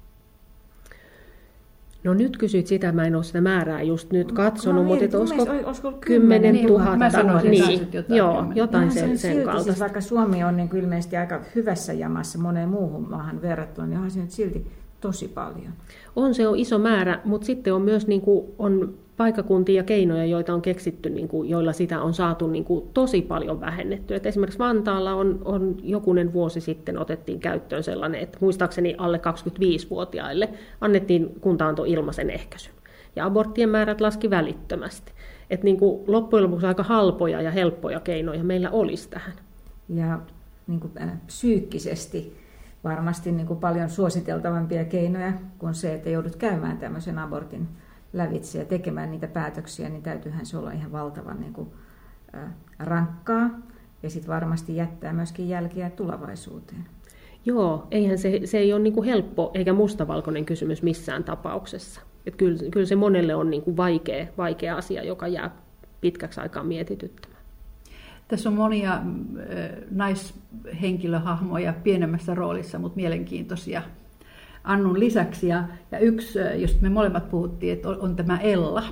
No 2.04 2.14
nyt 2.14 2.36
kysyit 2.36 2.66
sitä, 2.66 2.92
mä 2.92 3.04
en 3.04 3.14
ole 3.14 3.24
sitä 3.24 3.40
määrää 3.40 3.82
just 3.82 4.12
nyt 4.12 4.32
katsonut, 4.32 4.82
no, 4.82 4.88
mutta 4.88 5.04
että 5.04 5.18
olisiko 5.18 5.46
olisiko 5.64 5.92
10 5.92 6.52
niin, 6.52 6.66
000? 6.66 6.96
mä 6.96 7.10
sanoisin 7.10 7.50
niin, 7.50 7.88
jotain 7.92 8.18
joo, 8.18 8.44
jotain 8.54 8.90
sen, 8.92 9.02
se 9.02 9.16
sen 9.16 9.30
silti, 9.30 9.44
kaltaista. 9.44 9.72
Siis 9.72 9.80
vaikka 9.80 10.00
Suomi 10.00 10.44
on 10.44 10.56
niin 10.56 10.76
ilmeisesti 10.76 11.16
aika 11.16 11.40
hyvässä 11.54 11.92
jamassa 11.92 12.38
moneen 12.38 12.68
muuhun 12.68 13.10
maahan 13.10 13.42
verrattuna, 13.42 13.86
niin 13.86 13.96
onhan 13.96 14.10
se 14.10 14.20
nyt 14.20 14.30
silti 14.30 14.66
tosi 15.00 15.28
paljon. 15.28 15.72
On 16.16 16.34
se 16.34 16.48
on 16.48 16.56
iso 16.56 16.78
määrä, 16.78 17.20
mutta 17.24 17.44
sitten 17.44 17.74
on 17.74 17.82
myös 17.82 18.06
niin 18.06 18.20
kuin, 18.20 18.46
on 18.58 18.94
paikakuntia 19.18 19.76
ja 19.76 19.82
keinoja, 19.82 20.24
joita 20.24 20.54
on 20.54 20.62
keksitty, 20.62 21.10
niin 21.10 21.28
kuin, 21.28 21.50
joilla 21.50 21.72
sitä 21.72 22.02
on 22.02 22.14
saatu 22.14 22.46
niin 22.46 22.64
kuin, 22.64 22.88
tosi 22.94 23.22
paljon 23.22 23.60
vähennettyä. 23.60 24.16
Et 24.16 24.26
esimerkiksi 24.26 24.58
Vantaalla 24.58 25.14
on, 25.14 25.42
on 25.44 25.76
jokunen 25.82 26.32
vuosi 26.32 26.60
sitten 26.60 26.98
otettiin 26.98 27.40
käyttöön 27.40 27.82
sellainen, 27.82 28.20
että 28.20 28.38
muistaakseni 28.40 28.94
alle 28.98 29.20
25-vuotiaille 29.50 30.48
annettiin 30.80 31.40
kunta 31.40 31.68
antoi 31.68 31.92
ilmaisen 31.92 32.30
ehkäisyn. 32.30 32.72
Ja 33.16 33.26
aborttien 33.26 33.68
määrät 33.68 34.00
laski 34.00 34.30
välittömästi. 34.30 35.12
Et 35.50 35.62
niin 35.62 35.76
kuin, 35.76 36.04
loppujen 36.06 36.44
lopuksi 36.44 36.66
aika 36.66 36.82
halpoja 36.82 37.42
ja 37.42 37.50
helppoja 37.50 38.00
keinoja 38.00 38.44
meillä 38.44 38.70
olisi 38.70 39.10
tähän. 39.10 39.34
Ja 39.88 40.18
niin 40.66 40.80
kuin, 40.80 40.92
äh, 41.02 41.10
psyykkisesti 41.26 42.36
varmasti 42.84 43.32
niin 43.32 43.46
kuin 43.46 43.60
paljon 43.60 43.90
suositeltavampia 43.90 44.84
keinoja 44.84 45.32
kuin 45.58 45.74
se, 45.74 45.94
että 45.94 46.10
joudut 46.10 46.36
käymään 46.36 46.78
tämmöisen 46.78 47.18
abortin 47.18 47.68
lävitse 48.12 48.58
ja 48.58 48.64
tekemään 48.64 49.10
niitä 49.10 49.26
päätöksiä, 49.26 49.88
niin 49.88 50.02
täytyyhän 50.02 50.46
se 50.46 50.58
olla 50.58 50.72
ihan 50.72 50.92
valtavan 50.92 51.40
niin 51.40 51.52
kuin, 51.52 51.68
äh, 52.34 52.50
rankkaa 52.78 53.50
ja 54.02 54.10
sitten 54.10 54.34
varmasti 54.34 54.76
jättää 54.76 55.12
myöskin 55.12 55.48
jälkiä 55.48 55.90
tulevaisuuteen. 55.90 56.86
Joo, 57.44 57.86
eihän 57.90 58.18
se, 58.18 58.40
se 58.44 58.58
ei 58.58 58.72
ole 58.72 58.82
niin 58.82 58.92
kuin 58.92 59.06
helppo 59.06 59.50
eikä 59.54 59.72
mustavalkoinen 59.72 60.44
kysymys 60.44 60.82
missään 60.82 61.24
tapauksessa. 61.24 62.00
Et 62.26 62.36
kyllä, 62.36 62.58
kyllä 62.70 62.86
se 62.86 62.96
monelle 62.96 63.34
on 63.34 63.50
niin 63.50 63.62
kuin 63.62 63.76
vaikea, 63.76 64.26
vaikea 64.38 64.76
asia, 64.76 65.04
joka 65.04 65.28
jää 65.28 65.50
pitkäksi 66.00 66.40
aikaa 66.40 66.64
mietityttämään. 66.64 67.42
Tässä 68.28 68.48
on 68.48 68.54
monia 68.54 68.92
äh, 68.94 69.02
naishenkilöhahmoja 69.90 71.74
pienemmässä 71.82 72.34
roolissa, 72.34 72.78
mutta 72.78 72.96
mielenkiintoisia 72.96 73.82
Annun 74.64 75.00
lisäksi. 75.00 75.48
Ja, 75.48 75.64
ja 75.92 75.98
yksi, 75.98 76.38
josta 76.56 76.82
me 76.82 76.88
molemmat 76.88 77.30
puhuttiin, 77.30 77.72
että 77.72 77.88
on, 77.88 78.00
on 78.00 78.16
tämä 78.16 78.38
Ella. 78.38 78.84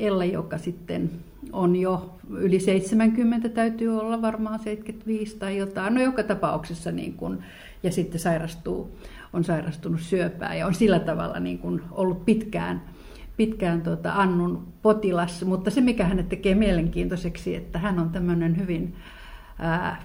Ella, 0.00 0.24
joka 0.24 0.58
sitten 0.58 1.10
on 1.52 1.76
jo 1.76 2.18
yli 2.30 2.60
70, 2.60 3.48
täytyy 3.48 4.00
olla 4.00 4.22
varmaan 4.22 4.58
75 4.58 5.36
tai 5.36 5.56
jotain. 5.56 5.94
No 5.94 6.00
joka 6.00 6.22
tapauksessa 6.22 6.92
niin 6.92 7.14
kun, 7.14 7.42
ja 7.82 7.92
sitten 7.92 8.20
sairastuu, 8.20 8.98
on 9.32 9.44
sairastunut 9.44 10.00
syöpää 10.00 10.54
ja 10.54 10.66
on 10.66 10.74
sillä 10.74 10.98
tavalla 10.98 11.40
niin 11.40 11.58
kun 11.58 11.82
ollut 11.90 12.24
pitkään, 12.24 12.82
pitkään 13.36 13.82
tuota 13.82 14.12
Annun 14.12 14.68
potilas. 14.82 15.44
Mutta 15.44 15.70
se, 15.70 15.80
mikä 15.80 16.04
hänet 16.04 16.28
tekee 16.28 16.54
mielenkiintoiseksi, 16.54 17.56
että 17.56 17.78
hän 17.78 17.98
on 17.98 18.10
tämmöinen 18.10 18.56
hyvin 18.56 18.94
ää, 19.58 20.02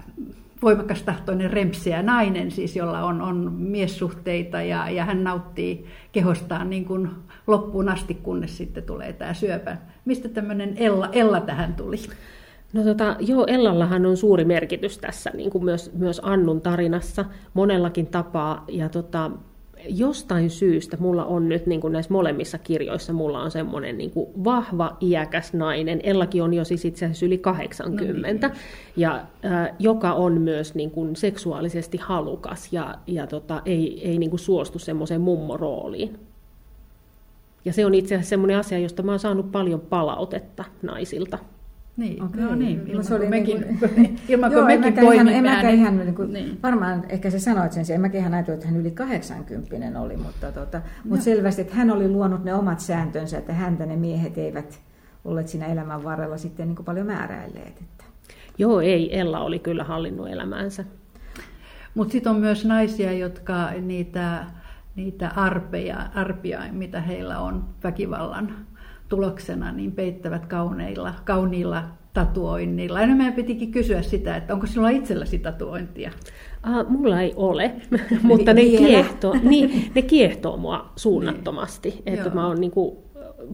voimakas 0.64 1.02
tahtoinen 1.02 1.50
rempsiä 1.50 2.02
nainen, 2.02 2.50
siis 2.50 2.76
jolla 2.76 3.04
on, 3.04 3.22
on 3.22 3.52
miessuhteita 3.52 4.62
ja, 4.62 4.90
ja 4.90 5.04
hän 5.04 5.24
nauttii 5.24 5.86
kehostaan 6.12 6.70
niin 6.70 6.84
kuin 6.84 7.10
loppuun 7.46 7.88
asti, 7.88 8.14
kunnes 8.14 8.56
sitten 8.56 8.82
tulee 8.82 9.12
tämä 9.12 9.34
syöpä. 9.34 9.76
Mistä 10.04 10.28
tämmöinen 10.28 10.74
Ella, 10.76 11.08
Ella 11.12 11.40
tähän 11.40 11.74
tuli? 11.74 11.96
No 12.72 12.82
tota, 12.82 13.16
joo, 13.20 13.46
Ellallahan 13.46 14.06
on 14.06 14.16
suuri 14.16 14.44
merkitys 14.44 14.98
tässä, 14.98 15.30
niin 15.34 15.50
kuin 15.50 15.64
myös, 15.64 15.92
myös 15.94 16.20
Annun 16.24 16.60
tarinassa 16.60 17.24
monellakin 17.54 18.06
tapaa. 18.06 18.64
Ja 18.68 18.88
tota, 18.88 19.30
jostain 19.88 20.50
syystä 20.50 20.96
mulla 21.00 21.24
on 21.24 21.48
nyt 21.48 21.66
niin 21.66 21.80
kuin 21.80 21.92
näissä 21.92 22.12
molemmissa 22.12 22.58
kirjoissa, 22.58 23.12
mulla 23.12 23.42
on 23.42 23.50
semmoinen 23.50 23.98
niin 23.98 24.10
kuin 24.10 24.44
vahva, 24.44 24.96
iäkäs 25.00 25.52
nainen. 25.52 26.00
Ellakin 26.02 26.42
on 26.42 26.54
jo 26.54 26.64
siis 26.64 26.84
itse 26.84 27.04
asiassa 27.04 27.26
yli 27.26 27.38
80, 27.38 28.48
no 28.48 28.54
niin. 28.54 28.62
ja, 28.96 29.14
äh, 29.44 29.70
joka 29.78 30.12
on 30.12 30.40
myös 30.40 30.74
niin 30.74 30.90
kuin 30.90 31.16
seksuaalisesti 31.16 31.98
halukas 31.98 32.72
ja, 32.72 32.94
ja 33.06 33.26
tota, 33.26 33.62
ei, 33.64 34.08
ei 34.08 34.18
niin 34.18 34.30
kuin 34.30 34.40
suostu 34.40 34.78
semmoiseen 34.78 35.20
mummorooliin. 35.20 36.18
Ja 37.64 37.72
se 37.72 37.86
on 37.86 37.94
itse 37.94 38.14
asiassa 38.14 38.30
semmoinen 38.30 38.58
asia, 38.58 38.78
josta 38.78 39.02
mä 39.02 39.12
oon 39.12 39.18
saanut 39.18 39.52
paljon 39.52 39.80
palautetta 39.80 40.64
naisilta. 40.82 41.38
Niin, 41.96 42.22
Okei. 42.22 42.42
no 42.42 42.54
niin, 42.54 42.78
No 42.78 42.84
ilman 42.86 43.04
se 43.04 43.14
oli 43.14 43.20
kuin 43.20 43.30
mekin, 43.30 43.78
niin 43.96 44.18
ilman 44.28 44.52
Joo, 44.52 44.64
kuin 44.64 44.80
mekin 44.80 44.92
ihan, 44.92 44.98
en 44.98 45.04
poimimme 45.04 45.50
mäkään 45.50 45.74
ihan, 45.74 45.98
niin 45.98 46.14
kuin, 46.14 46.32
Niin. 46.32 46.58
varmaan 46.62 47.04
ehkä 47.08 47.30
se 47.30 47.38
sanoit 47.38 47.72
sen, 47.72 47.84
en 47.94 48.00
mäkään 48.00 48.20
ihan 48.20 48.34
ajatellut, 48.34 48.62
että 48.62 48.72
hän 48.72 48.80
yli 48.80 48.90
80 48.90 50.00
oli, 50.00 50.16
mutta, 50.16 50.52
tota, 50.52 50.80
mutta 51.04 51.24
selvästi, 51.24 51.60
että 51.60 51.74
hän 51.74 51.90
oli 51.90 52.08
luonut 52.08 52.44
ne 52.44 52.54
omat 52.54 52.80
sääntönsä, 52.80 53.38
että 53.38 53.52
häntä 53.52 53.86
ne 53.86 53.96
miehet 53.96 54.38
eivät 54.38 54.80
olleet 55.24 55.48
siinä 55.48 55.66
elämän 55.66 56.04
varrella 56.04 56.38
sitten 56.38 56.68
niin 56.68 56.76
kuin 56.76 56.86
paljon 56.86 57.06
määräilleet. 57.06 57.68
Että. 57.80 58.04
Joo, 58.58 58.80
ei, 58.80 59.18
Ella 59.18 59.40
oli 59.40 59.58
kyllä 59.58 59.84
hallinnut 59.84 60.28
elämäänsä. 60.28 60.84
Mutta 61.94 62.12
sitten 62.12 62.32
on 62.32 62.40
myös 62.40 62.64
naisia, 62.64 63.12
jotka 63.12 63.70
niitä, 63.80 64.44
niitä 64.96 65.30
arpeja, 65.36 66.06
arpia, 66.14 66.60
mitä 66.72 67.00
heillä 67.00 67.38
on 67.40 67.64
väkivallan 67.84 68.54
tuloksena, 69.14 69.72
niin 69.72 69.92
peittävät 69.92 70.46
kauneilla, 70.46 71.14
kauniilla 71.24 71.84
tatuoinnilla. 72.12 73.00
Ja 73.00 73.06
meidän 73.06 73.34
pitikin 73.34 73.72
kysyä 73.72 74.02
sitä, 74.02 74.36
että 74.36 74.54
onko 74.54 74.66
sinulla 74.66 74.88
itselläsi 74.88 75.38
tatuointia? 75.38 76.10
Ah, 76.62 76.86
mulla 76.88 77.20
ei 77.20 77.32
ole, 77.36 77.72
mutta 78.22 78.54
ne, 78.54 78.62
Vielä. 78.62 78.86
kiehtoo, 78.86 79.36
niin, 79.42 79.92
ne 79.94 80.02
kiehtoo 80.02 80.56
mua 80.56 80.92
suunnattomasti. 80.96 81.90
Niin. 81.90 82.02
että 82.06 82.28
Joo. 82.28 82.34
mä 82.34 82.46
oon 82.46 82.60
niinku 82.60 83.04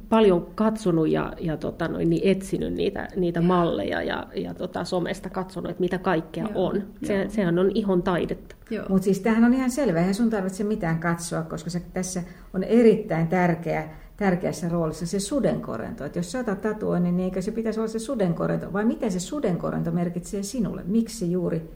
paljon 0.09 0.46
katsonut 0.55 1.09
ja, 1.09 1.33
ja 1.40 1.57
tota 1.57 1.88
noin, 1.88 2.11
niin 2.11 2.22
etsinyt 2.24 2.74
niitä, 2.74 3.09
niitä 3.16 3.40
malleja 3.40 4.03
ja, 4.03 4.26
ja 4.35 4.55
tota 4.55 4.85
somesta 4.85 5.31
katsonut, 5.31 5.70
että 5.70 5.81
mitä 5.81 5.98
kaikkea 5.98 6.48
Joo, 6.55 6.66
on. 6.66 6.83
Se, 7.05 7.14
joo. 7.14 7.31
sehän 7.31 7.59
on 7.59 7.70
ihon 7.74 8.03
taidetta. 8.03 8.57
Mutta 8.88 9.05
siis 9.05 9.20
tämähän 9.20 9.44
on 9.44 9.55
ihan 9.55 9.70
selvä, 9.70 9.98
eihän 9.98 10.14
sun 10.14 10.31
tarvitse 10.31 10.64
mitään 10.64 10.98
katsoa, 10.98 11.42
koska 11.42 11.70
se, 11.70 11.83
tässä 11.92 12.22
on 12.55 12.64
erittäin 12.64 13.29
tärkeä, 13.29 13.88
tärkeässä 14.16 14.68
roolissa 14.68 15.07
se 15.07 15.20
sudenkorento. 15.20 16.05
Että 16.05 16.18
jos 16.18 16.33
sä 16.33 16.38
otat 16.38 16.61
tatuoinnin, 16.61 17.16
niin 17.16 17.24
eikö 17.24 17.42
se 17.42 17.50
pitäisi 17.50 17.81
olla 17.81 17.88
se 17.88 17.98
sudenkorento, 17.98 18.72
vai 18.72 18.85
mitä 18.85 19.11
se 19.11 19.20
sudenkorento 19.20 19.90
merkitsee 19.90 20.42
sinulle? 20.42 20.83
Miksi 20.87 21.33
juuri 21.33 21.70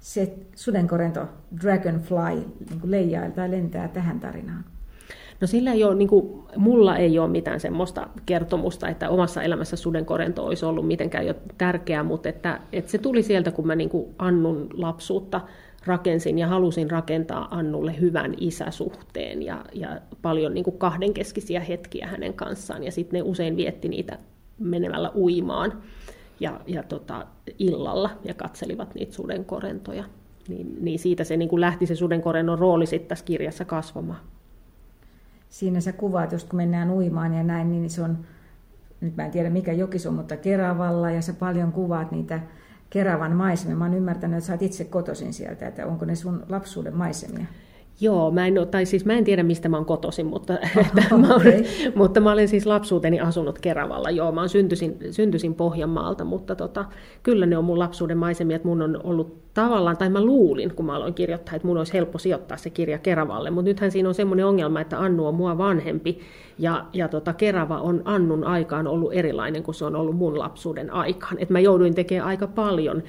se 0.00 0.34
sudenkorento, 0.54 1.28
dragonfly, 1.62 2.44
niin 2.70 2.80
leijaa 2.84 3.30
tai 3.30 3.50
lentää 3.50 3.88
tähän 3.88 4.20
tarinaan? 4.20 4.64
No 5.40 5.46
sillä 5.46 5.72
ei 5.72 5.84
ole, 5.84 5.94
niin 5.94 6.08
kuin, 6.08 6.42
mulla 6.56 6.96
ei 6.96 7.18
ole 7.18 7.28
mitään 7.28 7.60
semmoista 7.60 8.08
kertomusta, 8.26 8.88
että 8.88 9.10
omassa 9.10 9.42
elämässä 9.42 9.76
sudenkorento 9.76 10.44
olisi 10.44 10.64
ollut 10.64 10.86
mitenkään 10.86 11.26
jo 11.26 11.34
tärkeää, 11.58 12.02
mutta 12.02 12.28
että, 12.28 12.60
että 12.72 12.90
se 12.90 12.98
tuli 12.98 13.22
sieltä, 13.22 13.50
kun 13.50 13.66
mä 13.66 13.74
niin 13.74 13.90
kuin 13.90 14.14
Annun 14.18 14.68
lapsuutta 14.72 15.40
rakensin 15.86 16.38
ja 16.38 16.46
halusin 16.46 16.90
rakentaa 16.90 17.48
Annulle 17.50 18.00
hyvän 18.00 18.34
isäsuhteen 18.40 19.42
ja, 19.42 19.64
ja 19.72 20.00
paljon 20.22 20.54
niin 20.54 20.64
kuin 20.64 20.78
kahdenkeskisiä 20.78 21.60
hetkiä 21.60 22.06
hänen 22.06 22.34
kanssaan. 22.34 22.84
Ja 22.84 22.92
sitten 22.92 23.18
ne 23.18 23.22
usein 23.22 23.56
vietti 23.56 23.88
niitä 23.88 24.18
menemällä 24.58 25.12
uimaan 25.14 25.72
ja, 26.40 26.60
ja 26.66 26.82
tota, 26.82 27.26
illalla 27.58 28.10
ja 28.24 28.34
katselivat 28.34 28.94
niitä 28.94 29.12
sudenkorentoja. 29.12 30.04
Niin, 30.48 30.76
niin 30.80 30.98
siitä 30.98 31.24
se 31.24 31.36
niin 31.36 31.48
kuin 31.48 31.60
lähti 31.60 31.86
se 31.86 31.96
sudenkorennon 31.96 32.58
rooli 32.58 32.86
sitten 32.86 33.08
tässä 33.08 33.24
kirjassa 33.24 33.64
kasvamaan. 33.64 34.20
Siinä 35.50 35.80
sä 35.80 35.92
kuvaat, 35.92 36.32
just 36.32 36.48
kun 36.48 36.56
mennään 36.56 36.90
uimaan 36.90 37.34
ja 37.34 37.42
näin, 37.42 37.70
niin 37.70 37.90
se 37.90 38.02
on, 38.02 38.18
nyt 39.00 39.16
mä 39.16 39.24
en 39.24 39.30
tiedä 39.30 39.50
mikä 39.50 39.72
joki 39.72 39.98
se 39.98 40.08
on, 40.08 40.14
mutta 40.14 40.36
Keravalla 40.36 41.10
ja 41.10 41.22
sä 41.22 41.32
paljon 41.32 41.72
kuvaat 41.72 42.12
niitä 42.12 42.40
Keravan 42.90 43.36
maisemia. 43.36 43.76
Mä 43.76 43.84
oon 43.84 43.94
ymmärtänyt, 43.94 44.36
että 44.36 44.46
sä 44.46 44.52
oot 44.52 44.62
itse 44.62 44.84
kotoisin 44.84 45.32
sieltä, 45.32 45.66
että 45.66 45.86
onko 45.86 46.04
ne 46.04 46.14
sun 46.14 46.42
lapsuuden 46.48 46.96
maisemia? 46.96 47.46
Joo, 48.00 48.30
mä 48.30 48.46
en, 48.46 48.54
tai 48.70 48.86
siis 48.86 49.04
mä 49.04 49.12
en 49.12 49.24
tiedä 49.24 49.42
mistä 49.42 49.68
mä 49.68 49.76
oon 49.76 49.86
kotoisin, 49.86 50.26
mutta, 50.26 50.58
että 50.86 51.16
mä 51.16 51.34
olen, 51.34 51.64
mutta 51.94 52.20
mä 52.20 52.32
olen 52.32 52.48
siis 52.48 52.66
lapsuuteni 52.66 53.20
asunut 53.20 53.58
Keravalla. 53.58 54.10
Joo, 54.10 54.32
mä 54.32 54.40
oon 54.40 54.48
syntyisin, 54.48 54.98
syntyisin 55.10 55.54
Pohjanmaalta, 55.54 56.24
mutta 56.24 56.54
tota, 56.54 56.84
kyllä 57.22 57.46
ne 57.46 57.58
on 57.58 57.64
mun 57.64 57.78
lapsuuden 57.78 58.18
maisemia, 58.18 58.56
että 58.56 58.68
mun 58.68 58.82
on 58.82 59.00
ollut 59.04 59.39
tavallaan, 59.54 59.96
tai 59.96 60.08
mä 60.10 60.24
luulin, 60.24 60.74
kun 60.74 60.86
mä 60.86 60.96
aloin 60.96 61.14
kirjoittaa, 61.14 61.56
että 61.56 61.68
mun 61.68 61.78
olisi 61.78 61.92
helppo 61.92 62.18
sijoittaa 62.18 62.56
se 62.56 62.70
kirja 62.70 62.98
Keravalle, 62.98 63.50
mutta 63.50 63.68
nythän 63.68 63.90
siinä 63.90 64.08
on 64.08 64.14
semmoinen 64.14 64.46
ongelma, 64.46 64.80
että 64.80 64.98
Annu 65.00 65.26
on 65.26 65.34
mua 65.34 65.58
vanhempi, 65.58 66.20
ja, 66.58 66.84
ja 66.92 67.08
tota, 67.08 67.32
Kerava 67.32 67.78
on 67.80 68.02
Annun 68.04 68.44
aikaan 68.44 68.86
ollut 68.86 69.12
erilainen 69.12 69.62
kuin 69.62 69.74
se 69.74 69.84
on 69.84 69.96
ollut 69.96 70.16
mun 70.16 70.38
lapsuuden 70.38 70.90
aikaan. 70.90 71.36
Et 71.38 71.50
mä 71.50 71.60
jouduin 71.60 71.94
tekemään 71.94 72.28
aika 72.28 72.46
paljon 72.46 73.02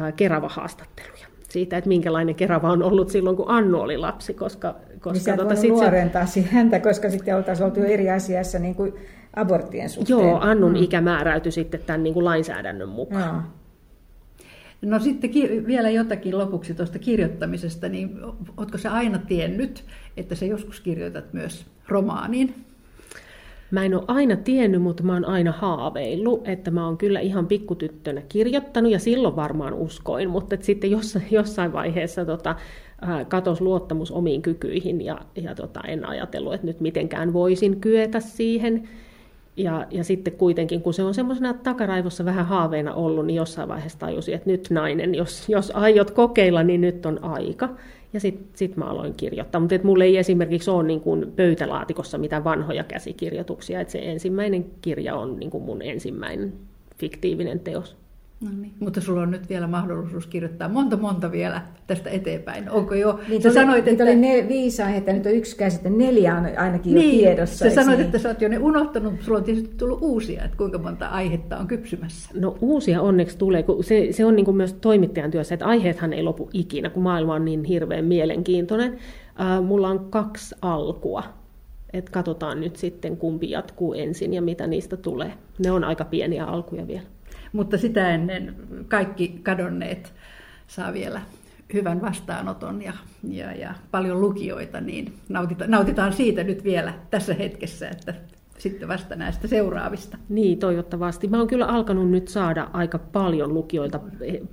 äh, 0.00 0.12
Kerava-haastatteluja 0.14 1.26
siitä, 1.48 1.76
että 1.76 1.88
minkälainen 1.88 2.34
Kerava 2.34 2.70
on 2.70 2.82
ollut 2.82 3.08
silloin, 3.08 3.36
kun 3.36 3.48
Annu 3.48 3.80
oli 3.80 3.98
lapsi. 3.98 4.34
Koska, 4.34 4.74
koska 5.00 5.30
niin 5.30 5.38
tota, 5.38 5.56
sit 5.56 5.70
nuorentaa 5.70 6.26
se... 6.26 6.40
häntä, 6.42 6.80
koska 6.80 7.10
sitten 7.10 7.36
oltaisiin 7.36 7.66
oltu 7.66 7.80
eri 7.80 8.10
asiassa 8.10 8.58
niin 8.58 8.74
kuin 8.74 8.94
aborttien 9.36 9.88
suhteen. 9.88 10.18
Joo, 10.18 10.38
Annun 10.40 10.70
mm. 10.70 10.82
ikä 10.82 11.00
määräytyi 11.00 11.52
sitten 11.52 11.80
tämän 11.86 12.02
niin 12.02 12.14
kuin 12.14 12.24
lainsäädännön 12.24 12.88
mukaan. 12.88 13.34
Joo. 13.34 13.63
No 14.82 14.98
sitten 14.98 15.30
vielä 15.66 15.90
jotakin 15.90 16.38
lopuksi 16.38 16.74
tuosta 16.74 16.98
kirjoittamisesta, 16.98 17.88
niin 17.88 18.18
oletko 18.56 18.78
se 18.78 18.88
aina 18.88 19.18
tiennyt, 19.18 19.84
että 20.16 20.34
sä 20.34 20.44
joskus 20.44 20.80
kirjoitat 20.80 21.32
myös 21.32 21.66
romaanin? 21.88 22.54
Mä 23.70 23.84
en 23.84 23.94
ole 23.94 24.04
aina 24.06 24.36
tiennyt, 24.36 24.82
mutta 24.82 25.02
mä 25.02 25.12
oon 25.12 25.24
aina 25.24 25.52
haaveillut, 25.52 26.48
että 26.48 26.70
mä 26.70 26.86
oon 26.86 26.98
kyllä 26.98 27.20
ihan 27.20 27.46
pikkutyttönä 27.46 28.22
kirjoittanut 28.28 28.92
ja 28.92 28.98
silloin 28.98 29.36
varmaan 29.36 29.74
uskoin, 29.74 30.30
mutta 30.30 30.56
sitten 30.60 30.90
jossain, 30.90 31.24
jossain 31.30 31.72
vaiheessa 31.72 32.24
tota, 32.24 32.56
katos 33.28 33.60
luottamus 33.60 34.10
omiin 34.10 34.42
kykyihin 34.42 35.00
ja, 35.00 35.18
ja 35.36 35.54
tota, 35.54 35.80
en 35.80 36.08
ajatellut, 36.08 36.54
että 36.54 36.66
nyt 36.66 36.80
mitenkään 36.80 37.32
voisin 37.32 37.80
kyetä 37.80 38.20
siihen. 38.20 38.88
Ja, 39.56 39.86
ja 39.90 40.04
sitten 40.04 40.32
kuitenkin, 40.32 40.82
kun 40.82 40.94
se 40.94 41.02
on 41.02 41.14
semmoisena 41.14 41.54
takaraivossa 41.54 42.24
vähän 42.24 42.46
haaveena 42.46 42.94
ollut, 42.94 43.26
niin 43.26 43.36
jossain 43.36 43.68
vaiheessa 43.68 43.98
tajusin, 43.98 44.34
että 44.34 44.50
nyt 44.50 44.70
nainen, 44.70 45.14
jos, 45.14 45.48
jos 45.48 45.72
aiot 45.74 46.10
kokeilla, 46.10 46.62
niin 46.62 46.80
nyt 46.80 47.06
on 47.06 47.24
aika. 47.24 47.68
Ja 48.12 48.20
sitten 48.20 48.46
sit 48.54 48.76
mä 48.76 48.84
aloin 48.84 49.14
kirjoittaa. 49.16 49.60
Mutta 49.60 49.78
mulla 49.82 50.04
ei 50.04 50.16
esimerkiksi 50.16 50.70
ole 50.70 50.82
niin 50.82 51.00
kuin 51.00 51.32
pöytälaatikossa 51.36 52.18
mitään 52.18 52.44
vanhoja 52.44 52.84
käsikirjoituksia. 52.84 53.80
Et 53.80 53.90
se 53.90 53.98
ensimmäinen 53.98 54.66
kirja 54.82 55.16
on 55.16 55.36
niin 55.36 55.50
kuin 55.50 55.64
mun 55.64 55.82
ensimmäinen 55.82 56.52
fiktiivinen 56.98 57.60
teos. 57.60 57.96
No 58.44 58.50
niin. 58.60 58.72
Mutta 58.80 59.00
sulla 59.00 59.22
on 59.22 59.30
nyt 59.30 59.48
vielä 59.48 59.66
mahdollisuus 59.66 60.26
kirjoittaa 60.26 60.68
monta 60.68 60.96
monta 60.96 61.32
vielä 61.32 61.62
tästä 61.86 62.10
eteenpäin. 62.10 62.70
Onko 62.70 62.94
jo? 62.94 63.20
Niin 63.28 63.42
sä 63.42 63.48
oli, 63.48 63.54
sanoit, 63.54 63.88
että... 63.88 64.04
oli 64.04 64.16
ne 64.16 64.48
viisi 64.48 64.82
aihetta, 64.82 65.12
nyt 65.12 65.26
on 65.26 65.32
yksi 65.32 65.56
käsite, 65.56 65.90
neljä 65.90 66.36
on 66.36 66.46
ainakin 66.56 66.94
niin, 66.94 67.18
jo 67.18 67.24
tiedossa. 67.24 67.68
Sä 67.68 67.74
sanoit, 67.74 67.98
niin? 67.98 68.06
että 68.06 68.18
sä 68.18 68.28
oot 68.28 68.40
jo 68.40 68.48
ne 68.48 68.58
unohtanut, 68.58 69.12
mutta 69.12 69.26
sulla 69.26 69.38
on 69.38 69.44
tietysti 69.44 69.74
tullut 69.76 69.98
uusia, 70.02 70.44
että 70.44 70.56
kuinka 70.56 70.78
monta 70.78 71.06
aihetta 71.06 71.58
on 71.58 71.66
kypsymässä. 71.66 72.30
No 72.34 72.56
uusia 72.60 73.02
onneksi 73.02 73.38
tulee, 73.38 73.62
kun 73.62 73.84
se, 73.84 74.08
se 74.10 74.24
on 74.24 74.36
niin 74.36 74.44
kuin 74.44 74.56
myös 74.56 74.72
toimittajan 74.72 75.30
työssä, 75.30 75.54
että 75.54 75.66
aiheethan 75.66 76.12
ei 76.12 76.22
lopu 76.22 76.50
ikinä, 76.52 76.90
kun 76.90 77.02
maailma 77.02 77.34
on 77.34 77.44
niin 77.44 77.64
hirveän 77.64 78.04
mielenkiintoinen. 78.04 78.98
Äh, 79.40 79.62
mulla 79.62 79.88
on 79.88 80.06
kaksi 80.10 80.54
alkua, 80.62 81.22
että 81.92 82.10
katsotaan 82.10 82.60
nyt 82.60 82.76
sitten 82.76 83.16
kumpi 83.16 83.50
jatkuu 83.50 83.94
ensin 83.94 84.34
ja 84.34 84.42
mitä 84.42 84.66
niistä 84.66 84.96
tulee. 84.96 85.32
Ne 85.58 85.70
on 85.70 85.84
aika 85.84 86.04
pieniä 86.04 86.44
alkuja 86.44 86.86
vielä 86.86 87.13
mutta 87.54 87.78
sitä 87.78 88.10
ennen 88.10 88.54
kaikki 88.88 89.40
kadonneet 89.42 90.12
saa 90.66 90.92
vielä 90.92 91.20
hyvän 91.72 92.00
vastaanoton 92.00 92.82
ja, 92.82 92.92
ja, 93.28 93.52
ja 93.52 93.74
paljon 93.90 94.20
lukijoita, 94.20 94.80
niin 94.80 95.14
nautitaan, 95.28 95.70
nautitaan 95.70 96.12
siitä 96.12 96.44
nyt 96.44 96.64
vielä 96.64 96.94
tässä 97.10 97.34
hetkessä, 97.34 97.88
että 97.88 98.14
sitten 98.64 98.88
vasta 98.88 99.16
näistä 99.16 99.48
seuraavista. 99.48 100.18
Niin, 100.28 100.58
toivottavasti. 100.58 101.28
Mä 101.28 101.38
oon 101.38 101.46
kyllä 101.46 101.66
alkanut 101.66 102.10
nyt 102.10 102.28
saada 102.28 102.70
aika 102.72 102.98
paljon 102.98 103.54
lukijoilta 103.54 104.00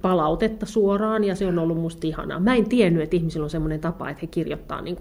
palautetta 0.02 0.66
suoraan, 0.66 1.24
ja 1.24 1.36
se 1.36 1.48
on 1.48 1.60
ollut 1.60 1.78
musta 1.78 2.08
ihanaa. 2.08 2.40
Mä 2.40 2.56
en 2.56 2.70
tiennyt, 2.70 3.04
että 3.04 3.16
ihmisillä 3.16 3.44
on 3.44 3.50
semmoinen 3.50 3.80
tapa, 3.80 4.10
että 4.10 4.22
he 4.22 4.28
kirjoittaa 4.28 4.82
niin 4.82 4.98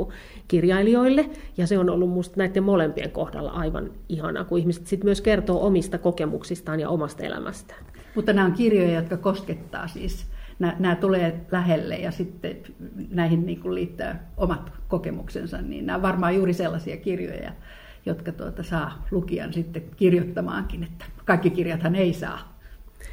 kirjailijoille, 0.48 1.30
ja 1.56 1.66
se 1.66 1.78
on 1.78 1.90
ollut 1.90 2.10
musta 2.10 2.34
näiden 2.36 2.62
molempien 2.62 3.10
kohdalla 3.10 3.50
aivan 3.50 3.90
ihanaa, 4.08 4.44
kun 4.44 4.58
ihmiset 4.58 4.86
sitten 4.86 5.06
myös 5.06 5.20
kertoo 5.20 5.66
omista 5.66 5.98
kokemuksistaan 5.98 6.80
ja 6.80 6.88
omasta 6.88 7.22
elämästään. 7.22 7.84
Mutta 8.14 8.32
nämä 8.32 8.46
on 8.46 8.52
kirjoja, 8.52 8.94
jotka 8.94 9.16
koskettaa 9.16 9.88
siis 9.88 10.26
nämä, 10.58 10.76
nämä 10.78 10.96
tulee 10.96 11.40
lähelle 11.52 11.96
ja 11.96 12.10
sitten 12.10 12.56
näihin 13.10 13.46
niin 13.46 13.60
kuin 13.60 13.74
liittää 13.74 14.30
omat 14.36 14.72
kokemuksensa, 14.88 15.62
niin 15.62 15.86
nämä 15.86 15.96
on 15.96 16.02
varmaan 16.02 16.36
juuri 16.36 16.52
sellaisia 16.52 16.96
kirjoja, 16.96 17.52
jotka 18.06 18.32
tuota, 18.32 18.62
saa 18.62 19.04
lukijan 19.10 19.52
sitten 19.52 19.82
kirjoittamaankin, 19.96 20.82
että 20.84 21.04
kaikki 21.24 21.50
kirjathan 21.50 21.94
ei 21.94 22.12
saa. 22.12 22.50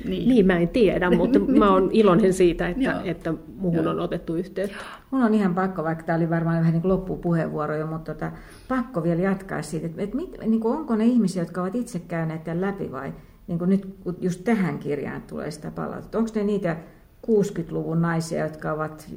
Niin. 0.05 0.29
niin, 0.29 0.45
mä 0.45 0.57
en 0.57 0.67
tiedä, 0.67 1.09
mutta 1.17 1.39
mä 1.39 1.73
oon 1.73 1.89
iloinen 1.93 2.33
siitä, 2.33 2.67
että, 2.67 3.01
että 3.03 3.33
muhun 3.55 3.83
Joo. 3.83 3.93
on 3.93 3.99
otettu 3.99 4.35
yhteyttä. 4.35 4.77
Mun 5.11 5.23
on 5.23 5.33
ihan 5.33 5.55
pakko, 5.55 5.83
vaikka 5.83 6.03
tämä 6.03 6.17
oli 6.17 6.29
varmaan 6.29 6.59
vähän 6.59 6.73
niin 6.73 6.81
kuin 6.81 6.91
loppupuheenvuoro 6.91 7.75
jo, 7.75 7.87
mutta 7.87 8.13
tota, 8.13 8.31
pakko 8.67 9.03
vielä 9.03 9.21
jatkaa 9.21 9.61
siitä, 9.61 9.85
että, 9.85 10.01
että 10.01 10.15
mit, 10.15 10.37
niin 10.45 10.61
kuin 10.61 10.77
onko 10.77 10.95
ne 10.95 11.05
ihmisiä, 11.05 11.41
jotka 11.41 11.61
ovat 11.61 11.75
itse 11.75 11.99
käyneet 11.99 12.43
tämän 12.43 12.61
läpi 12.61 12.91
vai 12.91 13.13
niin 13.47 13.59
kuin 13.59 13.69
nyt 13.69 13.95
just 14.21 14.43
tähän 14.43 14.79
kirjaan 14.79 15.21
tulee 15.21 15.51
sitä 15.51 15.71
palautetta. 15.71 16.17
Onko 16.17 16.31
ne 16.35 16.43
niitä 16.43 16.77
60-luvun 17.27 18.01
naisia, 18.01 18.43
jotka 18.43 18.71
ovat 18.71 19.09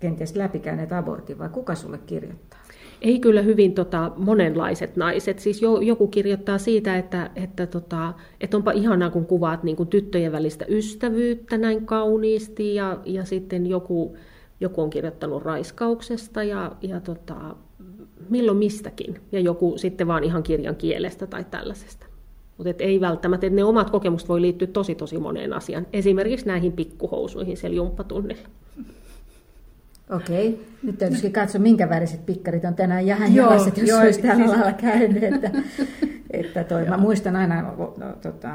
kenties 0.00 0.36
läpikäyneet 0.36 0.92
abortin 0.92 1.38
vai 1.38 1.48
kuka 1.48 1.74
sulle 1.74 1.98
kirjoittaa? 1.98 2.59
Ei 3.00 3.18
kyllä 3.18 3.42
hyvin 3.42 3.74
tota, 3.74 4.12
monenlaiset 4.16 4.96
naiset. 4.96 5.38
Siis 5.38 5.62
jo, 5.62 5.80
joku 5.80 6.08
kirjoittaa 6.08 6.58
siitä, 6.58 6.98
että, 6.98 7.30
että, 7.36 7.66
tota, 7.66 8.12
että 8.40 8.56
onpa 8.56 8.72
ihanaa, 8.72 9.10
kun 9.10 9.26
kuvaat 9.26 9.62
niin 9.62 9.76
kuin 9.76 9.88
tyttöjen 9.88 10.32
välistä 10.32 10.64
ystävyyttä 10.68 11.58
näin 11.58 11.86
kauniisti. 11.86 12.74
Ja, 12.74 12.98
ja 13.04 13.24
sitten 13.24 13.66
joku, 13.66 14.16
joku 14.60 14.82
on 14.82 14.90
kirjoittanut 14.90 15.42
raiskauksesta 15.42 16.42
ja, 16.42 16.72
ja 16.82 17.00
tota, 17.00 17.56
milloin 18.28 18.58
mistäkin. 18.58 19.20
Ja 19.32 19.40
joku 19.40 19.78
sitten 19.78 20.06
vaan 20.06 20.24
ihan 20.24 20.42
kirjan 20.42 20.76
kielestä 20.76 21.26
tai 21.26 21.44
tällaisesta. 21.50 22.06
Mutta 22.56 22.84
ei 22.84 23.00
välttämättä, 23.00 23.46
että 23.46 23.56
ne 23.56 23.64
omat 23.64 23.90
kokemukset 23.90 24.28
voi 24.28 24.40
liittyä 24.40 24.68
tosi 24.68 24.94
tosi 24.94 25.18
moneen 25.18 25.52
asiaan. 25.52 25.86
Esimerkiksi 25.92 26.46
näihin 26.46 26.72
pikkuhousuihin 26.72 27.56
siellä 27.56 27.76
jumppatunnilla. 27.76 28.48
Okei. 30.10 30.66
Nyt 30.82 30.98
täytyisi 30.98 31.30
katsoa, 31.30 31.60
minkä 31.60 31.88
väriset 31.88 32.26
pikkarit 32.26 32.64
on 32.64 32.74
tänään 32.74 33.06
jähän 33.06 33.34
jalaiset, 33.34 33.76
jos 33.76 33.88
joo, 33.88 34.00
olisi 34.00 34.22
tällä 34.22 34.36
siis... 34.36 34.50
lailla 34.50 34.72
käynyt. 34.72 35.22
Että, 35.22 35.50
että 36.30 36.64
toi, 36.64 36.84
mä 36.84 36.96
muistan 36.96 37.36
aina, 37.36 37.62
no, 37.62 38.16
tota, 38.22 38.54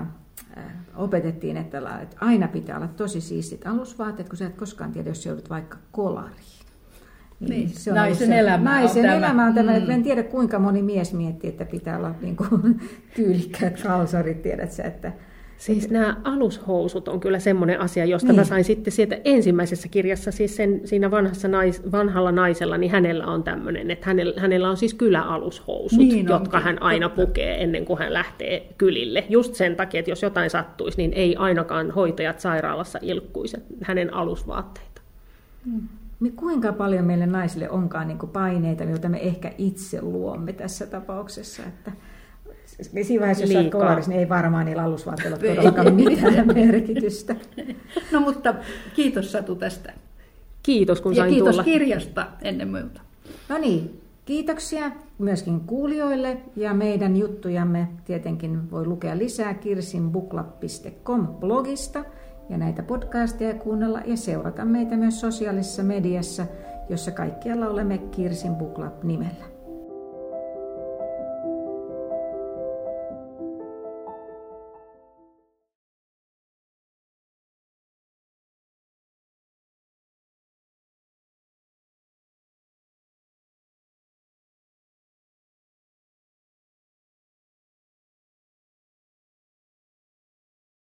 äh, 0.58 0.64
opetettiin, 0.96 1.58
että, 1.58 1.78
että 2.02 2.18
aina 2.22 2.48
pitää 2.48 2.78
olla 2.78 2.88
tosi 2.88 3.22
siistit 3.22 3.68
alusvaatteet, 3.68 4.30
kun 4.30 4.38
sä 4.38 4.46
et 4.46 4.56
koskaan 4.56 4.92
tiedä, 4.92 5.10
jos 5.10 5.26
joudut 5.26 5.50
vaikka 5.50 5.78
kolariin. 5.92 6.66
Niin, 7.40 7.50
niin 7.50 7.70
se 7.70 7.92
on 7.92 7.96
naisen 7.96 8.28
se, 8.28 8.40
elämä 8.40 8.80
naisen 8.80 9.10
on 9.10 9.16
elämä 9.18 9.46
on 9.46 9.54
tämä. 9.54 9.80
Mm. 9.80 9.90
En 9.90 10.04
tiedä, 10.04 10.24
kuinka 10.24 10.60
moni 10.60 10.82
mies 10.82 11.14
miettii, 11.14 11.50
että 11.50 11.66
pitää 11.66 11.98
olla 11.98 12.16
niin 12.22 12.36
kuin, 12.36 12.82
tyylikkäät 13.16 13.82
kalsarit, 13.84 14.42
tiedät 14.42 14.72
sä, 14.72 14.84
että 14.84 15.12
Siis 15.58 15.90
nämä 15.90 16.18
alushousut 16.24 17.08
on 17.08 17.20
kyllä 17.20 17.40
semmoinen 17.40 17.80
asia, 17.80 18.06
josta 18.06 18.28
niin. 18.28 18.36
mä 18.36 18.44
sain 18.44 18.64
sitten 18.64 18.94
sieltä 18.94 19.18
ensimmäisessä 19.24 19.88
kirjassa, 19.88 20.32
siis 20.32 20.56
sen, 20.56 20.82
siinä 20.86 21.12
vanhassa 21.12 21.48
nais, 21.48 21.92
vanhalla 21.92 22.32
naisella, 22.32 22.78
niin 22.78 22.92
hänellä 22.92 23.28
on 23.28 23.44
tämmöinen, 23.44 23.92
että 23.92 24.06
hänellä, 24.06 24.42
hänellä 24.42 24.70
on 24.70 24.78
siis 24.78 24.94
kyläalushousut, 24.94 26.00
niin 26.00 26.28
jotka 26.28 26.60
hän 26.60 26.82
aina 26.82 27.10
totta. 27.10 27.26
pukee 27.26 27.64
ennen 27.64 27.86
kuin 27.86 28.00
hän 28.00 28.14
lähtee 28.14 28.74
kylille. 28.78 29.26
Just 29.30 29.56
sen 29.56 29.76
takia, 29.76 30.00
että 30.00 30.12
jos 30.12 30.22
jotain 30.22 30.50
sattuisi, 30.50 30.98
niin 30.98 31.14
ei 31.14 31.36
ainakaan 31.36 31.92
hoitajat 31.92 32.40
sairaalassa 32.40 33.00
ilkkuisi 33.02 33.58
hänen 33.82 34.14
alusvaatteita. 34.14 35.02
Hmm. 35.66 35.88
Kuinka 36.36 36.74
paljon 36.74 37.06
meille 37.06 37.26
naisille 37.26 37.70
onkaan 37.70 38.08
niin 38.08 38.18
paineita, 38.18 38.84
joita 38.84 39.10
me 39.10 39.20
ehkä 39.22 39.52
itse 39.58 40.02
luomme 40.02 40.54
tässä 40.54 40.88
tapauksessa, 40.88 41.64
että 41.64 41.92
Siinä 42.82 43.22
vaiheessa, 43.22 43.44
jos 43.44 43.56
olet 43.56 43.72
kolarissa, 43.72 44.12
niin 44.12 44.20
ei 44.20 44.30
varmaan 44.30 44.66
niillä 44.66 44.84
alusvaatteilla 44.84 45.38
todellakaan 45.38 45.96
mitään 45.96 46.48
merkitystä. 46.56 47.36
No 48.12 48.20
mutta 48.20 48.56
kiitos 48.96 49.32
Satu 49.32 49.56
tästä. 49.56 49.94
Kiitos 50.64 51.02
kun 51.02 51.16
ja 51.16 51.22
sain 51.22 51.34
kiitos 51.34 51.52
tulla. 51.52 51.64
kirjasta 51.64 52.28
ennen 52.42 52.68
muuta. 52.68 53.02
No 53.50 53.58
niin, 53.58 54.02
kiitoksia 54.26 54.92
myöskin 55.18 55.60
kuulijoille 55.60 56.38
ja 56.56 56.74
meidän 56.74 57.18
juttujamme 57.18 57.88
tietenkin 58.06 58.72
voi 58.72 58.86
lukea 58.86 59.18
lisää 59.18 59.54
kirsinbukla.com 59.54 61.28
blogista 61.28 62.06
ja 62.50 62.58
näitä 62.58 62.84
podcasteja 62.84 63.54
kuunnella 63.54 64.02
ja 64.06 64.18
seurata 64.18 64.66
meitä 64.66 64.98
myös 64.98 65.20
sosiaalisessa 65.20 65.84
mediassa, 65.84 66.46
jossa 66.90 67.12
kaikkialla 67.12 67.68
olemme 67.68 67.98
Kirsin 67.98 68.56
Bukla 68.56 68.92
nimellä. 69.04 69.55